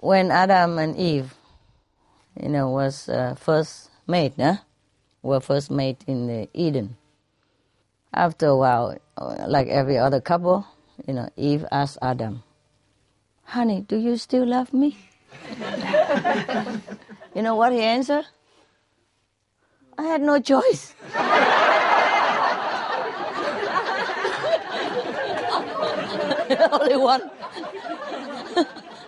When 0.00 0.30
Adam 0.30 0.78
and 0.78 0.96
Eve, 0.96 1.34
you 2.40 2.48
know, 2.48 2.70
was 2.70 3.08
uh, 3.08 3.34
first 3.34 3.90
made, 4.06 4.34
huh? 4.38 4.58
Were 5.22 5.40
first 5.40 5.70
made 5.70 5.96
in 6.06 6.26
the 6.26 6.48
Eden 6.52 6.96
after 8.14 8.46
a 8.46 8.56
while, 8.56 8.96
like 9.18 9.66
every 9.68 9.98
other 9.98 10.20
couple, 10.20 10.64
you 11.06 11.14
know, 11.14 11.28
Eve 11.36 11.66
asked 11.70 11.98
Adam, 12.00 12.43
Honey, 13.44 13.82
do 13.82 13.96
you 13.96 14.16
still 14.16 14.46
love 14.46 14.72
me? 14.72 14.96
you 17.34 17.42
know 17.42 17.54
what 17.54 17.72
he 17.72 17.80
answered? 17.80 18.26
I 19.96 20.02
had 20.02 20.22
no 20.22 20.40
choice. 20.40 20.94
Only 26.72 26.96
one. 26.96 27.30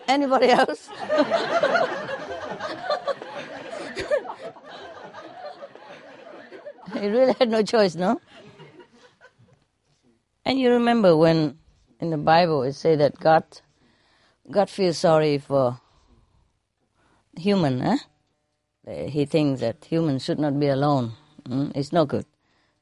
anybody 0.09 0.49
else? 0.49 0.89
he 6.93 7.09
really 7.09 7.35
had 7.39 7.51
no 7.51 7.63
choice, 7.63 7.95
no? 7.95 8.21
And 10.45 10.59
you 10.59 10.71
remember 10.71 11.17
when 11.17 11.59
in 12.01 12.11
the 12.11 12.19
Bible 12.19 12.63
it 12.63 12.75
say 12.75 12.97
that 12.97 13.19
God 13.19 13.45
God 14.51 14.71
feels 14.71 14.99
sorry 14.99 15.39
for 15.39 15.81
human, 17.37 17.83
eh? 17.83 17.99
He 19.09 19.25
thinks 19.25 19.61
that 19.61 19.85
humans 19.85 20.25
should 20.25 20.39
not 20.39 20.61
be 20.61 20.69
alone. 20.69 21.13
Mm? 21.49 21.73
It's 21.75 21.93
no 21.93 22.05
good. 22.05 22.27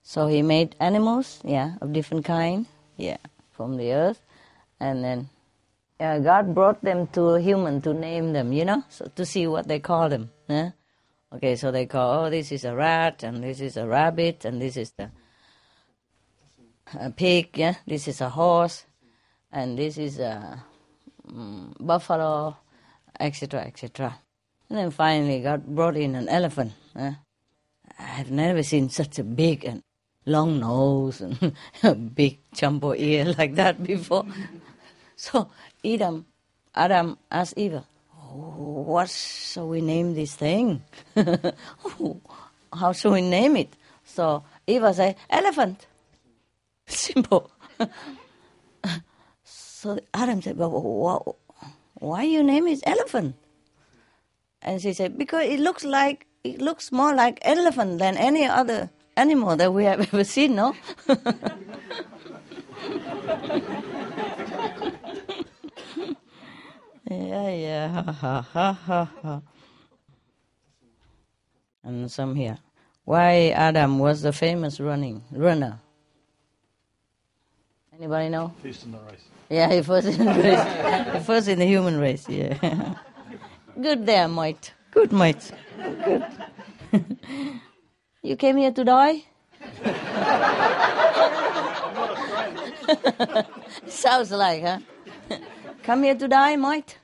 So 0.03 0.27
he 0.27 0.43
made 0.43 0.77
animals, 0.79 1.41
yeah, 1.45 1.77
of 1.81 1.95
different 1.95 2.27
kind, 2.27 2.67
yeah, 2.99 3.17
from 3.53 3.79
the 3.79 3.93
earth, 3.93 4.21
and 4.79 5.03
then 5.03 5.31
uh, 5.99 6.19
God 6.19 6.55
brought 6.55 6.83
them 6.83 7.07
to 7.09 7.35
human 7.37 7.81
to 7.83 7.95
name 7.95 8.35
them, 8.35 8.53
you 8.53 8.67
know, 8.67 8.85
so 8.91 9.11
to 9.17 9.25
see 9.25 9.47
what 9.47 9.67
they 9.67 9.79
call 9.79 10.11
them. 10.11 10.31
Yeah? 10.47 10.73
Okay, 11.33 11.57
so 11.57 11.71
they 11.71 11.87
call, 11.87 12.27
oh, 12.27 12.31
this 12.31 12.53
is 12.53 12.65
a 12.65 12.75
rat, 12.75 13.23
and 13.23 13.43
this 13.43 13.61
is 13.61 13.79
a 13.79 13.87
rabbit, 13.87 14.45
and 14.45 14.61
this 14.61 14.77
is 14.77 14.91
the 14.93 15.11
a 17.01 17.11
pig, 17.11 17.57
yeah, 17.57 17.77
this 17.87 18.07
is 18.07 18.21
a 18.21 18.29
horse, 18.29 18.85
and 19.51 19.79
this 19.79 19.97
is 19.97 20.19
a 20.19 20.63
um, 21.35 21.75
buffalo, 21.81 22.57
etc., 23.19 23.61
etc. 23.61 24.19
And 24.69 24.79
then 24.79 24.91
finally, 24.91 25.41
God 25.41 25.67
brought 25.67 25.97
in 25.97 26.15
an 26.15 26.29
elephant. 26.29 26.73
Yeah? 26.97 27.15
I've 27.99 28.31
never 28.31 28.63
seen 28.63 28.89
such 28.89 29.19
a 29.19 29.25
big 29.25 29.65
and 29.65 29.83
long 30.27 30.61
nose 30.61 31.21
and 31.21 31.55
a 31.83 31.95
big 31.95 32.39
jumbo 32.53 32.95
ear 32.95 33.35
like 33.39 33.55
that 33.57 33.83
before. 33.83 34.27
So 35.17 35.51
Adam, 35.85 36.27
Adam 36.75 37.19
asked 37.31 37.55
Eva, 37.57 37.85
oh, 38.17 38.85
what 38.87 39.11
shall 39.11 39.69
we 39.69 39.81
name 39.81 40.15
this 40.15 40.35
thing? 40.35 40.83
How 42.73 42.93
shall 42.93 43.13
we 43.13 43.21
name 43.21 43.57
it? 43.57 43.77
So 44.05 44.45
Eva 44.67 44.93
said, 44.93 45.17
elephant. 45.31 45.87
Simple. 46.87 47.51
So 49.85 50.01
Adam 50.15 50.41
said, 50.41 50.57
why 50.57 52.23
you 52.23 52.43
name 52.43 52.67
it 52.69 52.81
elephant? 52.87 53.37
And 54.63 54.81
she 54.81 54.95
said, 54.95 55.19
because 55.19 55.45
it 55.45 55.61
looks 55.61 55.85
like, 55.85 56.27
it 56.43 56.63
looks 56.63 56.91
more 56.91 57.15
like 57.15 57.39
elephant 57.43 57.99
than 57.99 58.17
any 58.17 58.47
other 58.47 58.89
animal 59.15 59.57
that 59.57 59.75
we 59.75 59.85
have 59.85 60.01
ever 60.09 60.25
seen, 60.25 60.55
no? 60.55 60.75
yeah, 67.11 67.51
yeah, 67.51 67.89
ha, 67.89 68.13
ha, 68.13 68.41
ha, 68.41 68.73
ha, 68.73 69.11
ha. 69.21 69.43
And 71.83 72.11
some 72.11 72.35
here. 72.35 72.57
Why 73.05 73.51
Adam 73.51 73.99
was 73.99 74.23
the 74.23 74.33
famous 74.33 74.81
running 74.81 75.25
runner? 75.31 75.84
Anybody 77.99 78.29
know? 78.29 78.53
First 78.63 78.85
in 78.85 78.93
the 78.93 78.99
race. 78.99 79.25
Yeah, 79.49 79.73
he 79.73 79.83
first 79.83 80.07
in 80.09 80.25
the 80.25 80.33
race. 80.33 81.27
First 81.27 81.49
in 81.49 81.59
the 81.59 81.67
human 81.67 81.99
race. 81.99 82.29
Yeah. 82.29 82.95
Good 83.81 84.07
there, 84.07 84.27
mate. 84.27 84.73
Good, 84.91 85.13
mate. 85.13 85.53
Good. 85.77 86.25
you 88.23 88.37
came 88.37 88.57
here 88.57 88.73
to 88.73 88.85
die? 88.85 89.25
Sounds 93.87 94.31
like, 94.31 94.63
huh? 94.63 94.79
Come 95.83 96.03
here 96.03 96.15
to 96.17 96.29
die, 96.29 96.57
mate? 96.57 96.99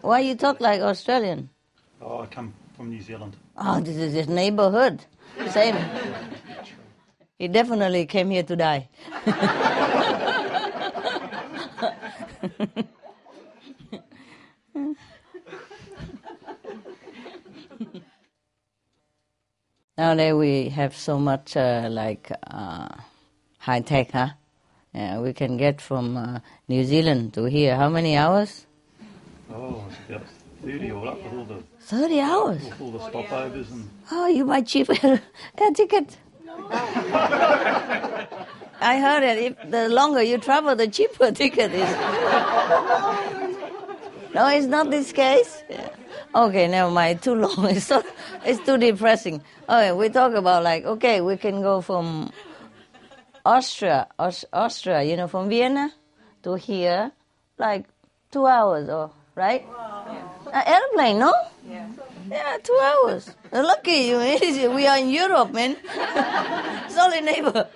Why 0.00 0.20
you 0.20 0.34
talk 0.34 0.60
like 0.60 0.80
Australian? 0.80 1.48
Oh, 2.00 2.20
I 2.20 2.26
come 2.26 2.52
from 2.76 2.90
New 2.90 3.00
Zealand. 3.00 3.36
Oh, 3.56 3.80
this 3.80 3.96
is 3.96 4.14
his 4.14 4.28
neighborhood. 4.28 5.04
Same. 5.50 5.76
He 7.42 7.48
definitely 7.48 8.06
came 8.06 8.30
here 8.30 8.44
to 8.44 8.54
die. 8.54 8.88
Nowadays 19.98 20.34
we 20.34 20.68
have 20.68 20.96
so 20.96 21.18
much 21.18 21.56
uh, 21.56 21.88
like 21.90 22.30
uh, 22.46 22.86
high 23.58 23.80
tech, 23.80 24.12
huh? 24.12 24.28
Yeah, 24.94 25.18
we 25.18 25.32
can 25.32 25.56
get 25.56 25.80
from 25.80 26.16
uh, 26.16 26.38
New 26.68 26.84
Zealand 26.84 27.34
to 27.34 27.46
here. 27.46 27.74
How 27.74 27.88
many 27.88 28.16
hours? 28.16 28.66
Oh, 29.52 29.82
about 30.08 30.22
30 30.62 30.92
all 30.92 31.08
up 31.08 31.20
with 31.24 31.32
all 31.32 31.44
the, 31.44 31.60
30 31.80 32.20
hours. 32.20 32.62
with 32.62 32.80
all 32.80 32.92
the 32.92 32.98
stopovers 33.00 33.68
and 33.72 33.90
Oh, 34.12 34.28
you 34.28 34.44
buy 34.44 34.60
cheap 34.60 34.88
air 35.04 35.20
ticket. 35.74 36.18
I 38.80 38.98
heard 38.98 39.22
it. 39.22 39.38
if 39.38 39.70
the 39.70 39.88
longer 39.88 40.22
you 40.22 40.38
travel, 40.38 40.74
the 40.74 40.88
cheaper 40.88 41.30
ticket 41.40 41.72
is. 41.72 41.88
no, 44.34 44.48
it's 44.48 44.66
not 44.66 44.90
this 44.90 45.12
case. 45.12 45.62
Yeah. 45.70 45.88
Okay, 46.34 46.66
never 46.66 46.90
mind. 46.90 47.22
Too 47.22 47.34
long. 47.34 47.66
It's 47.70 47.84
so, 47.86 48.02
it's 48.44 48.58
too 48.64 48.78
depressing. 48.78 49.42
Okay, 49.68 49.92
we 49.92 50.08
talk 50.08 50.32
about 50.34 50.64
like 50.64 50.84
okay, 50.84 51.20
we 51.20 51.36
can 51.36 51.60
go 51.62 51.80
from 51.80 52.30
Austria, 53.44 54.08
Aus- 54.18 54.44
Austria, 54.52 55.02
you 55.02 55.16
know, 55.16 55.28
from 55.28 55.48
Vienna 55.48 55.92
to 56.42 56.54
here, 56.54 57.12
like 57.58 57.84
two 58.30 58.46
hours 58.46 58.88
or 58.88 59.10
right? 59.34 59.64
An 60.52 60.54
uh, 60.54 60.62
airplane, 60.66 61.18
no? 61.18 61.32
Yeah. 61.68 61.86
Yeah, 62.32 62.56
two 62.62 62.78
hours. 62.82 63.30
Lucky 63.52 64.08
you, 64.08 64.16
we 64.74 64.86
are 64.86 64.96
in 64.96 65.10
Europe, 65.10 65.52
man. 65.52 65.76
it's 65.84 66.96
only 66.96 67.20
neighbor. 67.20 67.68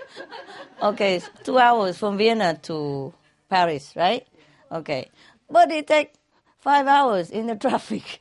Okay, 0.83 1.21
two 1.45 1.59
hours 1.59 1.99
from 1.99 2.17
Vienna 2.17 2.59
to 2.63 3.13
Paris, 3.51 3.93
right? 3.95 4.27
Okay, 4.73 5.11
but 5.51 5.71
it 5.71 5.87
takes 5.87 6.17
five 6.59 6.87
hours 6.87 7.31
in 7.31 7.49
the 7.49 7.57
traffic. 7.65 8.19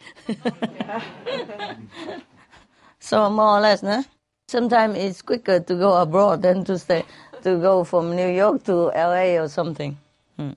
so 3.00 3.30
more 3.30 3.58
or 3.58 3.62
less, 3.62 3.82
no? 3.82 4.04
Sometimes 4.50 4.98
it's 4.98 5.22
quicker 5.22 5.62
to 5.62 5.76
go 5.76 5.94
abroad 5.94 6.42
than 6.42 6.66
to 6.66 6.78
stay 6.78 7.06
to 7.44 7.58
go 7.60 7.86
from 7.86 8.14
New 8.14 8.28
York 8.28 8.64
to 8.66 8.92
LA 8.94 9.40
or 9.42 9.48
something. 9.48 9.98
Hmm. 10.36 10.52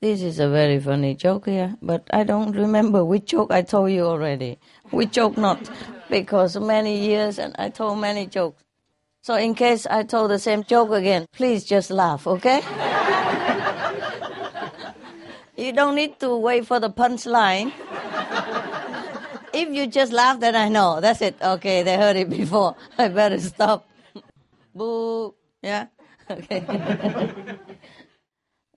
This 0.00 0.22
is 0.22 0.38
a 0.38 0.48
very 0.48 0.78
funny 0.80 1.14
joke 1.14 1.46
here, 1.46 1.76
but 1.80 2.06
I 2.12 2.24
don't 2.24 2.52
remember 2.52 3.04
which 3.04 3.26
joke 3.26 3.50
I 3.50 3.62
told 3.62 3.90
you 3.90 4.04
already. 4.04 4.58
Which 4.90 5.12
joke 5.12 5.38
not, 5.38 5.70
because 6.10 6.58
many 6.58 7.06
years 7.06 7.38
and 7.38 7.54
I 7.58 7.70
told 7.70 8.00
many 8.00 8.26
jokes. 8.26 8.62
So 9.22 9.36
in 9.36 9.54
case 9.54 9.86
I 9.86 10.02
told 10.02 10.30
the 10.30 10.38
same 10.38 10.62
joke 10.64 10.90
again, 10.90 11.26
please 11.32 11.64
just 11.64 11.90
laugh, 11.90 12.26
okay? 12.26 12.60
you 15.56 15.72
don't 15.72 15.94
need 15.94 16.20
to 16.20 16.36
wait 16.36 16.66
for 16.66 16.80
the 16.80 16.90
punchline. 16.90 17.72
if 19.54 19.70
you 19.70 19.86
just 19.86 20.12
laugh, 20.12 20.38
then 20.40 20.54
I 20.54 20.68
know. 20.68 21.00
That's 21.00 21.22
it. 21.22 21.36
Okay, 21.40 21.82
they 21.82 21.96
heard 21.96 22.16
it 22.16 22.28
before. 22.28 22.76
I 22.98 23.08
better 23.08 23.40
stop. 23.40 23.88
Boo. 24.74 25.34
Yeah? 25.62 25.86
Okay. 26.30 26.64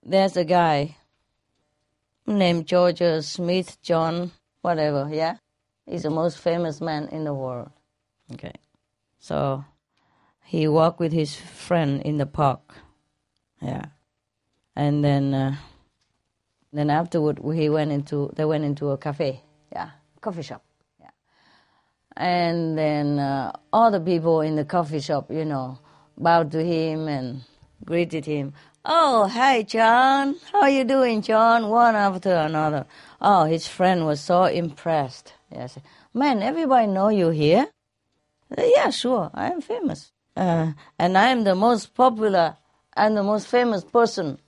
There's 0.02 0.36
a 0.36 0.44
guy 0.44 0.97
named 2.28 2.66
George 2.66 3.02
Smith 3.22 3.80
John, 3.82 4.32
whatever, 4.60 5.08
yeah? 5.10 5.36
He's 5.86 6.02
the 6.02 6.10
most 6.10 6.38
famous 6.38 6.80
man 6.80 7.08
in 7.08 7.24
the 7.24 7.32
world. 7.32 7.70
Okay. 8.34 8.52
So 9.18 9.64
he 10.44 10.68
walked 10.68 11.00
with 11.00 11.12
his 11.12 11.34
friend 11.34 12.02
in 12.02 12.18
the 12.18 12.26
park. 12.26 12.60
Yeah. 13.62 13.86
And 14.76 15.02
then 15.02 15.34
uh, 15.34 15.56
then 16.72 16.90
afterward 16.90 17.40
he 17.54 17.68
went 17.68 17.90
into 17.90 18.30
they 18.36 18.44
went 18.44 18.64
into 18.64 18.90
a 18.90 18.98
cafe. 18.98 19.42
Yeah. 19.72 19.90
Coffee 20.20 20.42
shop. 20.42 20.62
Yeah. 21.00 21.10
And 22.16 22.76
then 22.76 23.18
uh, 23.18 23.52
all 23.72 23.90
the 23.90 24.00
people 24.00 24.42
in 24.42 24.56
the 24.56 24.64
coffee 24.64 25.00
shop, 25.00 25.30
you 25.30 25.44
know, 25.44 25.78
bowed 26.16 26.52
to 26.52 26.62
him 26.62 27.08
and 27.08 27.42
greeted 27.84 28.26
him. 28.26 28.52
Oh, 28.84 29.26
hey, 29.26 29.64
John. 29.64 30.36
How 30.52 30.62
are 30.62 30.70
you 30.70 30.84
doing, 30.84 31.20
John? 31.22 31.68
One 31.68 31.94
after 31.94 32.34
another. 32.34 32.86
Oh, 33.20 33.44
his 33.44 33.68
friend 33.68 34.06
was 34.06 34.20
so 34.20 34.44
impressed. 34.44 35.34
Yes. 35.52 35.78
Man, 36.14 36.42
everybody 36.42 36.86
know 36.86 37.08
you 37.08 37.28
here? 37.30 37.66
Uh, 38.56 38.62
yeah, 38.64 38.90
sure. 38.90 39.30
I 39.34 39.50
am 39.50 39.60
famous. 39.60 40.12
Uh, 40.36 40.72
and 40.98 41.18
I 41.18 41.28
am 41.28 41.44
the 41.44 41.54
most 41.54 41.94
popular 41.94 42.56
and 42.96 43.16
the 43.16 43.22
most 43.22 43.48
famous 43.48 43.84
person 43.84 44.38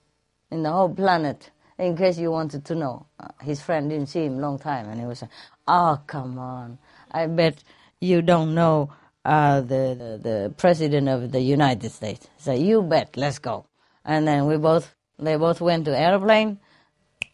in 0.49 0.63
the 0.63 0.71
whole 0.71 0.89
planet, 0.89 1.51
in 1.77 1.95
case 1.95 2.17
you 2.17 2.31
wanted 2.31 2.65
to 2.65 2.75
know. 2.75 3.05
Uh, 3.19 3.27
his 3.41 3.61
friend 3.61 3.89
didn't 3.89 4.07
see 4.07 4.25
him 4.25 4.39
long 4.39 4.59
time, 4.59 4.89
and 4.89 4.99
he 4.99 5.05
was 5.05 5.21
like, 5.21 5.31
oh, 5.67 5.99
come 6.07 6.39
on. 6.39 6.79
I 7.11 7.27
bet 7.27 7.63
you 7.99 8.21
don't 8.21 8.55
know 8.55 8.91
uh, 9.23 9.61
the, 9.61 10.19
the, 10.23 10.29
the 10.29 10.53
president 10.57 11.09
of 11.09 11.31
the 11.31 11.41
United 11.41 11.91
States. 11.91 12.27
So 12.37 12.53
you 12.53 12.81
bet, 12.81 13.17
let's 13.17 13.39
go. 13.39 13.65
And 14.05 14.27
then 14.27 14.47
we 14.47 14.57
both 14.57 14.95
They 15.19 15.35
both 15.35 15.61
went 15.61 15.85
to 15.85 15.97
airplane, 15.97 16.59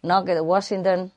knock 0.03 0.27
at 0.27 0.45
Washington 0.45 1.11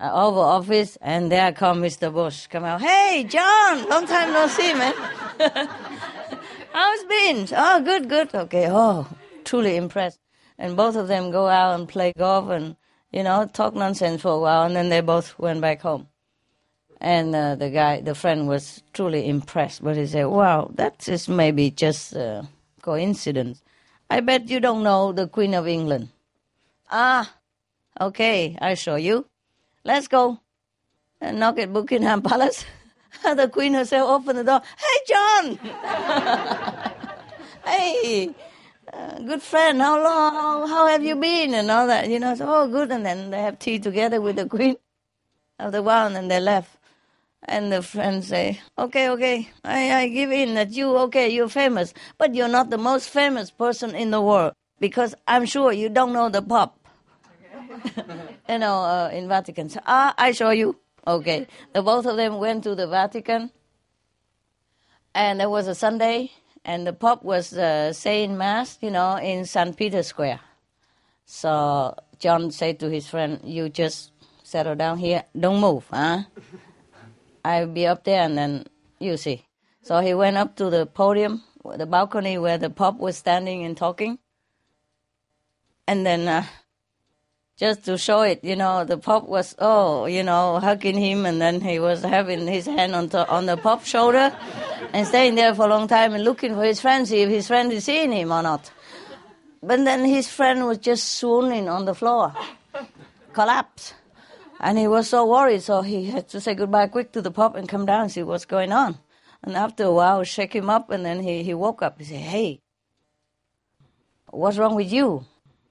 uh, 0.00 0.10
Oval 0.12 0.42
Office, 0.42 0.96
and 1.02 1.30
there 1.30 1.52
come 1.52 1.82
Mr. 1.82 2.12
Bush. 2.12 2.46
Come 2.46 2.64
out, 2.64 2.80
hey, 2.80 3.24
John, 3.28 3.88
long 3.88 4.06
time 4.06 4.32
no 4.32 4.46
see, 4.48 4.72
man. 4.72 4.94
How's 6.72 7.04
been? 7.04 7.48
Oh, 7.52 7.82
good, 7.84 8.08
good. 8.08 8.34
Okay, 8.34 8.68
oh, 8.70 9.06
truly 9.44 9.76
impressed. 9.76 10.18
And 10.58 10.76
both 10.76 10.96
of 10.96 11.08
them 11.08 11.30
go 11.30 11.48
out 11.48 11.78
and 11.78 11.88
play 11.88 12.12
golf 12.16 12.48
and, 12.48 12.76
you 13.12 13.22
know, 13.22 13.46
talk 13.46 13.74
nonsense 13.74 14.22
for 14.22 14.32
a 14.32 14.38
while, 14.38 14.62
and 14.62 14.74
then 14.74 14.88
they 14.88 15.02
both 15.02 15.38
went 15.38 15.60
back 15.60 15.82
home. 15.82 16.08
And 17.00 17.34
uh, 17.34 17.56
the 17.56 17.70
guy, 17.70 18.00
the 18.00 18.14
friend, 18.14 18.48
was 18.48 18.82
truly 18.92 19.28
impressed, 19.28 19.82
but 19.82 19.96
he 19.96 20.06
said, 20.06 20.26
wow, 20.26 20.70
that 20.74 21.08
is 21.08 21.28
maybe 21.28 21.70
just 21.70 22.14
a 22.14 22.46
coincidence. 22.82 23.62
I 24.10 24.20
bet 24.20 24.50
you 24.50 24.58
don't 24.58 24.82
know 24.82 25.12
the 25.12 25.28
Queen 25.28 25.54
of 25.54 25.68
England. 25.68 26.08
Ah, 26.90 27.32
okay, 28.00 28.58
I'll 28.60 28.74
show 28.74 28.96
you. 28.96 29.26
Let's 29.84 30.08
go. 30.08 30.40
And 31.20 31.38
knock 31.38 31.60
at 31.60 31.72
Buckingham 31.72 32.20
Palace. 32.22 32.64
the 33.22 33.48
Queen 33.48 33.74
herself 33.74 34.10
opened 34.10 34.40
the 34.40 34.44
door. 34.44 34.62
Hey, 34.76 34.98
John! 35.06 35.56
hey, 37.64 38.34
uh, 38.92 39.18
good 39.20 39.42
friend, 39.42 39.80
how 39.80 40.02
long, 40.02 40.34
how, 40.34 40.66
how 40.66 40.86
have 40.88 41.04
you 41.04 41.14
been? 41.14 41.54
And 41.54 41.70
all 41.70 41.86
that, 41.86 42.08
you 42.08 42.18
know, 42.18 42.34
so, 42.34 42.46
oh, 42.48 42.66
good. 42.66 42.90
And 42.90 43.06
then 43.06 43.30
they 43.30 43.40
have 43.40 43.60
tea 43.60 43.78
together 43.78 44.20
with 44.20 44.34
the 44.36 44.46
Queen. 44.46 44.74
After 45.60 45.78
a 45.78 45.82
while, 45.82 46.16
and 46.16 46.28
they 46.30 46.40
left. 46.40 46.76
And 47.50 47.72
the 47.72 47.82
friend 47.82 48.22
say, 48.22 48.60
okay, 48.78 49.08
okay, 49.10 49.48
I, 49.64 50.02
I 50.02 50.08
give 50.08 50.30
in 50.30 50.54
that 50.54 50.70
you, 50.70 50.96
okay, 51.10 51.28
you're 51.28 51.48
famous, 51.48 51.92
but 52.16 52.32
you're 52.32 52.46
not 52.46 52.70
the 52.70 52.78
most 52.78 53.08
famous 53.10 53.50
person 53.50 53.92
in 53.92 54.12
the 54.12 54.22
world 54.22 54.54
because 54.78 55.16
I'm 55.26 55.46
sure 55.46 55.72
you 55.72 55.88
don't 55.88 56.12
know 56.12 56.28
the 56.28 56.42
Pope. 56.42 56.78
you 58.48 58.58
know, 58.58 58.84
uh, 58.84 59.10
in 59.12 59.26
Vatican. 59.26 59.68
So, 59.68 59.80
ah, 59.84 60.14
I 60.16 60.30
show 60.30 60.50
you. 60.50 60.76
Okay. 61.04 61.48
The 61.72 61.82
both 61.82 62.06
of 62.06 62.16
them 62.16 62.38
went 62.38 62.62
to 62.64 62.76
the 62.76 62.86
Vatican, 62.86 63.50
and 65.12 65.42
it 65.42 65.50
was 65.50 65.66
a 65.66 65.74
Sunday, 65.74 66.30
and 66.64 66.86
the 66.86 66.92
Pope 66.92 67.24
was 67.24 67.52
uh, 67.52 67.92
saying 67.92 68.38
Mass, 68.38 68.78
you 68.80 68.92
know, 68.92 69.16
in 69.16 69.44
St. 69.44 69.76
Peter's 69.76 70.06
Square. 70.06 70.38
So 71.26 71.96
John 72.20 72.52
said 72.52 72.78
to 72.78 72.88
his 72.88 73.08
friend, 73.08 73.40
You 73.42 73.68
just 73.68 74.12
settle 74.44 74.76
down 74.76 74.98
here, 74.98 75.24
don't 75.36 75.60
move, 75.60 75.86
huh? 75.90 76.22
I'll 77.44 77.66
be 77.66 77.86
up 77.86 78.04
there, 78.04 78.22
and 78.22 78.36
then 78.36 78.66
you 78.98 79.16
see. 79.16 79.46
So 79.82 80.00
he 80.00 80.14
went 80.14 80.36
up 80.36 80.56
to 80.56 80.70
the 80.70 80.86
podium, 80.86 81.42
the 81.64 81.86
balcony 81.86 82.38
where 82.38 82.58
the 82.58 82.70
Pope 82.70 82.98
was 82.98 83.16
standing 83.16 83.64
and 83.64 83.76
talking. 83.76 84.18
And 85.86 86.04
then 86.04 86.28
uh, 86.28 86.44
just 87.56 87.84
to 87.86 87.98
show 87.98 88.22
it, 88.22 88.44
you 88.44 88.56
know, 88.56 88.84
the 88.84 88.98
Pope 88.98 89.28
was, 89.28 89.54
oh, 89.58 90.06
you 90.06 90.22
know, 90.22 90.60
hugging 90.60 90.98
him, 90.98 91.26
and 91.26 91.40
then 91.40 91.60
he 91.60 91.78
was 91.78 92.02
having 92.02 92.46
his 92.46 92.66
hand 92.66 92.94
on, 92.94 93.08
to, 93.10 93.28
on 93.28 93.46
the 93.46 93.56
Pope's 93.56 93.88
shoulder 93.88 94.36
and 94.92 95.06
staying 95.06 95.34
there 95.34 95.54
for 95.54 95.64
a 95.64 95.68
long 95.68 95.88
time 95.88 96.14
and 96.14 96.24
looking 96.24 96.54
for 96.54 96.64
his 96.64 96.80
friend, 96.80 97.08
see 97.08 97.22
if 97.22 97.28
his 97.28 97.46
friend 97.46 97.72
is 97.72 97.84
seeing 97.84 98.12
him 98.12 98.32
or 98.32 98.42
not. 98.42 98.70
But 99.62 99.84
then 99.84 100.04
his 100.04 100.28
friend 100.28 100.66
was 100.66 100.78
just 100.78 101.18
swooning 101.18 101.68
on 101.68 101.84
the 101.84 101.94
floor, 101.94 102.34
collapsed. 103.32 103.94
And 104.62 104.78
he 104.78 104.86
was 104.86 105.08
so 105.08 105.26
worried, 105.26 105.62
so 105.62 105.80
he 105.80 106.04
had 106.04 106.28
to 106.28 106.40
say 106.40 106.54
goodbye 106.54 106.88
quick 106.88 107.12
to 107.12 107.22
the 107.22 107.30
Pope 107.30 107.56
and 107.56 107.66
come 107.66 107.86
down 107.86 108.02
and 108.02 108.12
see 108.12 108.22
what's 108.22 108.44
going 108.44 108.72
on. 108.72 108.98
And 109.42 109.56
after 109.56 109.84
a 109.84 109.92
while, 109.92 110.22
shake 110.22 110.54
him 110.54 110.68
up, 110.68 110.90
and 110.90 111.04
then 111.04 111.20
he, 111.20 111.42
he 111.42 111.54
woke 111.54 111.80
up. 111.80 111.98
He 111.98 112.04
said, 112.04 112.20
Hey, 112.20 112.60
what's 114.26 114.58
wrong 114.58 114.74
with 114.74 114.92
you? 114.92 115.24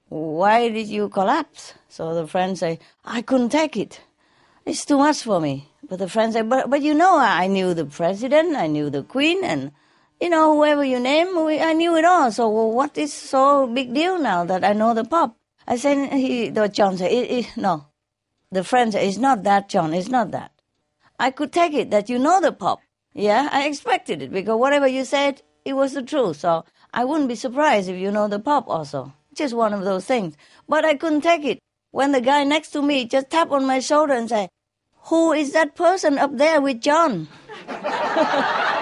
Why 0.08 0.68
did 0.70 0.88
you 0.88 1.08
collapse? 1.08 1.74
So 1.88 2.14
the 2.14 2.26
friend 2.26 2.58
say, 2.58 2.80
I 3.04 3.22
couldn't 3.22 3.50
take 3.50 3.76
it. 3.76 4.00
It's 4.66 4.84
too 4.84 4.98
much 4.98 5.22
for 5.22 5.40
me. 5.40 5.68
But 5.88 6.00
the 6.00 6.08
friend 6.08 6.32
said, 6.32 6.50
but, 6.50 6.68
but 6.68 6.82
you 6.82 6.94
know, 6.94 7.16
I 7.16 7.46
knew 7.46 7.74
the 7.74 7.84
president, 7.84 8.56
I 8.56 8.66
knew 8.66 8.90
the 8.90 9.04
queen, 9.04 9.44
and, 9.44 9.70
you 10.20 10.28
know, 10.28 10.56
whoever 10.56 10.84
you 10.84 10.98
name, 10.98 11.44
we, 11.44 11.60
I 11.60 11.74
knew 11.74 11.96
it 11.96 12.04
all. 12.04 12.32
So 12.32 12.48
well, 12.48 12.72
what 12.72 12.98
is 12.98 13.12
so 13.12 13.68
big 13.68 13.94
deal 13.94 14.18
now 14.18 14.44
that 14.44 14.64
I 14.64 14.72
know 14.72 14.94
the 14.94 15.04
Pope? 15.04 15.36
I 15.66 15.76
said, 15.76 16.12
he, 16.12 16.50
the 16.50 16.68
John 16.68 16.98
said, 16.98 17.12
it, 17.12 17.30
it, 17.30 17.56
no. 17.56 17.86
The 18.52 18.64
friend 18.64 18.92
said, 18.92 19.04
it's 19.04 19.18
not 19.18 19.44
that, 19.44 19.68
John, 19.68 19.94
it's 19.94 20.08
not 20.08 20.32
that. 20.32 20.50
I 21.18 21.30
could 21.30 21.52
take 21.52 21.72
it 21.72 21.90
that 21.90 22.08
you 22.08 22.18
know 22.18 22.40
the 22.40 22.50
Pope. 22.50 22.80
Yeah, 23.12 23.48
I 23.52 23.66
expected 23.66 24.22
it 24.22 24.32
because 24.32 24.58
whatever 24.58 24.88
you 24.88 25.04
said, 25.04 25.42
it 25.64 25.74
was 25.74 25.94
the 25.94 26.02
truth. 26.02 26.38
So 26.38 26.64
I 26.92 27.04
wouldn't 27.04 27.28
be 27.28 27.34
surprised 27.34 27.88
if 27.88 27.96
you 27.96 28.10
know 28.10 28.26
the 28.26 28.40
Pope 28.40 28.68
also. 28.68 29.12
Just 29.34 29.54
one 29.54 29.72
of 29.72 29.84
those 29.84 30.04
things. 30.04 30.36
But 30.68 30.84
I 30.84 30.94
couldn't 30.94 31.20
take 31.20 31.44
it 31.44 31.60
when 31.92 32.12
the 32.12 32.20
guy 32.20 32.42
next 32.44 32.70
to 32.70 32.82
me 32.82 33.04
just 33.04 33.30
tapped 33.30 33.52
on 33.52 33.66
my 33.66 33.78
shoulder 33.78 34.14
and 34.14 34.28
said, 34.28 34.48
Who 35.04 35.32
is 35.32 35.52
that 35.52 35.76
person 35.76 36.18
up 36.18 36.36
there 36.36 36.60
with 36.60 36.80
John? 36.80 37.28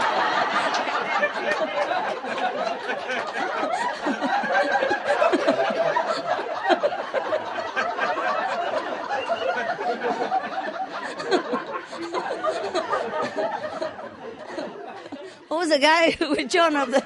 Who's 15.49 15.69
the 15.71 15.79
guy 15.79 16.17
with 16.21 16.51
John 16.51 16.77
up 16.77 16.89
there? 16.91 17.03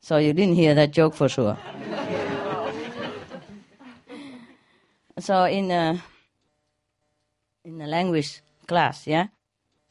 so 0.00 0.16
you 0.16 0.32
didn't 0.32 0.54
hear 0.54 0.74
that 0.74 0.92
joke 0.92 1.14
for 1.14 1.28
sure. 1.28 1.58
so 5.18 5.44
in 5.44 5.70
a, 5.70 6.02
in 7.64 7.80
a 7.80 7.86
language 7.86 8.40
class, 8.66 9.06
yeah, 9.06 9.28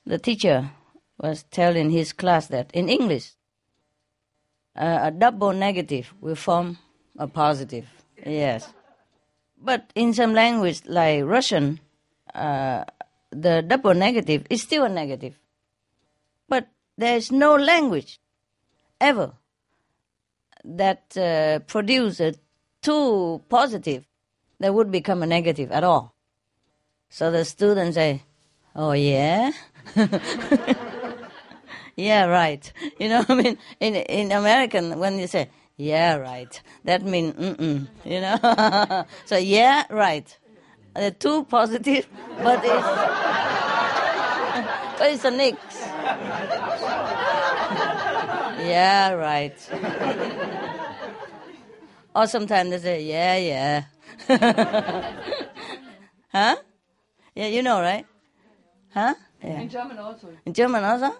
the 0.06 0.18
teacher 0.18 0.72
was 1.20 1.44
telling 1.44 1.92
his 1.92 2.12
class 2.14 2.48
that 2.48 2.72
in 2.74 2.90
English, 2.90 3.34
uh, 4.76 5.00
a 5.04 5.12
double 5.12 5.54
negative 5.54 6.14
will 6.20 6.36
form 6.36 6.78
a 7.18 7.28
positive. 7.28 7.88
Yes. 8.26 8.72
But 9.58 9.92
in 9.96 10.14
some 10.14 10.34
language 10.34 10.82
like 10.86 11.24
Russian, 11.24 11.80
uh, 12.34 12.84
the 13.32 13.62
double 13.62 13.94
negative 13.94 14.46
is 14.50 14.62
still 14.62 14.84
a 14.86 14.90
negative. 14.90 15.40
But 16.50 16.68
there 16.98 17.16
is 17.18 17.32
no 17.32 17.56
language 17.56 18.20
ever 19.00 19.34
that 20.64 21.18
uh, 21.18 21.60
produce 21.60 22.20
a 22.20 22.36
two 22.82 23.42
positive 23.50 24.06
that 24.60 24.74
would 24.74 24.92
become 24.92 25.24
a 25.24 25.28
negative 25.28 25.72
at 25.72 25.84
all. 25.84 26.16
So 27.10 27.32
the 27.32 27.46
students 27.46 27.96
say, 27.96 28.24
"Oh 28.76 28.94
yeah." 28.94 29.52
yeah, 31.96 32.26
right. 32.26 32.72
You 33.00 33.10
know, 33.10 33.26
I 33.28 33.36
mean, 33.36 33.58
in 33.80 33.96
in 33.96 34.32
American, 34.32 35.00
when 35.00 35.20
you 35.20 35.28
say 35.28 35.50
"yeah, 35.78 36.16
right," 36.16 36.62
that 36.84 37.04
means 37.04 37.34
mm-mm. 37.34 37.88
You 38.06 38.22
know, 38.22 39.06
so 39.26 39.38
yeah, 39.38 39.86
right 39.90 40.38
uh, 40.96 41.10
too 41.12 41.44
positive, 41.46 42.08
but 42.42 42.60
it's, 42.64 42.66
but 44.98 45.10
it's 45.10 45.26
a 45.26 45.32
nix. 45.32 45.58
yeah, 48.68 49.14
right. 49.14 49.58
or 52.16 52.28
sometimes 52.28 52.70
they 52.70 52.78
say, 52.80 53.02
yeah, 53.04 53.38
yeah. 53.38 53.84
huh? 56.32 56.56
Yeah, 57.36 57.48
you 57.48 57.64
know, 57.64 57.82
right? 57.82 58.06
Huh? 58.94 59.16
Yeah. 59.44 59.62
In 59.62 59.70
German 59.70 59.98
also. 59.98 60.28
In 60.46 60.54
German 60.54 60.84
also? 60.84 61.16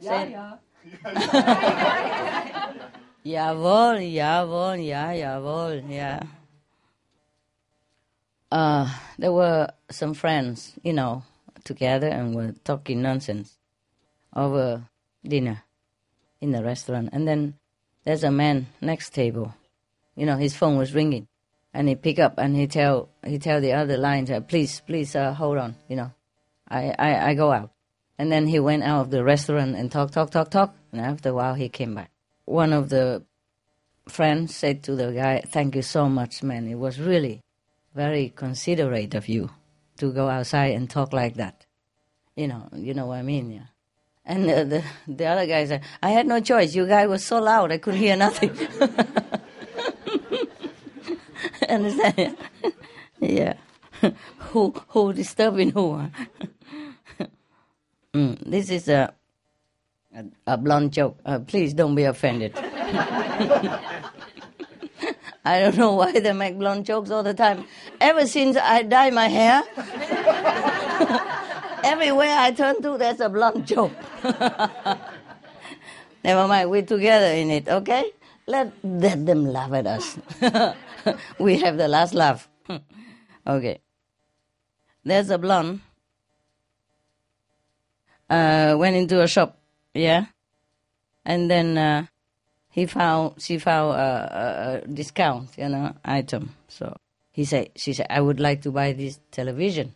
Ja, 0.00 0.24
ja. 0.24 0.58
Jawohl, 3.24 4.00
jawohl, 4.12 4.80
ja, 4.86 5.12
jawohl, 5.12 5.82
ja 5.90 6.20
uh, 8.50 8.88
there 9.18 9.32
were 9.32 9.68
some 9.90 10.14
friends, 10.14 10.72
you 10.82 10.92
know, 10.92 11.22
together 11.64 12.08
and 12.08 12.34
were 12.34 12.54
talking 12.64 13.02
nonsense 13.02 13.56
over 14.34 14.88
dinner 15.24 15.62
in 16.40 16.52
the 16.52 16.62
restaurant. 16.62 17.10
And 17.12 17.26
then 17.28 17.54
there's 18.04 18.24
a 18.24 18.30
man 18.30 18.66
next 18.80 19.14
table. 19.14 19.54
You 20.16 20.26
know, 20.26 20.36
his 20.36 20.56
phone 20.56 20.76
was 20.76 20.94
ringing, 20.94 21.28
and 21.72 21.88
he 21.88 21.94
pick 21.94 22.18
up 22.18 22.34
and 22.38 22.56
he 22.56 22.66
tell 22.66 23.08
he 23.24 23.38
tell 23.38 23.60
the 23.60 23.72
other 23.72 23.96
line, 23.96 24.26
please, 24.48 24.80
please, 24.86 25.14
uh, 25.14 25.32
hold 25.32 25.58
on. 25.58 25.76
You 25.88 25.96
know, 25.96 26.12
I, 26.68 26.94
I 26.98 27.30
I 27.30 27.34
go 27.34 27.52
out. 27.52 27.70
And 28.18 28.30
then 28.30 28.46
he 28.46 28.60
went 28.60 28.82
out 28.82 29.00
of 29.00 29.10
the 29.10 29.24
restaurant 29.24 29.76
and 29.76 29.90
talk, 29.90 30.10
talk, 30.10 30.30
talk, 30.30 30.50
talk. 30.50 30.74
And 30.92 31.00
after 31.00 31.30
a 31.30 31.34
while, 31.34 31.54
he 31.54 31.70
came 31.70 31.94
back. 31.94 32.09
One 32.50 32.72
of 32.72 32.88
the 32.88 33.22
friends 34.08 34.56
said 34.56 34.82
to 34.84 34.96
the 34.96 35.12
guy, 35.12 35.40
"Thank 35.46 35.76
you 35.76 35.82
so 35.82 36.08
much, 36.08 36.42
man. 36.42 36.66
It 36.66 36.74
was 36.74 36.98
really 36.98 37.42
very 37.94 38.30
considerate 38.34 39.14
of 39.14 39.28
you 39.28 39.50
to 39.98 40.12
go 40.12 40.28
outside 40.28 40.74
and 40.74 40.90
talk 40.90 41.12
like 41.12 41.34
that. 41.34 41.66
You 42.34 42.48
know, 42.48 42.68
you 42.74 42.92
know 42.94 43.06
what 43.06 43.18
I 43.18 43.22
mean, 43.22 43.52
yeah. 43.52 43.66
And 44.24 44.50
uh, 44.50 44.64
the 44.64 44.82
the 45.06 45.26
other 45.26 45.46
guy 45.46 45.64
said, 45.64 45.82
I 46.02 46.10
had 46.10 46.26
no 46.26 46.40
choice. 46.40 46.74
You 46.74 46.86
guy 46.86 47.06
was 47.06 47.24
so 47.24 47.38
loud, 47.40 47.70
I 47.70 47.78
couldn't 47.78 48.00
hear 48.00 48.16
nothing. 48.16 48.50
Understand? 51.68 52.36
yeah. 53.20 53.54
who 54.50 54.74
who 54.88 55.12
disturbing 55.12 55.70
who? 55.70 56.10
Mm, 58.12 58.38
this 58.44 58.70
is 58.70 58.88
a 58.88 59.14
a, 60.14 60.24
a 60.46 60.56
blunt 60.58 60.92
joke. 60.92 61.18
Uh, 61.24 61.38
please 61.40 61.74
don't 61.74 61.94
be 61.94 62.04
offended. 62.04 62.52
I 65.44 65.60
don't 65.60 65.76
know 65.76 65.94
why 65.94 66.12
they 66.12 66.32
make 66.32 66.58
blunt 66.58 66.86
jokes 66.86 67.10
all 67.10 67.22
the 67.22 67.34
time. 67.34 67.64
Ever 68.00 68.26
since 68.26 68.56
I 68.56 68.82
dye 68.82 69.10
my 69.10 69.28
hair, 69.28 69.62
everywhere 71.84 72.36
I 72.36 72.50
turn 72.52 72.82
to, 72.82 72.98
there's 72.98 73.20
a 73.20 73.28
blunt 73.28 73.66
joke. 73.66 73.92
Never 76.22 76.46
mind, 76.46 76.70
we're 76.70 76.82
together 76.82 77.32
in 77.32 77.50
it, 77.50 77.68
okay? 77.68 78.12
Let, 78.46 78.72
let 78.82 79.24
them 79.24 79.46
laugh 79.46 79.72
at 79.72 79.86
us. 79.86 80.18
we 81.38 81.58
have 81.60 81.78
the 81.78 81.88
last 81.88 82.12
laugh. 82.12 82.46
okay. 83.46 83.80
There's 85.04 85.30
a 85.30 85.38
blonde. 85.38 85.80
Uh, 88.28 88.74
went 88.78 88.96
into 88.96 89.22
a 89.22 89.26
shop, 89.26 89.59
yeah? 89.94 90.26
And 91.24 91.50
then 91.50 91.76
uh, 91.76 92.06
he 92.70 92.86
found 92.86 93.42
she 93.42 93.58
found 93.58 93.96
a, 93.96 94.82
a, 94.84 94.88
discount, 94.88 95.50
you 95.58 95.68
know, 95.68 95.94
item. 96.04 96.54
So 96.68 96.96
he 97.30 97.44
said, 97.44 97.70
she 97.76 97.92
said, 97.92 98.06
I 98.10 98.20
would 98.20 98.40
like 98.40 98.62
to 98.62 98.70
buy 98.70 98.92
this 98.92 99.20
television. 99.30 99.94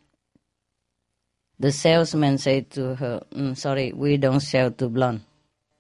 The 1.58 1.70
salesman 1.70 2.38
said 2.38 2.70
to 2.70 2.96
her, 2.96 3.22
mm, 3.32 3.56
"Sorry, 3.56 3.92
we 3.92 4.16
don't 4.16 4.40
sell 4.40 4.72
to 4.72 4.88
blonde. 4.88 5.22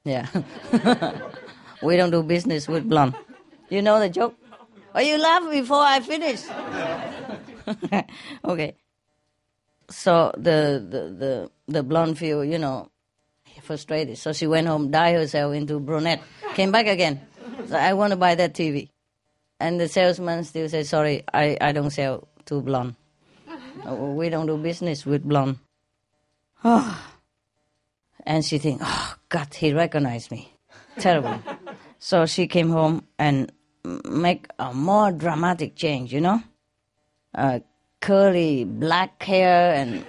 Yeah, 0.04 0.26
we 1.82 1.96
don't 1.96 2.10
do 2.10 2.22
business 2.22 2.68
with 2.68 2.88
blonde. 2.88 3.16
You 3.70 3.82
know 3.82 3.98
the 3.98 4.08
joke? 4.08 4.36
Oh, 4.94 5.00
you 5.00 5.18
laugh 5.18 5.50
before 5.50 5.82
I 5.82 5.98
finish. 5.98 6.42
okay. 8.44 8.76
So 9.90 10.30
the 10.36 10.78
the 10.78 11.02
the 11.18 11.50
the 11.66 11.82
blonde 11.82 12.18
feel, 12.18 12.44
you 12.44 12.58
know, 12.58 12.90
frustrated. 13.64 14.18
So 14.18 14.32
she 14.32 14.46
went 14.46 14.66
home, 14.66 14.90
dyed 14.90 15.16
herself 15.16 15.54
into 15.54 15.80
brunette, 15.80 16.22
came 16.54 16.70
back 16.70 16.86
again. 16.86 17.20
So 17.66 17.76
I 17.76 17.94
want 17.94 18.12
to 18.12 18.16
buy 18.16 18.34
that 18.34 18.54
TV. 18.54 18.88
And 19.60 19.80
the 19.80 19.88
salesman 19.88 20.44
still 20.44 20.68
says, 20.68 20.88
sorry, 20.88 21.22
I, 21.32 21.56
I 21.60 21.72
don't 21.72 21.90
sell 21.90 22.28
to 22.46 22.60
blonde. 22.60 22.96
We 23.86 24.28
don't 24.28 24.46
do 24.46 24.56
business 24.56 25.06
with 25.06 25.24
blonde. 25.24 25.58
Oh. 26.62 27.00
And 28.26 28.42
she 28.42 28.56
think, 28.56 28.80
oh, 28.82 29.16
God, 29.28 29.52
he 29.52 29.74
recognized 29.74 30.30
me. 30.30 30.50
Terrible. 30.98 31.38
so 31.98 32.24
she 32.24 32.46
came 32.46 32.70
home 32.70 33.04
and 33.18 33.52
make 33.84 34.46
a 34.58 34.72
more 34.72 35.12
dramatic 35.12 35.76
change, 35.76 36.10
you 36.10 36.22
know? 36.22 36.42
Uh, 37.34 37.60
curly 38.04 38.64
black 38.64 39.22
hair 39.22 39.72
and 39.72 40.04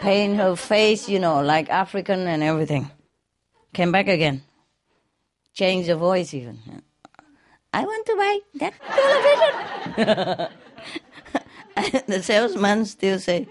paint 0.00 0.38
her 0.38 0.56
face, 0.56 1.10
you 1.10 1.18
know, 1.18 1.42
like 1.42 1.68
African 1.68 2.26
and 2.26 2.42
everything. 2.42 2.90
Came 3.74 3.92
back 3.92 4.08
again. 4.08 4.40
Changed 5.52 5.90
the 5.90 5.96
voice 5.96 6.32
even. 6.32 6.58
I 7.74 7.84
want 7.84 8.06
to 8.06 8.16
buy 8.16 8.38
that 8.60 8.72
television. 9.96 10.52
the 12.06 12.22
salesman 12.22 12.86
still 12.86 13.18
say, 13.18 13.46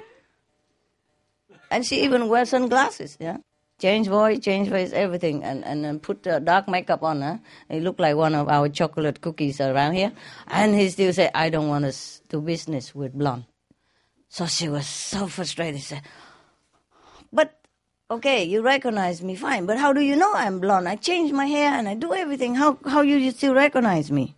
and 1.70 1.86
she 1.86 2.02
even 2.02 2.30
wears 2.30 2.50
sunglasses, 2.50 3.16
yeah. 3.20 3.38
Change 3.80 4.08
voice, 4.08 4.40
change 4.40 4.70
face, 4.70 4.92
everything, 4.92 5.44
and 5.44 5.64
and, 5.64 6.02
put 6.02 6.26
uh, 6.26 6.40
dark 6.40 6.68
makeup 6.68 7.04
on 7.04 7.22
her. 7.22 7.40
It 7.70 7.84
looked 7.84 8.00
like 8.00 8.16
one 8.16 8.34
of 8.34 8.50
our 8.50 8.70
chocolate 8.70 9.22
cookies 9.22 9.62
around 9.62 9.94
here. 9.94 10.14
And 10.48 10.74
he 10.74 10.90
still 10.90 11.14
say, 11.14 11.30
I 11.36 11.52
don't 11.52 11.68
want 11.68 11.86
to 11.86 11.94
do 12.28 12.42
business 12.42 12.96
with 12.96 13.14
blonde. 13.14 13.46
So 14.30 14.46
she 14.46 14.70
was 14.70 14.88
so 14.88 15.28
frustrated. 15.28 15.82
She 15.82 15.88
said, 15.88 16.02
but 17.32 17.60
okay, 18.10 18.44
you 18.44 18.62
recognize 18.62 19.22
me, 19.22 19.36
fine. 19.36 19.66
But 19.66 19.78
how 19.78 19.94
do 19.94 20.02
you 20.02 20.16
know 20.16 20.34
I'm 20.34 20.60
blonde? 20.60 20.88
I 20.88 20.96
change 20.96 21.32
my 21.32 21.46
hair 21.46 21.74
and 21.74 21.88
I 21.88 21.96
do 21.96 22.14
everything. 22.14 22.56
How 22.56 22.78
how 22.86 23.02
you 23.02 23.18
you 23.18 23.32
still 23.32 23.54
recognize 23.54 24.12
me? 24.12 24.36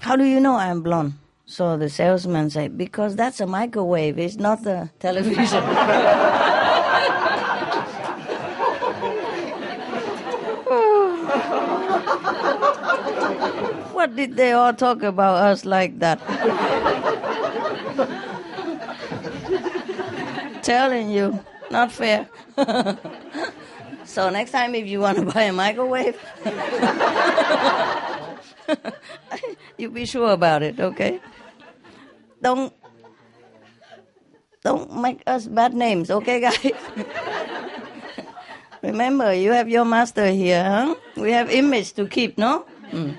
How 0.00 0.16
do 0.16 0.24
you 0.24 0.40
know 0.40 0.56
I'm 0.56 0.82
blonde? 0.82 1.14
So 1.46 1.76
the 1.76 1.90
salesman 1.90 2.50
said, 2.50 2.78
because 2.78 3.16
that's 3.16 3.40
a 3.40 3.46
microwave. 3.46 4.18
It's 4.18 4.36
not 4.36 4.64
the 4.64 4.90
television. 4.98 5.62
what 13.92 14.16
did 14.16 14.36
they 14.36 14.52
all 14.52 14.72
talk 14.72 15.02
about 15.02 15.36
us 15.36 15.64
like 15.64 15.98
that? 15.98 16.18
Telling 20.64 21.10
you, 21.10 21.38
not 21.70 21.92
fair. 21.92 22.26
so 24.04 24.30
next 24.30 24.50
time, 24.50 24.74
if 24.74 24.86
you 24.86 24.98
want 24.98 25.18
to 25.18 25.26
buy 25.32 25.42
a 25.42 25.52
microwave, 25.52 26.18
you 29.78 29.90
be 29.90 30.06
sure 30.06 30.32
about 30.32 30.62
it, 30.62 30.80
okay? 30.80 31.20
Don't 32.40 32.72
don't 34.64 35.02
make 35.02 35.20
us 35.26 35.46
bad 35.46 35.74
names, 35.74 36.10
okay, 36.10 36.40
guys? 36.40 36.72
Remember, 38.80 39.34
you 39.34 39.52
have 39.52 39.68
your 39.68 39.84
master 39.84 40.28
here, 40.28 40.64
huh? 40.64 40.94
We 41.16 41.30
have 41.32 41.50
image 41.50 41.92
to 42.00 42.08
keep, 42.08 42.38
no? 42.38 42.64
Mm. 42.90 43.16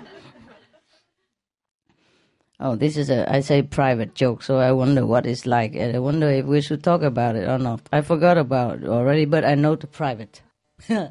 Oh, 2.66 2.76
this 2.76 2.97
is 2.97 3.11
a, 3.11 3.32
I 3.32 3.41
say 3.41 3.61
private 3.61 4.16
joke, 4.16 4.41
so 4.41 4.57
I 4.57 4.72
wonder 4.72 5.05
what 5.05 5.28
it's 5.28 5.45
like. 5.45 5.76
And 5.76 5.95
I 5.95 5.99
wonder 5.99 6.28
if 6.32 6.47
we 6.47 6.61
should 6.61 6.84
talk 6.84 7.03
about 7.03 7.36
it 7.36 7.47
or 7.47 7.59
not. 7.59 7.82
I 7.93 8.01
forgot 8.01 8.39
about 8.39 8.82
it 8.82 8.88
already, 8.88 9.26
but 9.26 9.45
I 9.45 9.53
know 9.53 9.76
the 9.76 9.86
private. 9.86 10.41
uh 10.89 11.09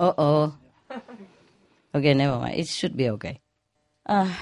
oh. 0.00 0.52
Okay, 1.94 2.14
never 2.14 2.40
mind. 2.40 2.58
It 2.58 2.66
should 2.66 2.96
be 2.96 3.08
okay. 3.10 3.38
Uh, 4.04 4.34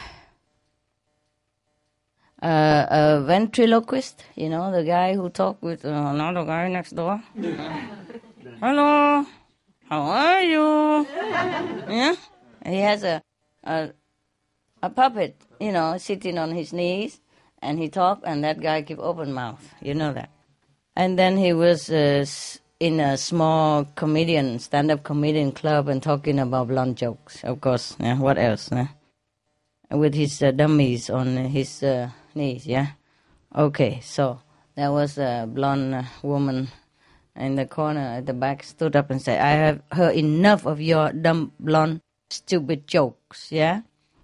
uh, 2.42 2.86
a 2.88 3.22
ventriloquist, 3.26 4.24
you 4.36 4.48
know, 4.48 4.72
the 4.72 4.84
guy 4.84 5.14
who 5.14 5.28
talked 5.28 5.62
with 5.62 5.84
uh, 5.84 5.90
another 5.90 6.46
guy 6.46 6.68
next 6.68 6.96
door. 6.96 7.22
Hello, 8.62 9.26
how 9.90 10.01
are 10.01 10.40
you? 10.40 11.07
Yeah, 11.90 12.14
he 12.64 12.78
has 12.78 13.03
a, 13.05 13.22
a 13.64 13.90
a 14.82 14.88
puppet, 14.88 15.36
you 15.61 15.71
know, 15.71 15.99
sitting 15.99 16.39
on 16.39 16.51
his 16.53 16.73
knees, 16.73 17.21
and 17.63 17.79
he 17.79 17.89
talked, 17.89 18.25
and 18.27 18.43
that 18.43 18.61
guy 18.61 18.83
keep 18.83 18.99
open 18.99 19.33
mouth. 19.33 19.63
You 19.83 19.95
know 19.95 20.13
that. 20.13 20.31
And 20.97 21.19
then 21.19 21.37
he 21.37 21.53
was 21.53 21.91
uh, 21.91 22.25
in 22.81 22.99
a 22.99 23.17
small 23.17 23.85
comedian, 23.95 24.59
stand-up 24.59 25.05
comedian 25.05 25.53
club, 25.53 25.89
and 25.89 26.03
talking 26.03 26.39
about 26.39 26.69
blunt 26.69 26.99
jokes. 26.99 27.45
Of 27.45 27.61
course, 27.61 27.97
yeah. 28.01 28.19
What 28.19 28.39
else? 28.39 28.71
Yeah? 28.73 28.89
With 29.91 30.15
his 30.15 30.43
uh, 30.43 30.51
dummies 30.53 31.11
on 31.11 31.37
his 31.37 31.83
uh, 31.83 32.11
knees. 32.35 32.67
Yeah. 32.67 32.89
Okay, 33.55 34.01
so 34.03 34.41
there 34.77 34.93
was 34.93 35.19
a 35.19 35.47
blonde 35.49 35.95
uh, 35.95 36.03
woman 36.23 36.69
in 37.37 37.57
the 37.57 37.67
corner 37.67 38.19
at 38.19 38.27
the 38.27 38.33
back 38.33 38.63
stood 38.63 38.97
up 38.97 39.11
and 39.11 39.21
said, 39.21 39.41
I 39.41 39.51
have 39.51 39.83
heard 39.93 40.17
enough 40.17 40.67
of 40.67 40.81
your 40.81 41.13
dumb, 41.13 41.53
blonde, 41.61 42.01
stupid 42.31 42.87
jokes, 42.87 43.51
yeah? 43.51 43.83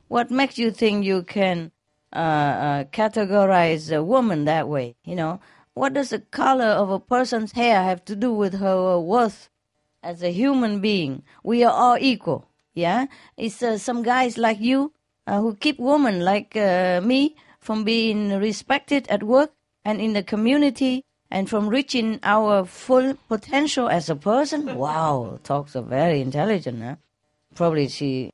What 0.08 0.30
makes 0.30 0.58
you 0.58 0.70
think 0.70 1.04
you 1.04 1.22
can 1.22 1.72
uh, 2.12 2.18
uh, 2.18 2.84
categorize 2.84 3.94
a 3.94 4.02
woman 4.02 4.44
that 4.44 4.68
way, 4.68 4.96
you 5.04 5.16
know? 5.16 5.40
What 5.74 5.94
does 5.94 6.10
the 6.10 6.20
color 6.20 6.64
of 6.64 6.90
a 6.90 7.00
person's 7.00 7.52
hair 7.52 7.82
have 7.82 8.04
to 8.06 8.16
do 8.16 8.32
with 8.32 8.54
her 8.54 8.98
worth 8.98 9.50
as 10.02 10.22
a 10.22 10.32
human 10.32 10.80
being? 10.80 11.22
We 11.42 11.64
are 11.64 11.72
all 11.72 11.98
equal, 12.00 12.48
yeah? 12.72 13.06
It's 13.36 13.62
uh, 13.62 13.78
some 13.78 14.02
guys 14.02 14.38
like 14.38 14.60
you 14.60 14.92
uh, 15.26 15.40
who 15.40 15.54
keep 15.54 15.78
women 15.78 16.20
like 16.20 16.56
uh, 16.56 17.00
me 17.02 17.36
from 17.60 17.84
being 17.84 18.38
respected 18.38 19.06
at 19.08 19.22
work 19.24 19.52
and 19.84 20.00
in 20.00 20.12
the 20.12 20.22
community 20.22 21.04
and 21.30 21.50
from 21.50 21.68
reaching 21.68 22.20
our 22.22 22.64
full 22.64 23.14
potential 23.28 23.88
as 23.88 24.08
a 24.08 24.16
person. 24.16 24.76
Wow, 24.76 25.40
talks 25.42 25.74
are 25.74 25.82
very 25.82 26.20
intelligent. 26.20 26.82
Huh? 26.82 26.96
Probably 27.54 27.88
she 27.88 28.30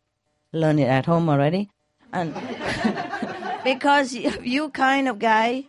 learned 0.53 0.81
it 0.81 0.89
at 0.89 1.07
home 1.07 1.29
already. 1.29 1.71
And 2.13 2.35
because 3.65 4.13
you, 4.15 4.69
kind 4.71 5.09
of 5.09 5.19
guy 5.19 5.65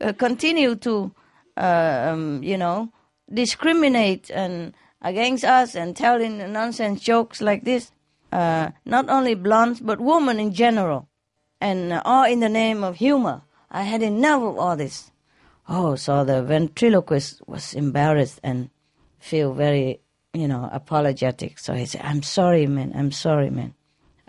uh, 0.00 0.12
continue 0.12 0.74
to, 0.76 1.12
uh, 1.56 2.10
um, 2.12 2.42
you 2.42 2.58
know, 2.58 2.92
discriminate 3.32 4.30
and 4.30 4.74
against 5.00 5.44
us 5.44 5.74
and 5.74 5.96
telling 5.96 6.38
nonsense 6.52 7.00
jokes 7.00 7.40
like 7.40 7.64
this, 7.64 7.92
uh, 8.32 8.70
not 8.84 9.08
only 9.08 9.34
blondes 9.34 9.80
but 9.80 10.00
women 10.00 10.38
in 10.38 10.52
general, 10.52 11.08
and 11.60 11.92
uh, 11.92 12.02
all 12.04 12.24
in 12.24 12.40
the 12.40 12.48
name 12.48 12.84
of 12.84 12.96
humor. 12.96 13.42
I 13.70 13.82
had 13.82 14.02
enough 14.02 14.42
of 14.42 14.58
all 14.58 14.76
this. 14.76 15.10
Oh, 15.68 15.96
so 15.96 16.24
the 16.24 16.42
ventriloquist 16.42 17.40
was 17.46 17.74
embarrassed 17.74 18.38
and 18.42 18.70
feel 19.18 19.54
very, 19.54 20.00
you 20.32 20.46
know, 20.46 20.68
apologetic. 20.70 21.58
So 21.58 21.72
he 21.74 21.86
said, 21.86 22.02
I'm 22.04 22.22
sorry, 22.22 22.66
man. 22.66 22.92
I'm 22.94 23.10
sorry, 23.10 23.50
man. 23.50 23.74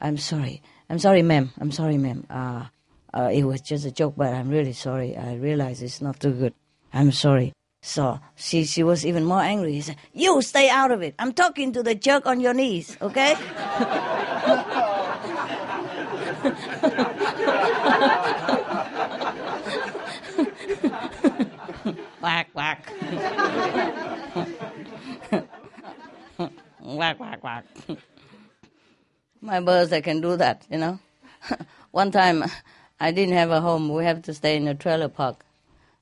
I'm 0.06 0.18
sorry. 0.18 0.62
I'm 0.88 0.99
sorry, 0.99 1.24
ma'am. 1.24 1.49
I'm 1.60 1.72
sorry, 1.72 1.97
ma'am. 1.97 2.28
Uh, 2.30 2.66
uh, 3.12 3.32
it 3.34 3.43
was 3.43 3.60
just 3.62 3.86
a 3.86 3.91
joke, 3.91 4.14
but 4.16 4.32
I'm 4.32 4.49
really 4.49 4.74
sorry. 4.74 5.18
I 5.18 5.34
realize 5.34 5.82
it's 5.82 5.99
not 5.99 6.20
too 6.20 6.32
good. 6.32 6.53
I'm 6.93 7.12
sorry. 7.12 7.53
So 7.82 8.20
she, 8.36 8.66
she 8.66 8.84
was 8.84 9.03
even 9.03 9.26
more 9.26 9.41
angry. 9.41 9.74
He 9.74 9.82
said, 9.82 9.95
You 10.14 10.43
stay 10.43 10.70
out 10.70 10.91
of 10.91 11.01
it. 11.01 11.16
I'm 11.18 11.34
talking 11.34 11.74
to 11.74 11.82
the 11.82 11.95
jerk 11.95 12.28
on 12.28 12.39
your 12.39 12.53
knees, 12.53 12.95
okay? 13.01 13.34
quack, 22.20 22.53
quack. 22.53 22.93
quack, 26.84 27.18
quack, 27.18 27.41
quack. 27.41 27.66
My 29.46 29.60
birds, 29.60 29.91
they 29.91 30.02
can 30.02 30.22
do 30.22 30.36
that, 30.38 30.66
you 30.72 30.80
know. 30.80 30.98
One 31.91 32.10
time, 32.10 32.43
I 33.00 33.12
didn't 33.12 33.36
have 33.36 33.52
a 33.52 33.62
home. 33.62 33.89
We 33.89 34.04
have 34.04 34.24
to 34.24 34.34
stay 34.34 34.56
in 34.56 34.68
a 34.68 34.74
trailer 34.74 35.08
park 35.08 35.46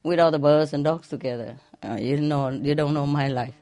with 0.01 0.17
all 0.17 0.31
the 0.31 0.39
birds 0.39 0.71
and 0.71 0.85
dogs 0.85 1.09
together. 1.09 1.57
Uh, 1.83 1.97
you 1.99 2.21
know, 2.21 2.47
you 2.47 2.73
don't 2.73 2.93
know 2.93 3.05
my 3.05 3.27
life. 3.27 3.55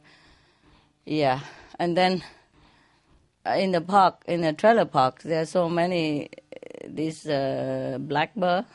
Yeah, 1.04 1.40
and 1.80 1.98
then 1.98 2.24
uh, 3.44 3.54
in 3.58 3.72
the 3.72 3.82
park, 3.82 4.22
in 4.28 4.42
the 4.42 4.54
trailer 4.54 4.86
park, 4.86 5.24
there 5.24 5.42
are 5.42 5.46
so 5.48 5.68
many 5.68 6.30
uh, 6.30 6.88
these 6.88 7.28
uh, 7.28 7.98
blackbird. 8.00 8.66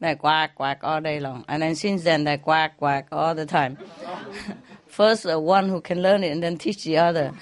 They 0.00 0.16
quack 0.16 0.56
quack 0.56 0.80
all 0.82 1.00
day 1.00 1.20
long, 1.20 1.44
and 1.46 1.62
then 1.62 1.76
since 1.76 2.02
then 2.02 2.24
they 2.24 2.38
quack 2.38 2.76
quack 2.76 3.06
all 3.12 3.36
the 3.36 3.46
time. 3.46 3.78
First, 4.88 5.26
uh, 5.26 5.38
one 5.38 5.68
who 5.68 5.80
can 5.80 6.02
learn 6.02 6.24
it, 6.24 6.32
and 6.32 6.42
then 6.42 6.58
teach 6.58 6.82
the 6.82 6.98
other. 6.98 7.34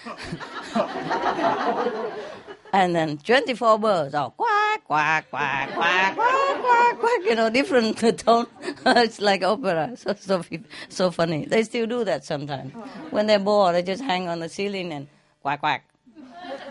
and 2.73 2.95
then 2.95 3.19
24 3.19 3.79
birds, 3.79 4.15
oh, 4.15 4.33
quack, 4.37 4.85
quack, 4.85 5.31
quack, 5.31 5.73
quack, 5.75 6.15
quack, 6.15 6.61
quack, 6.61 6.99
quack, 6.99 7.25
you 7.25 7.35
know, 7.35 7.51
different 7.51 7.99
tone. 8.19 8.47
it's 8.87 9.21
like 9.21 9.43
opera, 9.43 9.93
so, 9.97 10.15
so, 10.19 10.43
so 10.89 11.11
funny. 11.11 11.45
They 11.47 11.63
still 11.63 11.87
do 11.87 12.05
that 12.05 12.25
sometimes. 12.25 12.73
When 13.11 13.27
they're 13.27 13.39
bored, 13.39 13.75
they 13.75 13.83
just 13.83 14.03
hang 14.03 14.29
on 14.29 14.41
the 14.41 14.49
ceiling 14.49 14.93
and 14.93 15.09
quack, 15.43 15.61
quack. 15.61 15.85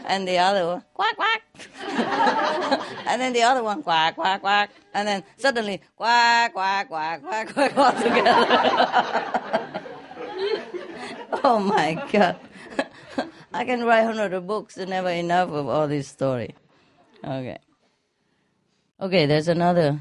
And 0.05 0.27
the 0.27 0.37
other 0.37 0.65
one, 0.65 0.83
quack, 0.93 1.15
quack. 1.15 1.43
and 3.07 3.21
then 3.21 3.33
the 3.33 3.43
other 3.43 3.63
one, 3.63 3.83
quack, 3.83 4.15
quack, 4.15 4.41
quack. 4.41 4.69
And 4.93 5.07
then 5.07 5.23
suddenly, 5.37 5.81
quack, 5.95 6.53
quack, 6.53 6.87
quack, 6.87 7.21
quack, 7.21 7.53
quack, 7.53 7.77
all 7.77 7.91
together. 7.91 8.45
oh 11.43 11.59
my 11.59 12.01
God. 12.11 12.39
I 13.57 13.65
can 13.65 13.83
write 13.83 14.03
hundred 14.03 14.39
books, 14.45 14.77
and 14.77 14.91
never 14.91 15.09
enough 15.09 15.49
of 15.49 15.67
all 15.67 15.87
this 15.87 16.07
story. 16.07 16.53
Okay. 17.23 17.57
Okay, 19.01 19.25
there's 19.25 19.47
another 19.47 19.99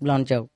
blonde 0.00 0.28
joke. 0.28 0.48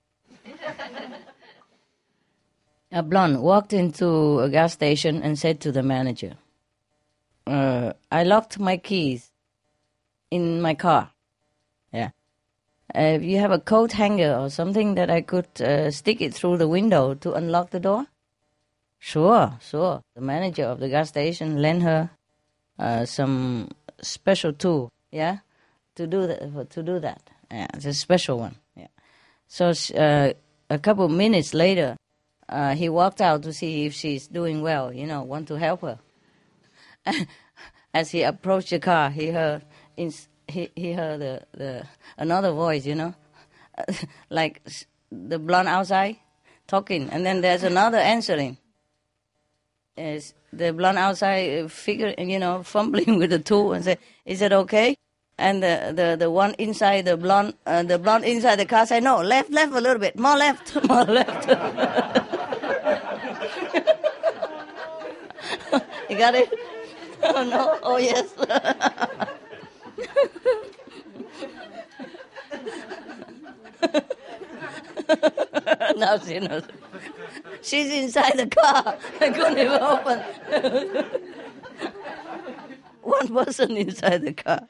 a 2.90 3.02
blonde 3.02 3.42
walked 3.42 3.74
into 3.74 4.40
a 4.40 4.48
gas 4.48 4.72
station 4.72 5.22
and 5.22 5.38
said 5.38 5.60
to 5.60 5.70
the 5.70 5.82
manager, 5.82 6.32
uh, 7.46 7.92
I 8.10 8.24
locked 8.24 8.58
my 8.58 8.78
keys 8.78 9.30
in 10.30 10.62
my 10.62 10.72
car. 10.72 11.10
Yeah. 11.92 12.12
Uh, 12.94 13.18
you 13.20 13.38
have 13.38 13.50
a 13.50 13.60
coat 13.60 13.92
hanger 13.92 14.34
or 14.34 14.48
something 14.48 14.94
that 14.94 15.10
I 15.10 15.20
could 15.20 15.60
uh, 15.60 15.90
stick 15.90 16.22
it 16.22 16.32
through 16.32 16.56
the 16.56 16.68
window 16.68 17.12
to 17.12 17.34
unlock 17.34 17.68
the 17.68 17.80
door? 17.80 18.06
Sure, 19.04 19.58
sure. 19.60 20.00
The 20.14 20.20
manager 20.20 20.62
of 20.62 20.78
the 20.78 20.88
gas 20.88 21.08
station 21.08 21.60
lent 21.60 21.82
her 21.82 22.10
uh, 22.78 23.04
some 23.04 23.68
special 24.00 24.52
tool, 24.52 24.92
yeah, 25.10 25.38
to 25.96 26.06
do 26.06 26.28
that. 26.28 26.70
To 26.70 26.82
do 26.84 27.00
that, 27.00 27.20
yeah, 27.50 27.66
it's 27.74 27.84
a 27.84 27.94
special 27.94 28.38
one. 28.38 28.54
Yeah. 28.76 28.86
So 29.48 29.72
uh, 29.98 30.34
a 30.70 30.78
couple 30.78 31.06
of 31.06 31.10
minutes 31.10 31.52
later, 31.52 31.96
uh, 32.48 32.76
he 32.76 32.88
walked 32.88 33.20
out 33.20 33.42
to 33.42 33.52
see 33.52 33.86
if 33.86 33.92
she's 33.92 34.28
doing 34.28 34.62
well. 34.62 34.92
You 34.92 35.08
know, 35.08 35.24
want 35.24 35.48
to 35.48 35.56
help 35.56 35.80
her. 35.80 35.98
As 37.92 38.12
he 38.12 38.22
approached 38.22 38.70
the 38.70 38.78
car, 38.78 39.10
he 39.10 39.30
heard 39.30 39.64
in, 39.96 40.12
he 40.46 40.70
he 40.76 40.92
heard 40.92 41.18
the, 41.18 41.42
the 41.52 41.86
another 42.16 42.52
voice. 42.52 42.86
You 42.86 42.94
know, 42.94 43.14
like 44.30 44.62
the 45.10 45.40
blonde 45.40 45.66
outside 45.66 46.18
talking, 46.68 47.10
and 47.10 47.26
then 47.26 47.40
there's 47.40 47.64
another 47.64 47.98
answering 47.98 48.58
is 49.96 50.34
the 50.52 50.72
blonde 50.72 50.98
outside 50.98 51.70
figure, 51.70 52.14
you 52.18 52.38
know, 52.38 52.62
fumbling 52.62 53.18
with 53.18 53.30
the 53.30 53.38
tool 53.38 53.72
and 53.72 53.84
say, 53.84 53.98
"Is 54.26 54.42
it 54.42 54.52
okay?" 54.52 54.96
And 55.38 55.62
the, 55.62 55.92
the, 55.94 56.16
the 56.18 56.30
one 56.30 56.54
inside 56.58 57.04
the 57.06 57.16
blonde, 57.16 57.54
uh, 57.66 57.82
the 57.82 57.98
blonde 57.98 58.24
inside 58.24 58.56
the 58.56 58.66
car 58.66 58.86
say, 58.86 59.00
"No, 59.00 59.20
left, 59.22 59.50
left 59.50 59.72
a 59.74 59.80
little 59.80 59.98
bit, 60.00 60.18
more 60.18 60.36
left, 60.36 60.74
more 60.88 61.04
left." 61.04 61.48
you 66.10 66.18
got 66.18 66.34
it? 66.34 66.48
Oh 67.22 67.44
no! 67.44 67.78
Oh 67.82 67.96
yes. 67.98 68.34
now 75.96 76.18
she 76.18 76.38
knows. 76.38 76.64
She's 77.62 77.90
inside 77.92 78.36
the 78.36 78.46
car. 78.46 78.96
I 79.20 79.30
couldn't 79.30 79.58
even 79.58 79.80
open. 79.80 80.22
One 83.02 83.28
person 83.28 83.76
inside 83.76 84.22
the 84.22 84.32
car. 84.32 84.68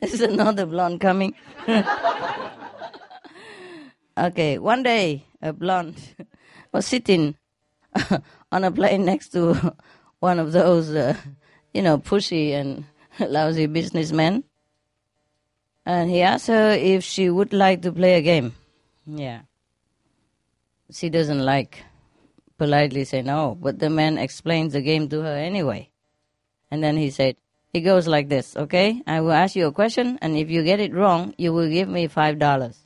Is 0.00 0.20
another 0.20 0.66
blonde 0.66 1.00
coming? 1.00 1.34
okay, 4.18 4.58
one 4.58 4.82
day 4.82 5.24
a 5.42 5.52
blonde 5.52 6.00
was 6.72 6.86
sitting 6.86 7.36
on 8.52 8.64
a 8.64 8.70
plane 8.70 9.04
next 9.04 9.28
to 9.30 9.74
one 10.20 10.38
of 10.38 10.52
those, 10.52 10.90
uh, 10.90 11.16
you 11.74 11.82
know, 11.82 11.98
pushy 11.98 12.52
and 12.52 12.84
lousy 13.20 13.66
businessmen 13.66 14.44
and 15.86 16.10
he 16.10 16.22
asked 16.22 16.46
her 16.46 16.70
if 16.72 17.04
she 17.04 17.30
would 17.30 17.52
like 17.52 17.82
to 17.82 17.92
play 17.92 18.14
a 18.14 18.22
game. 18.22 18.54
Yeah. 19.06 19.40
She 20.90 21.08
doesn't 21.10 21.44
like 21.44 21.84
politely 22.58 23.04
say 23.04 23.22
no, 23.22 23.56
but 23.60 23.78
the 23.78 23.90
man 23.90 24.18
explains 24.18 24.72
the 24.72 24.82
game 24.82 25.08
to 25.08 25.20
her 25.22 25.36
anyway. 25.36 25.90
And 26.70 26.82
then 26.82 26.96
he 26.96 27.10
said, 27.10 27.36
it 27.72 27.80
goes 27.80 28.06
like 28.06 28.28
this, 28.28 28.56
okay? 28.56 29.02
I 29.06 29.20
will 29.20 29.32
ask 29.32 29.56
you 29.56 29.66
a 29.66 29.72
question, 29.72 30.18
and 30.22 30.36
if 30.36 30.48
you 30.48 30.62
get 30.62 30.78
it 30.78 30.94
wrong, 30.94 31.34
you 31.36 31.52
will 31.52 31.68
give 31.68 31.88
me 31.88 32.06
five 32.06 32.38
dollars, 32.38 32.78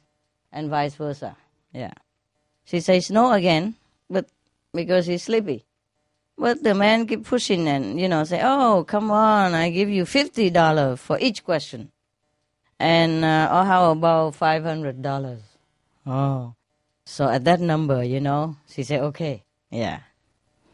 and 0.50 0.70
vice 0.70 0.94
versa. 0.94 1.36
Yeah. 1.74 1.92
She 2.64 2.80
says 2.80 3.10
no 3.10 3.32
again, 3.32 3.76
but 4.08 4.26
because 4.72 5.04
he's 5.04 5.24
sleepy. 5.24 5.66
But 6.38 6.62
the 6.62 6.74
man 6.74 7.06
keep 7.06 7.24
pushing 7.24 7.68
and 7.68 8.00
you 8.00 8.08
know 8.08 8.24
say, 8.24 8.40
"Oh, 8.42 8.84
come 8.84 9.10
on! 9.10 9.54
I 9.54 9.70
give 9.70 9.90
you 9.90 10.06
fifty 10.06 10.50
dollars 10.50 11.00
for 11.00 11.18
each 11.18 11.44
question." 11.44 11.90
And 12.78 13.24
uh, 13.24 13.48
oh, 13.50 13.64
how 13.64 13.90
about 13.90 14.36
five 14.36 14.62
hundred 14.62 15.02
dollars? 15.02 15.42
Oh, 16.06 16.54
so 17.04 17.28
at 17.28 17.44
that 17.44 17.60
number, 17.60 18.04
you 18.04 18.20
know, 18.20 18.56
she 18.68 18.82
said, 18.82 19.00
okay, 19.00 19.42
yeah. 19.70 20.00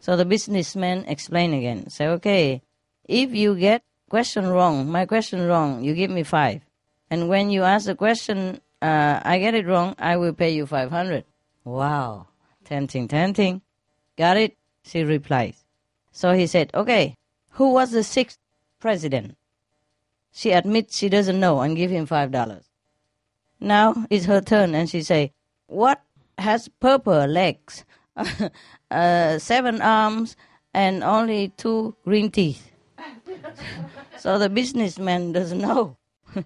So 0.00 0.16
the 0.16 0.26
businessman 0.26 1.06
explained 1.06 1.54
again. 1.54 1.88
Say, 1.88 2.06
okay, 2.08 2.60
if 3.08 3.34
you 3.34 3.56
get 3.56 3.82
question 4.10 4.46
wrong, 4.46 4.90
my 4.90 5.06
question 5.06 5.46
wrong, 5.46 5.82
you 5.82 5.94
give 5.94 6.10
me 6.10 6.22
five. 6.22 6.60
And 7.10 7.28
when 7.28 7.48
you 7.48 7.62
ask 7.62 7.86
the 7.86 7.94
question, 7.94 8.60
uh, 8.82 9.20
I 9.24 9.38
get 9.38 9.54
it 9.54 9.66
wrong, 9.66 9.94
I 9.98 10.16
will 10.16 10.34
pay 10.34 10.50
you 10.50 10.66
five 10.66 10.90
hundred. 10.90 11.24
Wow, 11.64 12.28
tempting, 12.64 13.08
tempting. 13.08 13.62
Got 14.18 14.36
it? 14.36 14.56
She 14.84 15.02
replies. 15.02 15.64
So 16.12 16.32
he 16.34 16.46
said, 16.46 16.70
okay, 16.74 17.16
who 17.56 17.72
was 17.72 17.90
the 17.90 18.04
sixth 18.04 18.38
president? 18.78 19.36
She 20.36 20.50
admits 20.50 20.98
she 20.98 21.08
doesn't 21.08 21.38
know 21.38 21.60
and 21.60 21.76
give 21.76 21.92
him 21.92 22.06
five 22.06 22.32
dollars. 22.32 22.64
Now 23.60 23.94
it's 24.10 24.24
her 24.26 24.40
turn 24.40 24.74
and 24.74 24.90
she 24.90 25.00
say, 25.02 25.32
What 25.68 26.02
has 26.38 26.68
purple 26.80 27.24
legs, 27.26 27.84
uh, 28.90 29.38
seven 29.38 29.80
arms, 29.80 30.34
and 30.74 31.04
only 31.04 31.50
two 31.56 31.94
green 32.04 32.32
teeth? 32.32 32.72
so 34.18 34.36
the 34.40 34.48
businessman 34.48 35.30
doesn't 35.30 35.60
know. 35.60 35.96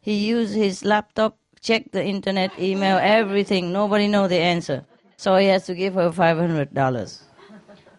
he 0.00 0.14
used 0.26 0.54
his 0.56 0.84
laptop, 0.84 1.38
checked 1.60 1.92
the 1.92 2.04
internet, 2.04 2.50
email, 2.58 2.98
everything. 3.00 3.72
Nobody 3.72 4.08
know 4.08 4.26
the 4.26 4.38
answer. 4.38 4.84
So 5.16 5.36
he 5.36 5.46
has 5.46 5.64
to 5.66 5.76
give 5.76 5.94
her 5.94 6.10
five 6.10 6.38
hundred 6.38 6.74
dollars. 6.74 7.22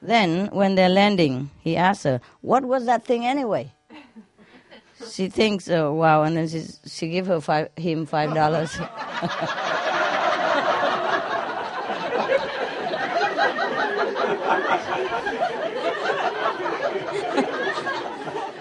Then, 0.01 0.47
when 0.51 0.75
they're 0.75 0.89
landing, 0.89 1.49
he 1.61 1.77
asks 1.77 2.03
her, 2.03 2.19
What 2.41 2.65
was 2.65 2.85
that 2.87 3.05
thing 3.05 3.25
anyway? 3.25 3.71
She 5.11 5.29
thinks, 5.29 5.69
uh, 5.69 5.91
wow, 5.91 6.23
and 6.23 6.37
then 6.37 6.47
she 6.47 6.63
she 6.85 7.09
give 7.09 7.27
her 7.27 7.41
five, 7.41 7.69
him 7.75 8.05
five 8.05 8.33
dollars. 8.33 8.77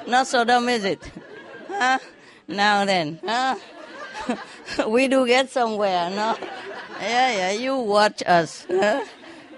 Not 0.07 0.27
so 0.27 0.45
dumb, 0.45 0.69
is 0.69 0.85
it? 0.85 1.11
Huh? 1.69 1.99
Now 2.47 2.85
then, 2.85 3.19
huh? 3.25 3.57
we 4.89 5.09
do 5.09 5.27
get 5.27 5.49
somewhere, 5.49 6.11
no? 6.11 6.37
Yeah, 7.01 7.33
yeah, 7.33 7.51
you 7.53 7.77
watch 7.77 8.23
us. 8.27 8.67
Huh? 8.69 9.05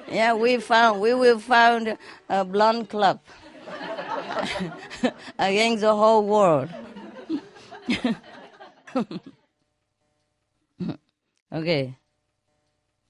Yeah, 0.09 0.35
we 0.35 0.59
found, 0.59 1.01
we 1.01 1.13
will 1.13 1.41
found 1.41 1.99
a 2.29 2.45
blonde 2.45 2.89
club 2.89 3.21
against 5.39 5.81
the 5.83 5.95
whole 5.95 6.25
world. 6.27 6.69
okay, 11.53 11.97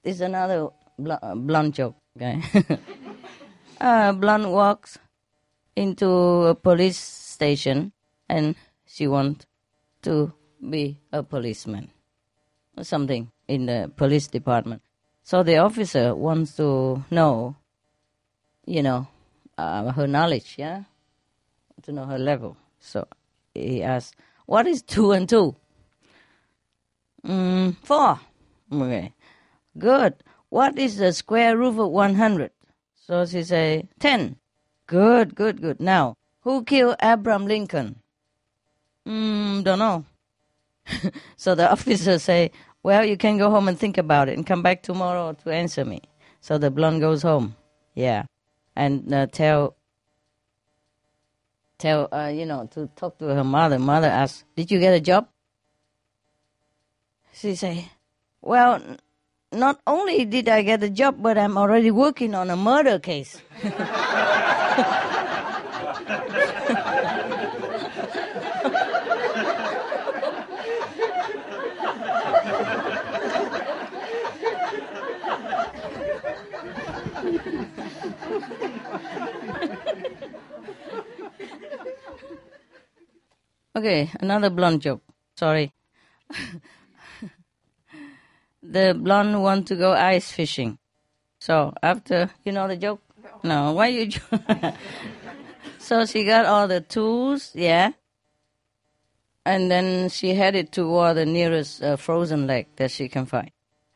this 0.03 0.15
is 0.15 0.21
another 0.21 0.69
bl- 0.97 1.13
uh, 1.21 1.35
blonde 1.35 1.73
joke. 1.73 1.95
Okay, 2.17 2.41
uh, 3.81 4.11
blonde 4.13 4.51
walks 4.51 4.97
into 5.75 6.07
a 6.45 6.55
police 6.55 6.97
station 6.97 7.91
and 8.29 8.55
she 8.85 9.07
wants 9.07 9.45
to 10.01 10.31
be 10.69 10.99
a 11.11 11.21
policeman 11.23 11.89
or 12.77 12.83
something 12.83 13.31
in 13.47 13.65
the 13.65 13.91
police 13.95 14.27
department. 14.27 14.81
So 15.23 15.43
the 15.43 15.57
officer 15.57 16.13
wants 16.15 16.55
to 16.57 17.03
know, 17.09 17.55
you 18.65 18.83
know, 18.83 19.07
uh, 19.57 19.91
her 19.91 20.07
knowledge, 20.07 20.55
yeah, 20.57 20.83
to 21.85 21.91
know 21.91 22.05
her 22.05 22.19
level. 22.19 22.57
So 22.79 23.07
he 23.53 23.81
asks, 23.81 24.15
"What 24.45 24.67
is 24.67 24.81
two 24.81 25.11
and 25.11 25.27
two?" 25.27 25.55
Mm, 27.25 27.75
four. 27.83 28.19
Okay, 28.71 29.13
good. 29.77 30.13
What 30.49 30.77
is 30.77 30.97
the 30.97 31.13
square 31.13 31.57
root 31.57 31.79
of 31.79 31.89
one 31.89 32.15
hundred? 32.15 32.51
So 32.95 33.25
she 33.25 33.43
say 33.43 33.87
ten. 33.99 34.37
Good, 34.87 35.33
good, 35.33 35.61
good. 35.61 35.79
Now, 35.79 36.15
who 36.41 36.63
killed 36.63 36.95
Abraham 37.01 37.47
Lincoln? 37.47 38.01
Mm, 39.07 39.63
don't 39.63 39.79
know. 39.79 40.05
so 41.37 41.55
the 41.55 41.71
officer 41.75 42.19
say, 42.19 42.51
well, 42.83 43.03
you 43.03 43.17
can 43.17 43.37
go 43.37 43.49
home 43.49 43.67
and 43.67 43.79
think 43.79 43.97
about 43.97 44.29
it 44.29 44.37
and 44.37 44.45
come 44.45 44.61
back 44.61 44.83
tomorrow 44.83 45.33
to 45.33 45.49
answer 45.49 45.83
me. 45.83 46.01
So 46.41 46.57
the 46.57 46.69
blonde 46.69 47.01
goes 47.01 47.23
home. 47.23 47.55
Yeah. 47.95 48.25
And 48.75 49.11
uh, 49.11 49.27
tell, 49.27 49.75
tell, 51.77 52.07
uh, 52.11 52.27
you 52.27 52.45
know, 52.45 52.67
to 52.71 52.87
talk 52.95 53.17
to 53.19 53.25
her 53.25 53.43
mother. 53.43 53.79
Mother 53.79 54.07
asks, 54.07 54.43
did 54.55 54.71
you 54.71 54.79
get 54.79 54.93
a 54.93 54.99
job? 54.99 55.27
She 57.33 57.55
say, 57.55 57.91
well, 58.41 58.81
not 59.51 59.79
only 59.85 60.25
did 60.25 60.47
I 60.49 60.61
get 60.61 60.83
a 60.83 60.89
job, 60.89 61.17
but 61.19 61.37
I'm 61.37 61.57
already 61.57 61.91
working 61.91 62.35
on 62.35 62.49
a 62.49 62.55
murder 62.55 62.99
case. 62.99 63.41
Okay, 83.75 84.09
another 84.21 84.49
blonde 84.49 84.81
joke. 84.81 85.03
Sorry. 85.35 85.73
the 88.63 88.97
blonde 88.97 89.41
want 89.43 89.67
to 89.67 89.75
go 89.75 89.91
ice 89.91 90.31
fishing. 90.31 90.77
So 91.39 91.73
after, 91.83 92.29
you 92.45 92.53
know 92.53 92.69
the 92.69 92.77
joke? 92.77 93.01
No, 93.43 93.73
why 93.73 93.87
you? 93.87 94.11
so 95.77 96.05
she 96.05 96.23
got 96.23 96.45
all 96.45 96.69
the 96.69 96.79
tools, 96.79 97.51
yeah, 97.53 97.91
and 99.45 99.69
then 99.69 100.09
she 100.09 100.33
headed 100.33 100.71
toward 100.71 101.17
the 101.17 101.25
nearest 101.25 101.83
uh, 101.83 101.97
frozen 101.97 102.47
lake 102.47 102.75
that 102.77 102.91
she 102.91 103.07
can 103.09 103.25
find. 103.25 103.51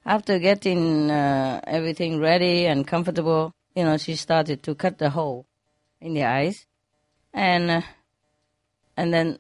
After 0.06 0.40
getting 0.40 1.10
uh, 1.10 1.62
everything 1.66 2.20
ready 2.20 2.66
and 2.66 2.86
comfortable, 2.86 3.54
you 3.76 3.84
know, 3.84 3.98
she 3.98 4.16
started 4.16 4.62
to 4.64 4.76
cut 4.76 4.98
the 4.98 5.10
hole 5.10 5.46
in 6.02 6.14
the 6.14 6.26
ice, 6.26 6.66
and 7.34 7.72
uh, 7.72 7.82
and 8.98 9.14
then 9.14 9.38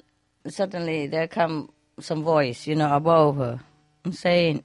suddenly 0.49 1.07
there 1.07 1.27
come 1.27 1.69
some 1.99 2.23
voice, 2.23 2.67
you 2.67 2.75
know, 2.75 2.95
above 2.95 3.37
her, 3.37 3.59
saying, 4.11 4.63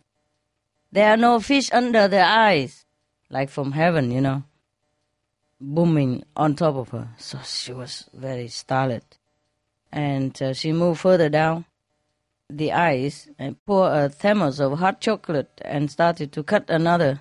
"There 0.93 1.11
are 1.11 1.16
no 1.16 1.41
fish 1.41 1.72
under 1.72 2.09
the 2.09 2.22
ice," 2.22 2.85
like 3.30 3.51
from 3.51 3.72
heaven, 3.72 4.11
you 4.11 4.20
know, 4.20 4.45
booming 5.61 6.24
on 6.37 6.55
top 6.55 6.76
of 6.76 6.89
her. 6.91 7.09
So 7.18 7.39
she 7.45 7.72
was 7.72 8.09
very 8.14 8.49
startled, 8.49 9.18
and 9.93 10.41
uh, 10.43 10.53
she 10.53 10.72
moved 10.72 11.01
further 11.01 11.28
down 11.28 11.64
the 12.51 12.72
ice 12.72 13.28
and 13.39 13.57
pour 13.64 13.91
a 13.93 14.09
thermos 14.09 14.61
of 14.61 14.78
hot 14.78 15.01
chocolate 15.01 15.61
and 15.64 15.91
started 15.91 16.32
to 16.32 16.43
cut 16.43 16.68
another 16.68 17.20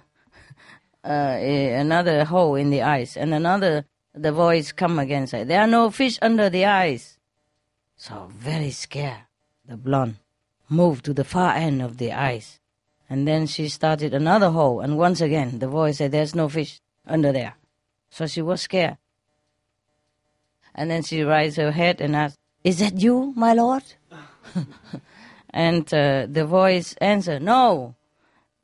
uh, 1.05 1.35
a- 1.39 1.73
another 1.73 2.25
hole 2.25 2.55
in 2.55 2.69
the 2.69 2.81
ice 2.81 3.15
and 3.15 3.33
another 3.33 3.85
the 4.13 4.31
voice 4.31 4.71
come 4.71 4.99
again 4.99 5.25
say 5.25 5.43
there 5.43 5.61
are 5.61 5.67
no 5.67 5.89
fish 5.89 6.19
under 6.21 6.49
the 6.49 6.65
ice 6.65 7.17
so 8.03 8.29
very 8.37 8.69
scared. 8.69 9.23
The 9.65 9.77
blonde 9.77 10.17
moved 10.67 11.05
to 11.05 11.13
the 11.13 11.23
far 11.23 11.53
end 11.53 11.81
of 11.81 11.99
the 11.99 12.11
ice. 12.11 12.59
And 13.09 13.25
then 13.25 13.47
she 13.47 13.69
started 13.69 14.13
another 14.13 14.49
hole. 14.49 14.81
And 14.81 14.97
once 14.97 15.21
again 15.21 15.59
the 15.59 15.69
voice 15.69 15.99
said 15.99 16.11
there's 16.11 16.35
no 16.35 16.49
fish 16.49 16.81
under 17.07 17.31
there. 17.31 17.55
So 18.09 18.27
she 18.27 18.41
was 18.41 18.59
scared. 18.59 18.97
And 20.75 20.91
then 20.91 21.01
she 21.03 21.23
raised 21.23 21.55
her 21.55 21.71
head 21.71 22.01
and 22.01 22.13
asked 22.13 22.37
is 22.61 22.79
that 22.79 22.99
you 22.99 23.33
my 23.37 23.53
lord? 23.53 23.83
And 25.55 25.85
uh, 25.93 26.25
the 26.27 26.45
voice 26.45 26.95
answered 26.99 27.41
no. 27.41 27.95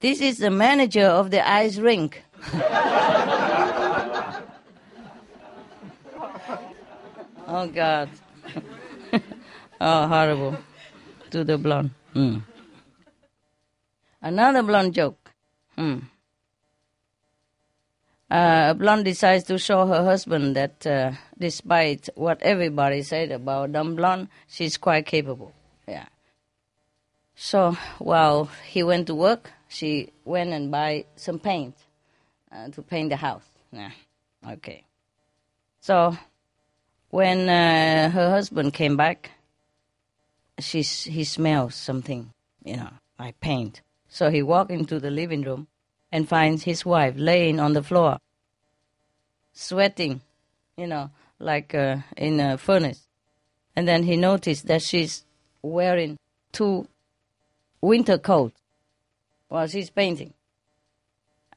This 0.02 0.20
is 0.20 0.40
the 0.40 0.50
manager 0.50 1.06
of 1.06 1.32
the 1.32 1.48
ice 1.48 1.78
rink. 1.78 2.24
Oh 7.52 7.66
god 7.66 8.10
oh 9.82 10.08
horrible 10.08 10.58
to 11.32 11.44
the 11.44 11.58
blonde 11.58 11.92
Hmm. 12.14 12.40
another 14.22 14.64
blonde 14.64 14.94
joke 14.94 15.32
Hmm. 15.76 16.00
Uh, 18.32 18.68
a 18.70 18.74
blonde 18.76 19.06
decides 19.06 19.44
to 19.46 19.58
show 19.58 19.88
her 19.88 20.04
husband 20.04 20.56
that 20.56 20.86
uh, 20.86 21.14
despite 21.40 22.10
what 22.14 22.40
everybody 22.44 23.02
said 23.02 23.32
about 23.32 23.72
dumb 23.72 23.96
blonde, 23.96 24.28
she's 24.48 24.78
quite 24.78 25.08
capable. 25.08 25.52
Yeah. 25.88 26.06
So 27.34 27.76
while 27.98 28.50
he 28.68 28.84
went 28.84 29.08
to 29.08 29.16
work, 29.16 29.50
she 29.68 30.12
went 30.26 30.52
and 30.52 30.70
buy 30.70 31.06
some 31.16 31.40
paint 31.40 31.74
uh, 32.52 32.68
to 32.70 32.84
paint 32.84 33.10
the 33.10 33.16
house. 33.16 33.46
Yeah. 33.72 33.92
Okay. 34.48 34.84
So 35.80 36.16
when 37.10 37.50
uh, 37.50 38.12
her 38.12 38.30
husband 38.30 38.74
came 38.74 38.96
back, 38.96 39.32
he 40.60 41.24
smells 41.24 41.76
something, 41.76 42.34
you 42.64 42.78
know, 42.78 42.90
like 43.18 43.40
paint. 43.40 43.82
So 44.08 44.30
he 44.30 44.42
walks 44.42 44.72
into 44.72 45.00
the 45.00 45.12
living 45.12 45.42
room 45.44 45.68
and 46.12 46.28
finds 46.28 46.64
his 46.64 46.86
wife 46.86 47.14
laying 47.18 47.60
on 47.60 47.74
the 47.74 47.84
floor, 47.84 48.18
sweating, 49.54 50.22
you 50.78 50.88
know, 50.88 51.12
like 51.40 51.74
uh, 51.76 51.98
in 52.18 52.40
a 52.40 52.58
furnace. 52.58 53.08
And 53.76 53.88
then 53.88 54.04
he 54.04 54.18
noticed 54.18 54.68
that 54.68 54.82
she's 54.82 55.24
wearing 55.62 56.18
two 56.52 56.88
winter 57.82 58.18
coats 58.18 58.60
while 59.48 59.68
she's 59.68 59.90
painting. 59.90 60.34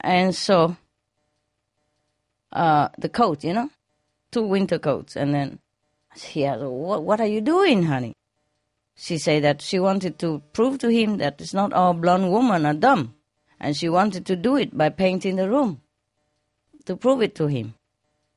And 0.00 0.34
so, 0.34 0.76
uh, 2.52 2.88
the 2.98 3.08
coat, 3.08 3.44
you 3.44 3.52
know, 3.52 3.70
two 4.30 4.42
winter 4.42 4.78
coats. 4.78 5.16
And 5.16 5.34
then 5.34 5.58
he 6.14 6.44
asked, 6.44 6.62
what, 6.62 7.02
what 7.02 7.20
are 7.20 7.26
you 7.26 7.40
doing, 7.40 7.84
honey? 7.84 8.14
She 8.94 9.18
said 9.18 9.44
that 9.44 9.62
she 9.62 9.78
wanted 9.78 10.18
to 10.20 10.42
prove 10.52 10.78
to 10.78 10.88
him 10.88 11.18
that 11.18 11.40
it's 11.40 11.54
not 11.54 11.72
all 11.72 11.94
blonde 11.94 12.32
women 12.32 12.66
are 12.66 12.74
dumb. 12.74 13.14
And 13.58 13.76
she 13.76 13.88
wanted 13.88 14.26
to 14.26 14.36
do 14.36 14.56
it 14.56 14.76
by 14.76 14.88
painting 14.88 15.36
the 15.36 15.48
room 15.48 15.80
to 16.84 16.96
prove 16.96 17.22
it 17.22 17.34
to 17.36 17.46
him. 17.46 17.74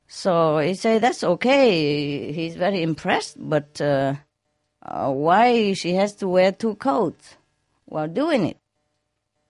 So 0.08 0.58
he 0.58 0.74
said, 0.74 1.02
that's 1.02 1.24
okay. 1.24 2.32
He's 2.32 2.54
very 2.54 2.82
impressed, 2.82 3.36
but 3.38 3.80
uh, 3.80 4.14
uh, 4.82 5.10
why 5.10 5.72
she 5.72 5.94
has 5.94 6.14
to 6.16 6.28
wear 6.28 6.52
two 6.52 6.76
coats 6.76 7.36
while 7.86 8.06
doing 8.08 8.46
it? 8.46 8.58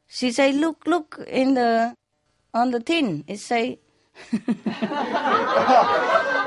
She 0.08 0.32
said, 0.32 0.54
look, 0.54 0.86
look 0.86 1.22
in 1.26 1.54
the, 1.54 1.94
on 2.54 2.70
the 2.70 2.80
tin. 2.80 3.24
It 3.26 3.38
say, 3.38 3.80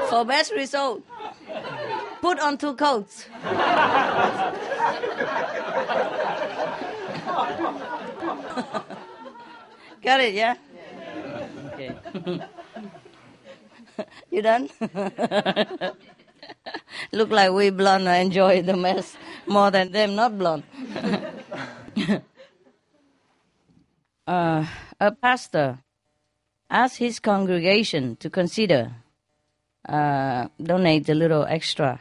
for 0.09 0.25
best 0.25 0.53
result. 0.55 1.03
Put 2.21 2.39
on 2.39 2.57
two 2.57 2.75
coats. 2.75 3.25
Got 10.01 10.21
it, 10.21 10.33
yeah? 10.33 10.55
Okay. 11.73 11.91
you 14.31 14.41
done? 14.41 14.69
Look 17.11 17.29
like 17.29 17.51
we 17.51 17.69
blonde 17.69 18.07
enjoy 18.07 18.61
the 18.61 18.75
mess 18.75 19.15
more 19.47 19.71
than 19.71 19.91
them 19.91 20.15
not 20.15 20.37
blonde. 20.37 20.63
uh, 24.27 24.65
a 24.99 25.11
pastor 25.11 25.79
asked 26.69 26.97
his 26.97 27.19
congregation 27.19 28.15
to 28.17 28.29
consider 28.29 28.91
uh, 29.87 30.47
donate 30.61 31.09
a 31.09 31.15
little 31.15 31.45
extra, 31.45 31.99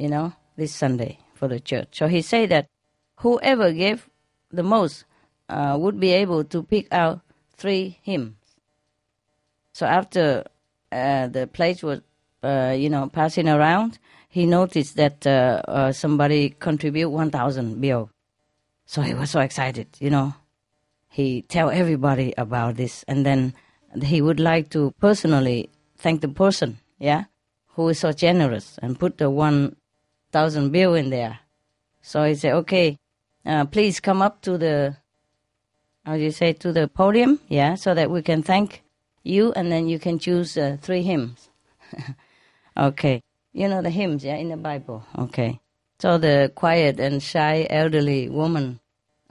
you 0.00 0.08
know, 0.08 0.32
this 0.56 0.74
Sunday 0.74 1.18
for 1.34 1.46
the 1.46 1.60
church. 1.60 1.88
So 1.92 2.08
he 2.08 2.22
said 2.22 2.48
that 2.48 2.66
whoever 3.18 3.70
gave 3.72 4.08
the 4.50 4.62
most 4.62 5.04
uh, 5.50 5.76
would 5.78 6.00
be 6.00 6.12
able 6.12 6.42
to 6.44 6.62
pick 6.62 6.88
out 6.90 7.20
three 7.54 7.98
hymns. 8.02 8.36
So 9.74 9.86
after 9.86 10.44
uh, 10.90 11.28
the 11.28 11.46
place 11.46 11.82
was, 11.82 12.00
uh, 12.42 12.74
you 12.76 12.88
know, 12.88 13.08
passing 13.08 13.48
around, 13.48 13.98
he 14.28 14.46
noticed 14.46 14.96
that 14.96 15.26
uh, 15.26 15.60
uh, 15.68 15.92
somebody 15.92 16.50
contribute 16.50 17.10
1,000 17.10 17.80
bill. 17.80 18.10
So 18.86 19.02
he 19.02 19.14
was 19.14 19.30
so 19.30 19.40
excited, 19.40 19.88
you 19.98 20.10
know. 20.10 20.34
He 21.08 21.42
tell 21.42 21.70
everybody 21.70 22.32
about 22.38 22.76
this, 22.76 23.04
and 23.06 23.26
then 23.26 23.54
he 24.00 24.22
would 24.22 24.40
like 24.40 24.70
to 24.70 24.94
personally 25.00 25.68
thank 25.96 26.20
the 26.20 26.28
person, 26.28 26.78
yeah, 26.98 27.24
who 27.74 27.88
is 27.88 27.98
so 27.98 28.12
generous 28.12 28.78
and 28.80 28.98
put 28.98 29.18
the 29.18 29.28
1,000 30.32 30.70
bill 30.70 30.94
in 30.94 31.10
there. 31.10 31.40
So 32.02 32.24
he 32.24 32.34
said, 32.34 32.54
okay, 32.54 32.98
uh, 33.44 33.64
please 33.66 34.00
come 34.00 34.22
up 34.22 34.42
to 34.42 34.58
the, 34.58 34.96
how 36.04 36.16
do 36.16 36.22
you 36.22 36.30
say, 36.30 36.52
to 36.54 36.72
the 36.72 36.88
podium, 36.88 37.40
yeah, 37.48 37.74
so 37.74 37.94
that 37.94 38.10
we 38.10 38.22
can 38.22 38.42
thank 38.42 38.82
you, 39.22 39.52
and 39.52 39.70
then 39.70 39.88
you 39.88 39.98
can 39.98 40.18
choose 40.18 40.56
uh, 40.56 40.76
three 40.80 41.02
hymns. 41.02 41.48
okay. 42.76 43.22
You 43.52 43.68
know 43.68 43.82
the 43.82 43.90
hymns, 43.90 44.24
yeah, 44.24 44.36
in 44.36 44.48
the 44.48 44.56
Bible. 44.56 45.04
Okay. 45.18 45.60
So 45.98 46.16
the 46.16 46.52
quiet 46.54 47.00
and 47.00 47.22
shy 47.22 47.66
elderly 47.68 48.28
woman 48.28 48.80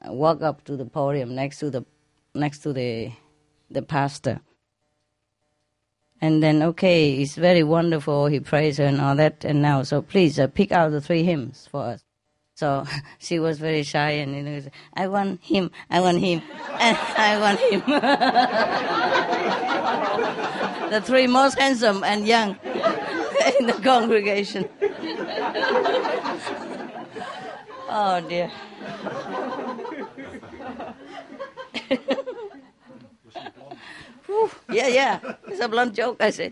walked 0.05 0.43
up 0.43 0.63
to 0.65 0.75
the 0.75 0.85
podium 0.85 1.33
next 1.33 1.59
to 1.59 1.69
the 1.69 1.85
next 2.35 2.59
to 2.59 2.73
the 2.73 3.11
the 3.71 3.81
pastor. 3.81 4.41
And 6.21 6.43
then, 6.43 6.61
okay, 6.61 7.21
it's 7.21 7.35
very 7.35 7.63
wonderful. 7.63 8.27
He 8.27 8.39
prays 8.39 8.77
her 8.77 8.85
and 8.85 8.99
all 8.99 9.15
that. 9.15 9.45
And 9.45 9.61
now, 9.61 9.83
so 9.83 10.01
please 10.01 10.39
uh, 10.39 10.47
pick 10.47 10.71
out 10.71 10.91
the 10.91 11.01
three 11.01 11.23
hymns 11.23 11.67
for 11.71 11.83
us. 11.83 12.03
So 12.59 12.85
she 13.19 13.39
was 13.39 13.57
very 13.57 13.83
shy 13.83 14.11
and 14.11 14.35
you 14.35 14.43
know, 14.43 14.61
I 14.93 15.07
want 15.07 15.41
him, 15.41 15.71
I 15.89 16.01
want 16.01 16.19
him, 16.19 16.41
and 16.77 16.97
I 17.17 17.39
want 17.39 17.59
him. 17.61 17.79
the 20.91 20.99
three 21.01 21.27
most 21.27 21.57
handsome 21.57 22.03
and 22.03 22.27
young 22.27 22.57
in 23.59 23.67
the 23.67 23.79
congregation. 23.81 24.67
oh 27.89 28.19
dear. 28.27 28.51
Yeah, 34.69 34.87
yeah. 34.87 35.19
It's 35.47 35.59
a 35.59 35.67
blunt 35.67 35.95
joke, 35.95 36.17
I 36.19 36.29
say. 36.29 36.51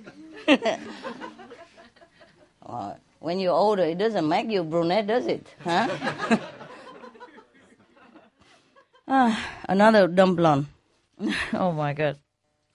Uh, 2.66 2.94
when 3.20 3.40
you're 3.40 3.54
older, 3.54 3.84
it 3.84 3.98
doesn't 3.98 4.28
make 4.28 4.50
you 4.50 4.64
brunette, 4.64 5.08
does 5.08 5.28
it? 5.28 5.48
Huh? 5.64 5.88
ah, 9.08 9.40
another 9.70 10.08
dumb 10.08 10.36
blonde. 10.36 10.68
oh 11.54 11.72
my 11.72 11.94
god. 11.94 12.18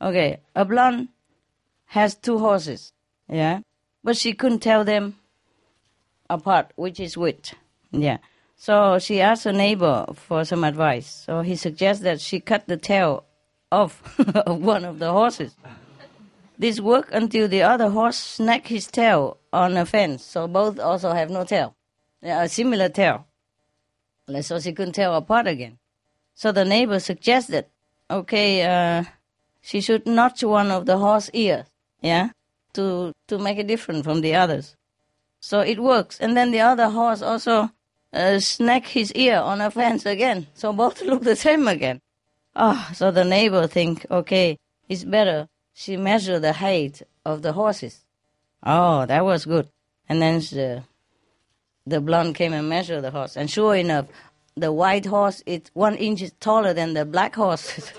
Okay, 0.00 0.40
a 0.54 0.64
blonde 0.64 1.08
has 1.86 2.14
two 2.14 2.38
horses, 2.38 2.92
yeah, 3.28 3.60
but 4.02 4.16
she 4.16 4.32
couldn't 4.32 4.58
tell 4.58 4.84
them 4.84 5.16
apart 6.28 6.72
which 6.74 6.98
is 6.98 7.16
which. 7.16 7.54
Yeah. 7.92 8.18
So 8.56 8.98
she 8.98 9.20
asked 9.20 9.44
her 9.44 9.52
neighbor 9.52 10.06
for 10.14 10.44
some 10.44 10.64
advice. 10.64 11.24
So 11.26 11.42
he 11.42 11.56
suggests 11.56 12.02
that 12.04 12.20
she 12.20 12.40
cut 12.40 12.66
the 12.66 12.76
tail 12.76 13.24
off 13.72 14.20
of 14.20 14.62
one 14.74 14.84
of 14.84 14.98
the 14.98 15.10
horses. 15.10 15.56
This 16.58 16.78
worked 16.78 17.12
until 17.12 17.48
the 17.48 17.62
other 17.62 17.88
horse 17.88 18.18
snapped 18.18 18.68
his 18.68 18.86
tail 18.86 19.38
on 19.52 19.76
a 19.76 19.84
fence, 19.84 20.22
so 20.22 20.46
both 20.46 20.78
also 20.78 21.12
have 21.12 21.30
no 21.30 21.44
tail, 21.44 21.74
a 22.22 22.48
similar 22.48 22.88
tail. 22.88 23.26
So 24.42 24.60
she 24.60 24.72
couldn't 24.72 24.94
tell 24.94 25.14
apart 25.16 25.48
again. 25.48 25.78
So 26.34 26.52
the 26.52 26.64
neighbor 26.64 27.00
suggested, 27.00 27.66
okay, 28.10 28.62
uh, 28.62 29.04
she 29.60 29.80
should 29.80 30.06
notch 30.06 30.44
one 30.44 30.70
of 30.70 30.86
the 30.86 30.98
horse 30.98 31.30
ears, 31.32 31.66
yeah, 32.00 32.30
to 32.74 33.12
to 33.28 33.38
make 33.38 33.58
it 33.58 33.66
different 33.66 34.04
from 34.04 34.20
the 34.20 34.34
others. 34.34 34.76
So 35.40 35.60
it 35.60 35.82
works, 35.82 36.20
and 36.20 36.36
then 36.36 36.52
the 36.52 36.60
other 36.60 36.88
horse 36.90 37.22
also 37.22 37.70
uh, 38.12 38.38
snack 38.38 38.86
his 38.86 39.12
ear 39.14 39.38
on 39.38 39.60
a 39.60 39.70
fence 39.70 40.06
again, 40.06 40.46
so 40.54 40.72
both 40.72 41.02
look 41.08 41.22
the 41.22 41.36
same 41.36 41.66
again. 41.66 42.00
Oh, 42.54 42.90
so 42.94 43.10
the 43.10 43.24
neighbor 43.24 43.66
think, 43.66 44.06
okay, 44.10 44.58
it's 44.88 45.04
better 45.04 45.48
she 45.72 45.96
measure 45.96 46.38
the 46.38 46.52
height 46.52 47.02
of 47.24 47.42
the 47.42 47.52
horses. 47.52 48.04
Oh, 48.62 49.06
that 49.06 49.24
was 49.24 49.44
good. 49.44 49.68
And 50.08 50.20
then 50.20 50.40
the, 50.40 50.84
the 51.86 52.00
blonde 52.00 52.34
came 52.34 52.52
and 52.52 52.68
measured 52.68 53.02
the 53.02 53.10
horse. 53.10 53.36
And 53.36 53.50
sure 53.50 53.74
enough, 53.74 54.06
the 54.56 54.72
white 54.72 55.06
horse 55.06 55.42
is 55.46 55.62
one 55.72 55.94
inch 55.96 56.22
taller 56.40 56.74
than 56.74 56.94
the 56.94 57.04
black 57.04 57.34
horse. 57.34 57.90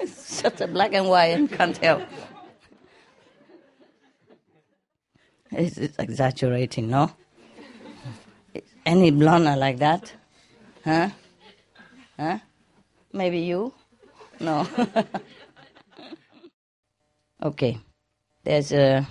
It's 0.00 0.12
such 0.22 0.60
a 0.60 0.68
black 0.68 0.94
and 0.94 1.08
white 1.08 1.50
can't 1.52 1.74
tell. 1.74 2.06
It's, 5.52 5.76
it's 5.78 5.98
exaggerating, 5.98 6.90
no? 6.90 7.10
Any 8.84 9.10
blonde 9.10 9.44
like 9.58 9.78
that? 9.78 10.12
Huh? 10.84 11.10
Huh? 12.18 12.38
Maybe 13.12 13.40
you? 13.40 13.72
No. 14.40 14.66
okay. 17.42 17.78
There's 18.44 18.72
a 18.72 19.06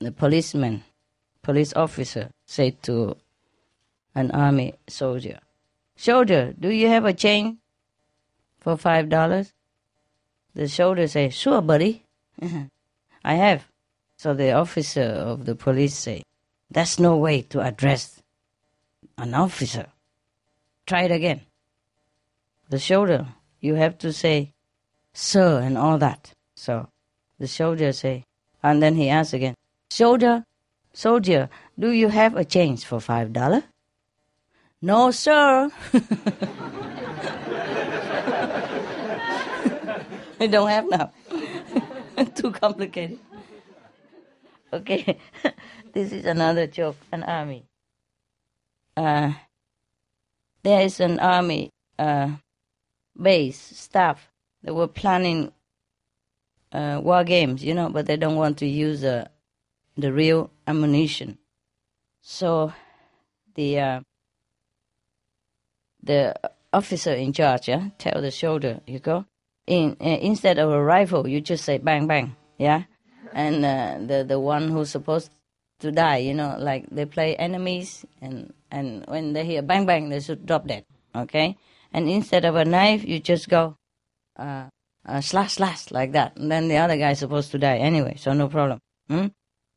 the 0.00 0.10
policeman, 0.10 0.82
police 1.42 1.72
officer 1.74 2.30
said 2.44 2.82
to 2.82 3.16
an 4.14 4.30
army 4.32 4.74
soldier, 4.88 5.38
Soldier, 5.96 6.54
do 6.58 6.70
you 6.70 6.88
have 6.88 7.04
a 7.04 7.12
chain 7.12 7.58
for 8.58 8.76
five 8.76 9.08
dollars? 9.08 9.52
The 10.54 10.68
soldier 10.68 11.06
said, 11.06 11.32
Sure, 11.32 11.62
buddy. 11.62 12.04
I 13.24 13.34
have. 13.34 13.68
So 14.22 14.34
the 14.34 14.52
officer 14.52 15.02
of 15.02 15.46
the 15.46 15.56
police 15.56 15.96
say, 15.96 16.22
that's 16.70 17.00
no 17.00 17.16
way 17.16 17.42
to 17.50 17.60
address 17.60 18.22
an 19.18 19.34
officer. 19.34 19.86
Try 20.86 21.02
it 21.02 21.10
again. 21.10 21.40
The 22.70 22.78
shoulder, 22.78 23.26
you 23.58 23.74
have 23.74 23.98
to 23.98 24.12
say, 24.12 24.52
sir, 25.12 25.58
and 25.58 25.76
all 25.76 25.98
that. 25.98 26.34
So 26.54 26.88
the 27.40 27.48
soldier 27.48 27.90
say, 27.90 28.24
and 28.62 28.80
then 28.80 28.94
he 28.94 29.08
asks 29.08 29.32
again, 29.32 29.56
soldier, 29.90 30.44
soldier, 30.92 31.50
do 31.76 31.90
you 31.90 32.06
have 32.06 32.36
a 32.36 32.44
change 32.44 32.84
for 32.84 33.00
five 33.00 33.32
dollar? 33.32 33.64
No, 34.80 35.10
sir. 35.10 35.68
I 40.38 40.46
don't 40.46 40.68
have 40.68 40.88
now. 40.88 41.10
Too 42.36 42.52
complicated. 42.52 43.18
Okay. 44.72 45.18
this 45.92 46.12
is 46.12 46.24
another 46.24 46.66
joke, 46.66 46.96
an 47.12 47.22
army. 47.24 47.64
Uh, 48.96 49.32
there 50.62 50.82
is 50.82 51.00
an 51.00 51.18
army 51.18 51.70
uh, 51.98 52.30
base 53.20 53.58
staff 53.58 54.30
They 54.62 54.70
were 54.70 54.88
planning 54.88 55.52
uh, 56.72 57.00
war 57.02 57.24
games, 57.24 57.64
you 57.64 57.74
know, 57.74 57.88
but 57.90 58.06
they 58.06 58.16
don't 58.16 58.36
want 58.36 58.58
to 58.58 58.66
use 58.66 59.04
uh, 59.04 59.28
the 59.96 60.12
real 60.12 60.50
ammunition. 60.66 61.38
So 62.22 62.72
the 63.54 63.80
uh, 63.80 64.00
the 66.02 66.34
officer 66.72 67.12
in 67.12 67.32
charge 67.32 67.68
yeah, 67.68 67.90
tell 67.98 68.20
the 68.22 68.30
soldier, 68.30 68.80
you 68.86 68.98
go, 68.98 69.26
in 69.66 69.96
uh, 70.00 70.04
instead 70.04 70.58
of 70.58 70.70
a 70.70 70.82
rifle, 70.82 71.28
you 71.28 71.40
just 71.40 71.64
say 71.64 71.78
bang 71.78 72.06
bang, 72.06 72.36
yeah, 72.58 72.84
and 73.32 73.64
uh, 73.64 73.98
the 74.00 74.24
the 74.24 74.40
one 74.40 74.68
who's 74.68 74.90
supposed 74.90 75.30
to 75.80 75.92
die. 75.92 76.18
You 76.18 76.34
know, 76.34 76.56
like 76.58 76.86
they 76.90 77.06
play 77.06 77.36
enemies, 77.36 78.04
and 78.20 78.52
and 78.70 79.04
when 79.06 79.32
they 79.32 79.44
hear 79.44 79.62
bang 79.62 79.86
bang, 79.86 80.08
they 80.08 80.20
should 80.20 80.46
drop 80.46 80.66
dead. 80.66 80.84
okay? 81.14 81.56
And 81.92 82.08
instead 82.08 82.44
of 82.44 82.56
a 82.56 82.64
knife, 82.64 83.04
you 83.04 83.20
just 83.20 83.48
go 83.48 83.76
uh, 84.38 84.64
uh, 85.06 85.20
slash 85.20 85.54
slash 85.54 85.90
like 85.90 86.12
that, 86.12 86.36
and 86.36 86.50
then 86.50 86.68
the 86.68 86.78
other 86.78 86.96
guy 86.96 87.10
is 87.10 87.18
supposed 87.18 87.50
to 87.52 87.58
die 87.58 87.78
anyway, 87.78 88.16
so 88.16 88.32
no 88.32 88.48
problem. 88.48 88.78
Hmm? 89.08 89.26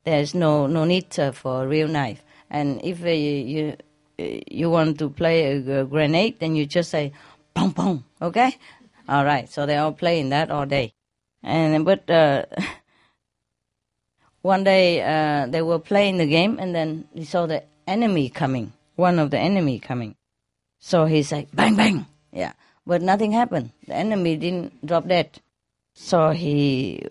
There's 0.04 0.34
no 0.34 0.68
no 0.68 0.86
need 0.86 1.18
uh, 1.20 1.32
for 1.32 1.64
a 1.64 1.68
real 1.68 1.88
knife. 1.88 2.24
And 2.50 2.80
if 2.84 3.04
uh, 3.04 3.10
you 3.10 3.76
you, 4.18 4.42
you 4.50 4.70
want 4.70 5.00
to 5.00 5.10
play 5.10 5.58
a, 5.58 5.82
a 5.82 5.86
grenade, 5.86 6.40
then 6.40 6.56
you 6.56 6.66
just 6.66 6.92
say 6.92 7.12
pong 7.54 7.74
pong, 7.74 8.04
okay? 8.22 8.56
All 9.10 9.26
right. 9.26 9.50
So 9.50 9.66
they 9.66 9.78
all 9.78 9.92
playing 9.92 10.30
that 10.30 10.52
all 10.52 10.66
day, 10.66 10.94
and 11.44 11.84
but 11.84 12.10
uh, 12.10 12.46
one 14.46 14.64
day 14.64 15.02
uh, 15.02 15.48
they 15.48 15.64
were 15.64 15.80
playing 15.80 16.18
the 16.18 16.28
game, 16.28 16.60
and 16.60 16.76
then 16.76 17.10
he 17.14 17.26
saw 17.26 17.48
the 17.48 17.64
enemy 17.88 18.30
coming, 18.30 18.72
one 18.96 19.18
of 19.18 19.32
the 19.32 19.40
enemy 19.40 19.80
coming. 19.80 20.16
So 20.80 21.06
he 21.06 21.24
said 21.24 21.50
bang 21.52 21.76
bang, 21.76 22.06
yeah, 22.32 22.54
but 22.86 23.02
nothing 23.02 23.32
happened. 23.32 23.72
The 23.88 23.96
enemy 23.96 24.38
didn't 24.38 24.86
drop 24.86 25.08
dead. 25.08 25.42
So 25.96 26.30
he 26.30 27.02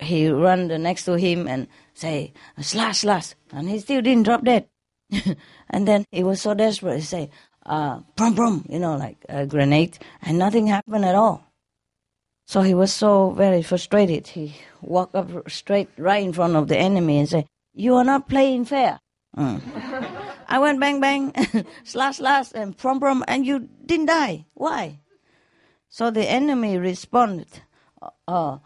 he 0.00 0.28
run 0.30 0.66
the 0.66 0.78
next 0.78 1.04
to 1.04 1.14
him 1.14 1.46
and 1.46 1.68
say 1.94 2.32
slash 2.60 3.06
slash, 3.06 3.34
and 3.52 3.70
he 3.70 3.78
still 3.78 4.02
didn't 4.02 4.24
drop 4.24 4.42
dead. 4.42 4.66
and 5.70 5.86
then 5.86 6.04
he 6.10 6.24
was 6.24 6.42
so 6.42 6.54
desperate, 6.54 6.96
he 6.96 7.02
say, 7.02 7.30
uh, 7.66 8.00
brum 8.16 8.34
brum, 8.34 8.66
you 8.68 8.80
know, 8.80 8.96
like 8.96 9.18
a 9.28 9.46
grenade, 9.46 9.98
and 10.22 10.38
nothing 10.38 10.66
happened 10.66 11.04
at 11.04 11.14
all. 11.14 11.49
So 12.50 12.62
he 12.62 12.74
was 12.74 12.92
so 12.92 13.30
very 13.30 13.62
frustrated. 13.62 14.26
He 14.26 14.56
walked 14.82 15.14
up 15.14 15.48
straight 15.48 15.88
right 15.96 16.20
in 16.20 16.32
front 16.32 16.56
of 16.56 16.66
the 16.66 16.76
enemy 16.76 17.20
and 17.20 17.28
said, 17.28 17.46
"You 17.74 17.94
are 17.94 18.02
not 18.02 18.28
playing 18.28 18.64
fair." 18.64 18.98
Mm. 19.38 19.62
I 20.48 20.58
went 20.58 20.80
bang 20.80 20.98
bang, 20.98 21.32
slash 21.84 22.16
slash, 22.16 22.50
and 22.52 22.76
brum 22.76 22.98
brum, 22.98 23.22
and 23.28 23.46
you 23.46 23.68
didn't 23.86 24.06
die. 24.06 24.46
Why? 24.54 24.98
So 25.90 26.10
the 26.10 26.26
enemy 26.26 26.76
responded, 26.76 27.46
uh, 28.02 28.10
uh, 28.26 28.58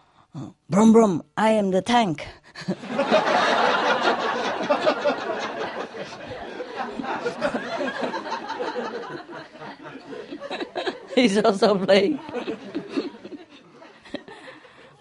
"Brum 0.70 0.94
brum, 0.94 1.22
I 1.36 1.50
am 1.50 1.70
the 1.70 1.82
tank." 1.82 2.26
He's 11.14 11.36
also 11.36 11.76
playing. 11.84 12.18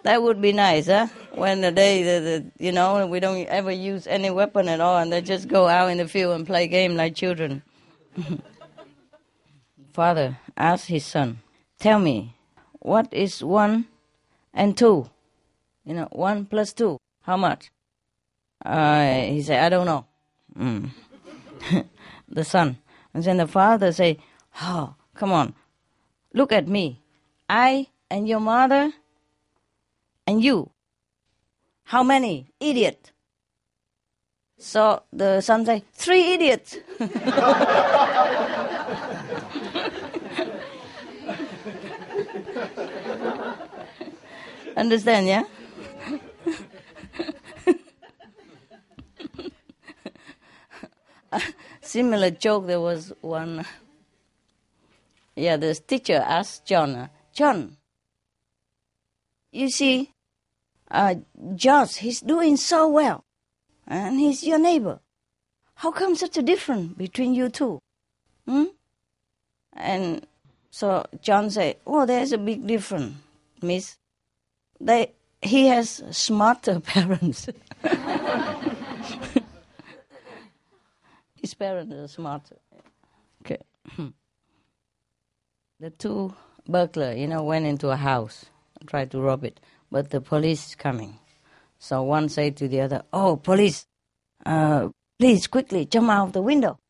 That 0.04 0.22
would 0.22 0.40
be 0.40 0.52
nice, 0.52 0.86
huh? 0.86 1.08
When 1.32 1.60
the 1.60 1.72
day 1.72 2.02
the, 2.02 2.44
you 2.58 2.72
know 2.72 3.06
we 3.06 3.20
don't 3.20 3.46
ever 3.46 3.70
use 3.72 4.06
any 4.06 4.30
weapon 4.30 4.68
at 4.68 4.80
all, 4.80 4.98
and 4.98 5.12
they 5.12 5.20
just 5.20 5.48
go 5.48 5.66
out 5.66 5.90
in 5.90 5.98
the 5.98 6.08
field 6.08 6.36
and 6.36 6.46
play 6.46 6.68
game 6.68 6.96
like 6.96 7.14
children. 7.14 7.62
Father 9.92 10.38
asked 10.56 10.86
his 10.86 11.04
son, 11.04 11.40
"Tell 11.78 11.98
me, 11.98 12.36
what 12.80 13.12
is 13.12 13.42
one 13.42 13.86
and 14.52 14.76
two? 14.76 15.10
You 15.84 15.94
know, 15.94 16.08
one 16.12 16.46
plus 16.46 16.72
two, 16.72 16.98
how 17.22 17.36
much?" 17.36 17.70
Uh, 18.64 19.20
he 19.22 19.42
said, 19.42 19.64
"I 19.64 19.68
don't 19.68 19.86
know." 19.86 20.06
Mm. 20.56 20.90
the 22.28 22.44
son, 22.44 22.78
and 23.12 23.24
then 23.24 23.38
the 23.38 23.46
father 23.46 23.90
say, 23.90 24.18
"Oh, 24.62 24.94
come 25.14 25.32
on, 25.32 25.54
Look 26.34 26.50
at 26.50 26.66
me. 26.66 27.00
I 27.48 27.86
and 28.10 28.28
your 28.28 28.40
mother 28.40 28.92
and 30.26 30.42
you. 30.42 30.70
How 31.84 32.02
many? 32.02 32.48
Idiot. 32.60 33.12
So 34.58 35.02
the 35.12 35.40
son 35.40 35.64
say, 35.66 35.84
three 35.92 36.32
idiots. 36.34 36.76
Understand, 44.76 45.28
yeah? 45.28 45.44
Similar 51.82 52.30
joke, 52.30 52.66
there 52.66 52.80
was 52.80 53.12
one 53.20 53.64
yeah, 55.36 55.56
this 55.56 55.80
teacher 55.80 56.22
asked 56.24 56.66
John, 56.66 57.10
John, 57.32 57.76
you 59.50 59.68
see, 59.68 60.12
uh, 60.94 61.16
he's 61.96 62.20
doing 62.20 62.56
so 62.56 62.88
well, 62.88 63.24
and 63.86 64.18
he's 64.18 64.44
your 64.44 64.58
neighbor. 64.58 65.00
How 65.74 65.90
come 65.90 66.14
such 66.14 66.36
a 66.36 66.42
difference 66.42 66.94
between 66.94 67.34
you 67.34 67.48
two? 67.48 67.80
Hmm? 68.46 68.64
And 69.72 70.24
so 70.70 71.04
John 71.20 71.50
said, 71.50 71.76
Oh, 71.86 72.06
there's 72.06 72.32
a 72.32 72.38
big 72.38 72.64
difference, 72.66 73.16
miss. 73.60 73.98
They, 74.80 75.12
he 75.42 75.66
has 75.66 76.02
smarter 76.10 76.78
parents. 76.94 77.48
His 81.34 81.54
parents 81.54 81.92
are 81.92 82.08
smarter. 82.08 82.56
Okay. 83.44 83.58
the 85.80 85.90
two 85.90 86.34
burglar, 86.68 87.14
you 87.14 87.26
know, 87.26 87.42
went 87.42 87.66
into 87.66 87.90
a 87.90 87.96
house 87.96 88.46
tried 88.86 89.10
to 89.12 89.20
rob 89.20 89.44
it, 89.44 89.60
but 89.94 90.10
the 90.10 90.20
police 90.20 90.70
is 90.70 90.74
coming. 90.74 91.20
So 91.78 92.02
one 92.02 92.28
said 92.28 92.56
to 92.56 92.66
the 92.66 92.80
other, 92.80 93.04
"Oh, 93.12 93.36
police, 93.36 93.86
uh, 94.44 94.88
please 95.20 95.46
quickly 95.46 95.86
jump 95.86 96.10
out 96.10 96.26
of 96.26 96.32
the 96.32 96.42
window." 96.42 96.80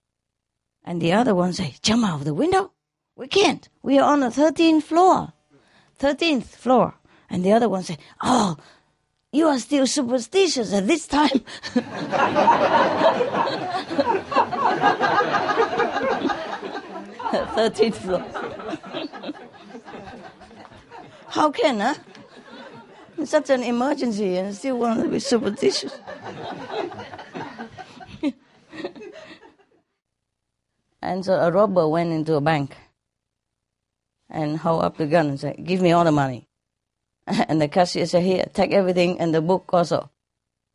And 0.87 1.03
the 1.03 1.13
other 1.13 1.35
one 1.35 1.53
say, 1.53 1.75
"Jump 1.83 2.07
out 2.07 2.21
of 2.21 2.25
the 2.25 2.33
window? 2.33 2.73
We 3.15 3.29
can't. 3.29 3.69
We 3.83 3.99
are 3.99 4.11
on 4.11 4.21
the 4.21 4.31
thirteenth 4.31 4.85
floor, 4.85 5.35
thirteenth 5.99 6.57
floor." 6.57 6.95
And 7.29 7.45
the 7.45 7.53
other 7.53 7.69
one 7.69 7.83
say, 7.83 7.99
"Oh." 8.23 8.57
You 9.39 9.49
are 9.49 9.59
still 9.59 9.87
superstitious 9.89 10.73
at 10.73 10.87
this 10.87 11.09
time. 11.09 11.41
Thirteenth 17.57 17.99
floor. 17.99 18.21
How 21.37 21.51
can, 21.51 21.81
huh? 21.81 21.95
In 23.25 23.29
such 23.29 23.49
an 23.49 23.63
emergency 23.63 24.37
and 24.37 24.55
still 24.55 24.81
want 24.81 25.03
to 25.03 25.09
be 25.09 25.19
superstitious. 25.19 25.99
and 31.01 31.25
so 31.25 31.33
a 31.33 31.51
robber 31.51 31.89
went 31.89 32.13
into 32.13 32.35
a 32.35 32.43
bank 32.43 32.77
and 34.29 34.59
held 34.59 34.85
up 34.85 34.99
the 34.99 35.07
gun 35.07 35.29
and 35.29 35.41
said, 35.41 35.65
Give 35.65 35.81
me 35.81 35.93
all 35.93 36.05
the 36.05 36.13
money. 36.13 36.47
And 37.49 37.63
the 37.63 37.69
cashier 37.69 38.05
said, 38.05 38.25
Here, 38.25 38.45
take 38.53 38.73
everything 38.73 39.19
and 39.19 39.35
the 39.35 39.41
book 39.41 39.71
also, 39.73 40.11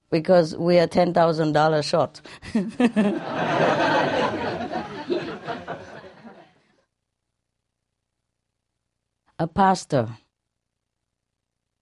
because 0.10 0.58
we 0.58 0.80
are 0.80 0.88
$10,000 0.88 1.84
short. 1.84 2.20
a 9.38 9.48
pastor 9.48 10.18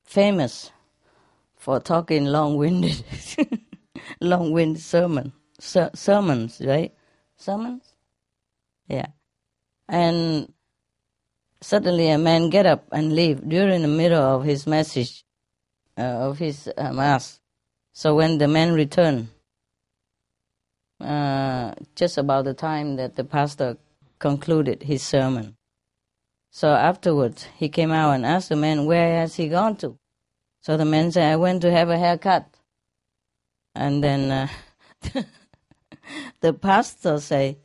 famous 0.07 0.71
for 1.57 1.79
talking 1.79 2.25
long-winded, 2.25 3.03
long-winded 4.21 4.81
sermon, 4.81 5.33
ser- 5.59 5.91
sermons, 5.93 6.61
right? 6.65 6.93
Sermons, 7.37 7.93
yeah. 8.87 9.07
And 9.87 10.53
suddenly 11.61 12.09
a 12.09 12.17
man 12.17 12.49
get 12.49 12.65
up 12.65 12.85
and 12.91 13.13
leave 13.15 13.47
during 13.47 13.83
the 13.83 13.87
middle 13.89 14.23
of 14.23 14.45
his 14.45 14.65
message, 14.65 15.25
uh, 15.97 16.29
of 16.29 16.39
his 16.39 16.69
uh, 16.77 16.93
mass. 16.93 17.39
So 17.93 18.15
when 18.15 18.37
the 18.37 18.47
man 18.47 18.73
returned, 18.73 19.29
uh, 21.01 21.73
just 21.95 22.17
about 22.17 22.45
the 22.45 22.55
time 22.55 22.95
that 22.97 23.17
the 23.17 23.25
pastor 23.25 23.77
concluded 24.19 24.83
his 24.83 25.03
sermon, 25.03 25.56
so 26.49 26.69
afterwards, 26.73 27.47
he 27.55 27.69
came 27.69 27.91
out 27.91 28.13
and 28.13 28.25
asked 28.25 28.49
the 28.49 28.55
man, 28.55 28.85
where 28.85 29.19
has 29.19 29.35
he 29.35 29.47
gone 29.47 29.75
to? 29.77 29.97
So 30.61 30.77
the 30.77 30.85
man 30.85 31.11
said, 31.11 31.31
I 31.31 31.35
went 31.35 31.61
to 31.61 31.71
have 31.71 31.89
a 31.89 31.97
haircut. 31.97 32.47
And 33.75 34.03
then 34.03 34.31
uh, 34.31 34.47
the 36.41 36.53
pastor 36.53 37.19
say, 37.19 37.57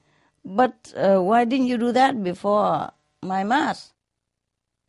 but 0.45 0.93
uh, 0.97 1.19
why 1.21 1.45
didn't 1.45 1.67
you 1.67 1.79
do 1.79 1.93
that 1.93 2.23
before 2.23 2.91
my 3.23 3.45
mass? 3.45 3.93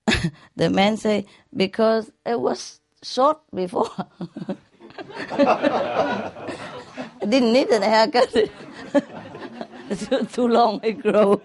the 0.56 0.70
man 0.70 0.98
say, 0.98 1.26
because 1.56 2.12
it 2.26 2.40
was 2.40 2.82
short 3.04 3.40
before. 3.54 3.90
I 5.32 6.32
didn't 7.28 7.54
need 7.54 7.70
a 7.70 7.80
haircut. 7.80 8.34
too 10.34 10.48
long 10.48 10.80
it 10.84 11.02
grow. 11.02 11.42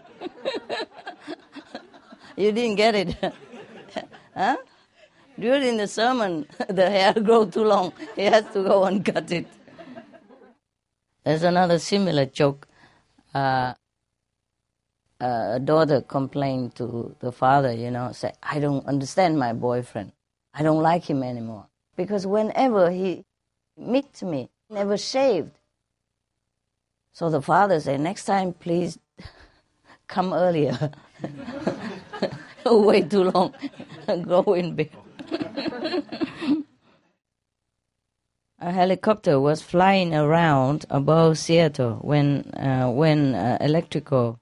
You 2.39 2.52
didn't 2.52 2.77
get 2.77 2.94
it. 2.94 3.16
huh? 4.35 4.56
During 5.36 5.77
the 5.77 5.89
sermon, 5.89 6.47
the 6.69 6.89
hair 6.89 7.12
grow 7.15 7.47
too 7.47 7.65
long. 7.65 7.93
He 8.15 8.23
has 8.23 8.44
to 8.52 8.62
go 8.62 8.85
and 8.85 9.05
cut 9.05 9.32
it. 9.32 9.48
There's 11.24 11.43
another 11.43 11.81
similar 11.81 12.27
joke. 12.27 12.69
Uh, 13.35 13.74
uh, 15.20 15.55
a 15.55 15.60
daughter 15.60 16.01
complained 16.01 16.77
to 16.77 17.16
the 17.19 17.32
father, 17.32 17.73
you 17.73 17.90
know, 17.90 18.12
say, 18.12 18.32
I 18.40 18.60
don't 18.60 18.86
understand 18.86 19.36
my 19.36 19.52
boyfriend. 19.52 20.12
I 20.55 20.62
don't 20.62 20.81
like 20.81 21.10
him 21.10 21.24
anymore. 21.24 21.66
Because 21.97 22.24
whenever 22.24 22.93
he 22.93 23.24
meets 23.77 24.23
me, 24.23 24.48
never 24.70 24.97
shaved. 24.97 25.59
So 27.12 27.31
the 27.31 27.43
father 27.43 27.81
said, 27.81 27.98
next 27.98 28.27
time 28.27 28.52
please 28.52 28.97
come 30.06 30.32
earlier. 30.32 30.93
Wait 32.70 33.10
too 33.10 33.24
long. 33.24 33.54
Go 34.06 34.54
in 34.54 34.74
bed. 34.74 34.90
a 38.60 38.72
helicopter 38.72 39.40
was 39.40 39.62
flying 39.62 40.14
around 40.14 40.84
above 40.90 41.38
Seattle 41.38 41.94
when 42.02 42.50
uh, 42.54 42.90
when 42.90 43.34
uh, 43.34 43.56
electrical 43.60 44.38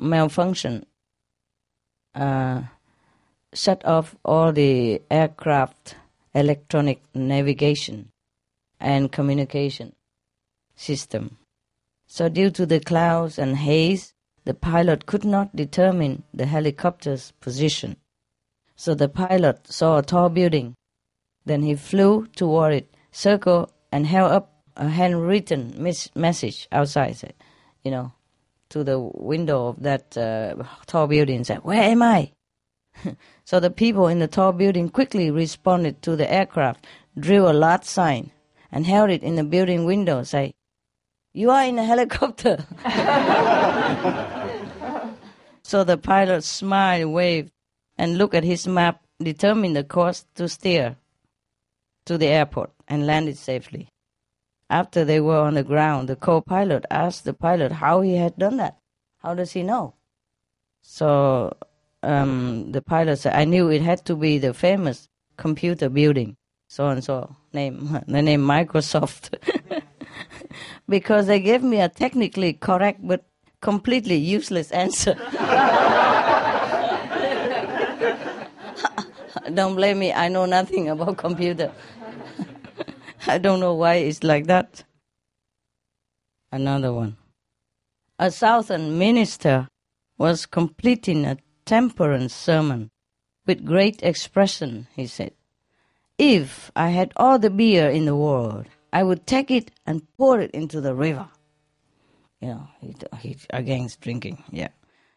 malfunction 0.00 0.86
uh, 2.14 2.62
shut 3.52 3.84
off 3.84 4.16
all 4.24 4.52
the 4.52 5.02
aircraft 5.10 5.96
electronic 6.34 7.02
navigation 7.14 8.08
and 8.80 9.12
communication 9.12 9.92
system. 10.74 11.36
So 12.06 12.28
due 12.28 12.50
to 12.50 12.66
the 12.66 12.80
clouds 12.80 13.38
and 13.38 13.56
haze, 13.56 14.14
the 14.44 14.54
pilot 14.54 15.06
could 15.06 15.24
not 15.24 15.54
determine 15.54 16.24
the 16.34 16.46
helicopter's 16.46 17.32
position. 17.40 17.96
So 18.76 18.94
the 18.94 19.08
pilot 19.08 19.72
saw 19.72 19.98
a 19.98 20.02
tall 20.02 20.28
building. 20.28 20.74
Then 21.44 21.62
he 21.62 21.74
flew 21.74 22.26
toward 22.34 22.74
it 22.74 22.92
circled, 23.12 23.70
and 23.92 24.06
held 24.06 24.32
up 24.32 24.62
a 24.76 24.88
handwritten 24.88 25.74
message 26.14 26.66
outside, 26.72 27.16
said, 27.16 27.34
you 27.84 27.90
know, 27.90 28.12
to 28.70 28.82
the 28.82 28.98
window 28.98 29.68
of 29.68 29.82
that 29.82 30.16
uh, 30.16 30.54
tall 30.86 31.06
building 31.06 31.36
and 31.36 31.46
said, 31.46 31.62
Where 31.62 31.82
am 31.82 32.02
I? 32.02 32.32
so 33.44 33.60
the 33.60 33.70
people 33.70 34.08
in 34.08 34.18
the 34.18 34.26
tall 34.26 34.52
building 34.52 34.88
quickly 34.88 35.30
responded 35.30 36.00
to 36.02 36.16
the 36.16 36.30
aircraft, 36.32 36.86
drew 37.18 37.46
a 37.46 37.52
large 37.52 37.84
sign, 37.84 38.30
and 38.72 38.86
held 38.86 39.10
it 39.10 39.22
in 39.22 39.36
the 39.36 39.44
building 39.44 39.84
window, 39.84 40.22
say, 40.22 40.54
You 41.34 41.50
are 41.50 41.64
in 41.64 41.78
a 41.78 41.84
helicopter. 41.84 42.64
so 45.62 45.82
the 45.82 45.96
pilot 45.96 46.44
smiled, 46.44 47.12
waved, 47.12 47.52
and 47.96 48.18
looked 48.18 48.34
at 48.34 48.44
his 48.44 48.68
map, 48.68 49.02
determined 49.18 49.76
the 49.76 49.84
course 49.84 50.26
to 50.34 50.48
steer 50.48 50.96
to 52.04 52.18
the 52.18 52.26
airport 52.26 52.72
and 52.86 53.06
landed 53.06 53.38
safely. 53.38 53.88
After 54.68 55.04
they 55.04 55.20
were 55.20 55.38
on 55.38 55.54
the 55.54 55.62
ground, 55.62 56.08
the 56.08 56.16
co 56.16 56.42
pilot 56.42 56.84
asked 56.90 57.24
the 57.24 57.34
pilot 57.34 57.72
how 57.72 58.02
he 58.02 58.16
had 58.16 58.36
done 58.36 58.58
that. 58.58 58.76
How 59.18 59.34
does 59.34 59.52
he 59.52 59.62
know? 59.62 59.94
So 60.82 61.56
um, 62.02 62.72
the 62.72 62.82
pilot 62.82 63.18
said, 63.18 63.34
I 63.34 63.44
knew 63.44 63.70
it 63.70 63.82
had 63.82 64.04
to 64.06 64.16
be 64.16 64.38
the 64.38 64.52
famous 64.52 65.08
computer 65.36 65.88
building, 65.88 66.36
so 66.68 66.88
and 66.88 67.02
so, 67.02 67.34
name, 67.52 68.00
the 68.06 68.22
name 68.22 68.42
Microsoft. 68.42 69.38
because 70.88 71.26
they 71.26 71.40
gave 71.40 71.62
me 71.62 71.80
a 71.80 71.88
technically 71.88 72.52
correct 72.52 73.00
but 73.06 73.24
completely 73.60 74.16
useless 74.16 74.70
answer. 74.72 75.14
Don't 79.54 79.74
blame 79.74 79.98
me, 79.98 80.12
I 80.12 80.28
know 80.28 80.46
nothing 80.46 80.88
about 80.88 81.16
computer. 81.16 81.72
I 83.26 83.38
don't 83.38 83.60
know 83.60 83.74
why 83.74 83.94
it's 83.96 84.22
like 84.22 84.46
that. 84.46 84.84
Another 86.50 86.92
one. 86.92 87.16
A 88.18 88.30
southern 88.30 88.98
minister 88.98 89.68
was 90.18 90.46
completing 90.46 91.24
a 91.24 91.38
temperance 91.64 92.34
sermon 92.34 92.90
with 93.46 93.64
great 93.64 94.02
expression, 94.02 94.86
he 94.94 95.06
said. 95.06 95.32
If 96.18 96.70
I 96.76 96.90
had 96.90 97.12
all 97.16 97.38
the 97.38 97.50
beer 97.50 97.88
in 97.88 98.04
the 98.04 98.16
world, 98.16 98.66
I 98.92 99.02
would 99.02 99.26
take 99.26 99.50
it 99.50 99.70
and 99.86 100.06
pour 100.16 100.40
it 100.40 100.50
into 100.50 100.80
the 100.80 100.94
river. 100.94 101.28
You 102.40 102.48
know, 102.48 102.68
he, 102.80 102.94
he's 103.20 103.46
against 103.50 104.00
drinking, 104.00 104.42
yeah. 104.50 104.68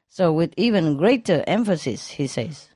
So, 0.10 0.32
with 0.32 0.54
even 0.56 0.98
greater 0.98 1.44
emphasis, 1.46 2.08
he 2.10 2.28
says, 2.28 2.70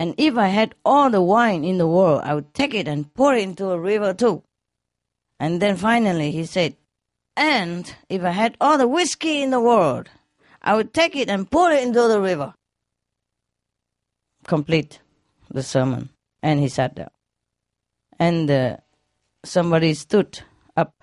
and 0.00 0.14
if 0.16 0.38
I 0.38 0.48
had 0.48 0.74
all 0.84 1.10
the 1.10 1.20
wine 1.20 1.62
in 1.62 1.76
the 1.76 1.86
world, 1.86 2.22
I 2.24 2.34
would 2.34 2.54
take 2.54 2.72
it 2.72 2.88
and 2.88 3.12
pour 3.14 3.34
it 3.34 3.42
into 3.42 3.70
a 3.70 3.78
river 3.78 4.14
too. 4.14 4.42
And 5.38 5.60
then 5.60 5.76
finally 5.76 6.30
he 6.30 6.46
said, 6.46 6.76
and 7.36 7.94
if 8.08 8.22
I 8.22 8.30
had 8.30 8.56
all 8.60 8.78
the 8.78 8.88
whiskey 8.88 9.42
in 9.42 9.50
the 9.50 9.60
world, 9.60 10.08
I 10.62 10.74
would 10.74 10.94
take 10.94 11.14
it 11.16 11.28
and 11.28 11.50
pour 11.50 11.70
it 11.70 11.82
into 11.82 12.08
the 12.08 12.20
river. 12.20 12.54
Complete 14.46 15.00
the 15.50 15.62
sermon. 15.62 16.08
And 16.42 16.60
he 16.60 16.68
sat 16.68 16.94
down. 16.94 17.10
And 18.18 18.50
uh, 18.50 18.76
somebody 19.44 19.94
stood 19.94 20.40
up 20.76 20.94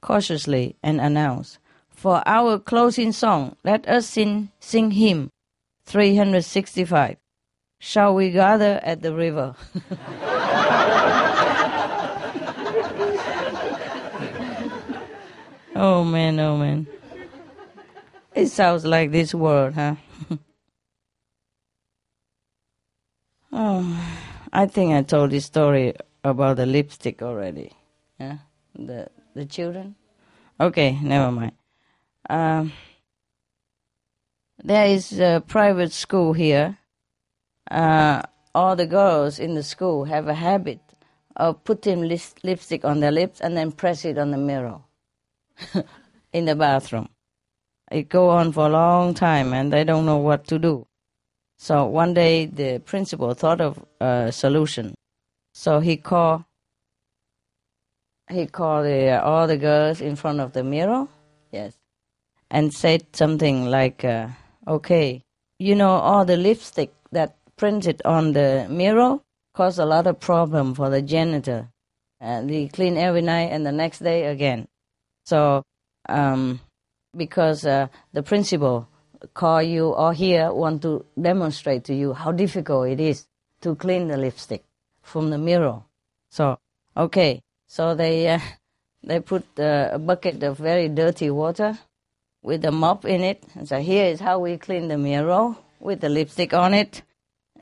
cautiously 0.00 0.76
and 0.82 1.00
announced, 1.00 1.58
For 1.90 2.22
our 2.26 2.58
closing 2.58 3.12
song, 3.12 3.56
let 3.64 3.88
us 3.88 4.06
sing, 4.06 4.50
sing 4.60 4.90
hymn 4.92 5.30
365. 5.84 7.16
Shall 7.78 8.14
we 8.14 8.30
gather 8.30 8.78
at 8.82 9.00
the 9.02 9.14
river? 9.14 9.54
oh 15.74 16.04
man, 16.04 16.38
oh 16.38 16.58
man. 16.58 16.86
It 18.34 18.48
sounds 18.48 18.84
like 18.84 19.10
this 19.10 19.34
word, 19.34 19.74
huh? 19.74 19.96
oh, 23.52 24.10
I 24.52 24.66
think 24.66 24.92
I 24.92 25.02
told 25.02 25.30
this 25.30 25.46
story 25.46 25.94
about 26.24 26.56
the 26.56 26.66
lipstick 26.66 27.22
already. 27.22 27.72
Yeah, 28.18 28.38
the 28.74 29.08
the 29.34 29.46
children. 29.46 29.96
Okay, 30.60 30.98
never 31.02 31.32
mind. 31.32 31.52
Um, 32.28 32.72
there 34.62 34.86
is 34.86 35.18
a 35.18 35.42
private 35.46 35.92
school 35.92 36.32
here 36.34 36.76
uh, 37.70 38.22
all 38.54 38.74
the 38.76 38.86
girls 38.86 39.38
in 39.38 39.54
the 39.54 39.62
school 39.62 40.04
have 40.04 40.26
a 40.28 40.34
habit 40.34 40.80
of 41.36 41.62
putting 41.64 42.02
lipstick 42.02 42.84
on 42.84 43.00
their 43.00 43.12
lips 43.12 43.40
and 43.40 43.56
then 43.56 43.72
press 43.72 44.04
it 44.04 44.18
on 44.18 44.30
the 44.32 44.36
mirror 44.36 44.80
in 46.32 46.44
the 46.44 46.56
bathroom. 46.56 47.08
It 47.90 48.08
go 48.08 48.30
on 48.30 48.52
for 48.52 48.66
a 48.66 48.70
long 48.70 49.14
time 49.14 49.52
and 49.52 49.72
they 49.72 49.84
don't 49.84 50.06
know 50.06 50.18
what 50.18 50.46
to 50.48 50.58
do. 50.58 50.86
So 51.58 51.86
one 51.86 52.14
day 52.14 52.46
the 52.46 52.80
principal 52.80 53.34
thought 53.34 53.60
of 53.60 53.84
a 54.00 54.32
solution. 54.32 54.94
So 55.52 55.80
he 55.80 55.96
called 55.96 56.44
he 58.30 58.46
called 58.46 58.86
the, 58.86 59.08
uh, 59.08 59.22
all 59.22 59.48
the 59.48 59.56
girls 59.56 60.00
in 60.00 60.14
front 60.14 60.38
of 60.38 60.52
the 60.52 60.62
mirror, 60.62 61.08
yes, 61.50 61.74
and 62.48 62.72
said 62.72 63.04
something 63.12 63.66
like, 63.66 64.04
uh, 64.04 64.28
"Okay, 64.68 65.24
you 65.58 65.74
know 65.74 65.90
all 65.90 66.24
the 66.24 66.36
lipstick 66.36 66.92
that 67.10 67.36
printed 67.56 68.00
on 68.04 68.32
the 68.32 68.66
mirror 68.70 69.18
cause 69.54 69.78
a 69.78 69.84
lot 69.84 70.06
of 70.06 70.18
problem 70.18 70.74
for 70.74 70.88
the 70.88 71.02
janitor. 71.02 71.68
And 72.20 72.48
they 72.48 72.68
clean 72.68 72.96
every 72.96 73.22
night 73.22 73.50
and 73.52 73.66
the 73.66 73.72
next 73.72 73.98
day 73.98 74.26
again. 74.26 74.68
So 75.26 75.62
um, 76.08 76.60
because 77.14 77.66
uh, 77.66 77.88
the 78.12 78.22
principal 78.22 78.88
call 79.34 79.62
you 79.62 79.88
or 79.88 80.12
here 80.14 80.52
want 80.52 80.80
to 80.82 81.04
demonstrate 81.20 81.84
to 81.84 81.94
you 81.94 82.14
how 82.14 82.32
difficult 82.32 82.88
it 82.88 83.00
is 83.00 83.26
to 83.60 83.74
clean 83.74 84.08
the 84.08 84.16
lipstick 84.16 84.64
from 85.10 85.30
the 85.30 85.38
mirror. 85.38 85.82
So 86.30 86.58
okay, 86.96 87.42
so 87.66 87.94
they 87.94 88.28
uh, 88.28 88.40
they 89.02 89.20
put 89.20 89.44
uh, 89.58 89.90
a 89.92 89.98
bucket 89.98 90.42
of 90.42 90.58
very 90.58 90.88
dirty 90.88 91.30
water 91.30 91.78
with 92.42 92.64
a 92.64 92.72
mop 92.72 93.04
in 93.04 93.22
it 93.22 93.42
and 93.54 93.68
say 93.68 93.82
here 93.82 94.06
is 94.06 94.20
how 94.20 94.38
we 94.38 94.56
clean 94.56 94.88
the 94.88 94.96
mirror 94.96 95.54
with 95.78 96.00
the 96.00 96.08
lipstick 96.08 96.54
on 96.54 96.72
it 96.72 97.02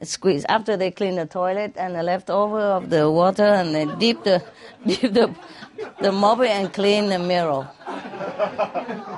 squeeze 0.02 0.44
after 0.48 0.76
they 0.76 0.90
clean 0.90 1.16
the 1.16 1.26
toilet 1.26 1.72
and 1.76 1.94
the 1.94 2.02
leftover 2.02 2.60
of 2.60 2.88
the 2.90 3.10
water 3.10 3.42
and 3.44 3.74
they 3.74 3.84
dip 3.96 4.22
the 4.22 4.42
dip 4.86 5.12
the 5.12 5.34
the 6.00 6.12
mop 6.12 6.40
and 6.40 6.72
clean 6.72 7.08
the 7.08 7.18
mirror. 7.18 7.68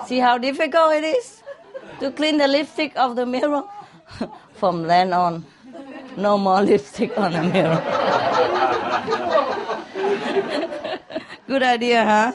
See 0.06 0.18
how 0.18 0.38
difficult 0.38 0.92
it 0.94 1.04
is 1.04 1.42
to 2.00 2.10
clean 2.10 2.38
the 2.38 2.48
lipstick 2.48 2.96
of 2.96 3.16
the 3.16 3.26
mirror? 3.26 3.64
From 4.54 4.82
then 4.82 5.12
on, 5.12 5.44
no 6.20 6.38
more 6.38 6.62
lipstick 6.62 7.16
on 7.18 7.32
the 7.32 7.42
mirror. 7.42 7.82
Good 11.46 11.62
idea, 11.62 12.04
huh? 12.04 12.32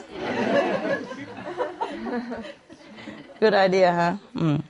Good 3.40 3.54
idea, 3.54 3.92
huh? 3.92 4.16
Mm. 4.38 4.62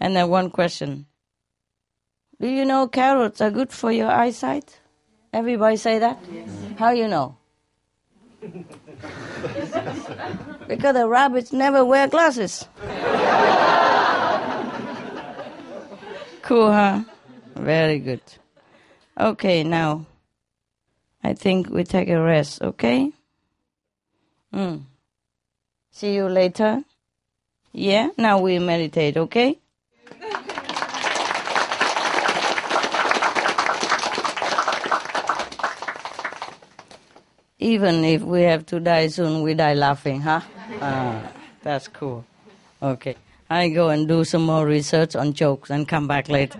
And 0.00 0.16
then 0.16 0.28
one 0.28 0.50
question. 0.50 1.06
Do 2.40 2.48
you 2.48 2.64
know 2.64 2.88
carrots 2.88 3.40
are 3.40 3.50
good 3.50 3.70
for 3.70 3.92
your 3.92 4.10
eyesight? 4.10 4.80
Everybody 5.32 5.76
say 5.76 5.98
that? 5.98 6.18
Yes. 6.32 6.48
How 6.78 6.90
you 6.90 7.08
know? 7.08 7.36
because 10.68 10.94
the 10.94 11.06
rabbits 11.08 11.52
never 11.52 11.84
wear 11.84 12.08
glasses. 12.08 12.66
Cool, 16.42 16.72
huh? 16.72 17.02
Very 17.58 17.98
good. 17.98 18.20
Okay, 19.18 19.64
now 19.64 20.06
I 21.24 21.34
think 21.34 21.68
we 21.68 21.82
take 21.82 22.08
a 22.08 22.20
rest, 22.20 22.62
okay? 22.62 23.10
Mm. 24.54 24.82
See 25.90 26.14
you 26.14 26.28
later. 26.28 26.84
Yeah, 27.72 28.10
now 28.16 28.38
we 28.38 28.58
meditate, 28.60 29.16
okay? 29.16 29.58
Even 37.58 38.04
if 38.04 38.22
we 38.22 38.42
have 38.42 38.64
to 38.66 38.78
die 38.78 39.08
soon, 39.08 39.42
we 39.42 39.54
die 39.54 39.74
laughing, 39.74 40.20
huh? 40.20 40.40
Ah, 40.80 41.20
that's 41.62 41.88
cool. 41.88 42.24
Okay. 42.80 43.16
I 43.50 43.68
go 43.70 43.88
and 43.88 44.06
do 44.06 44.24
some 44.24 44.42
more 44.42 44.64
research 44.64 45.16
on 45.16 45.32
jokes 45.32 45.70
and 45.70 45.88
come 45.88 46.06
back 46.06 46.28
later. 46.28 46.58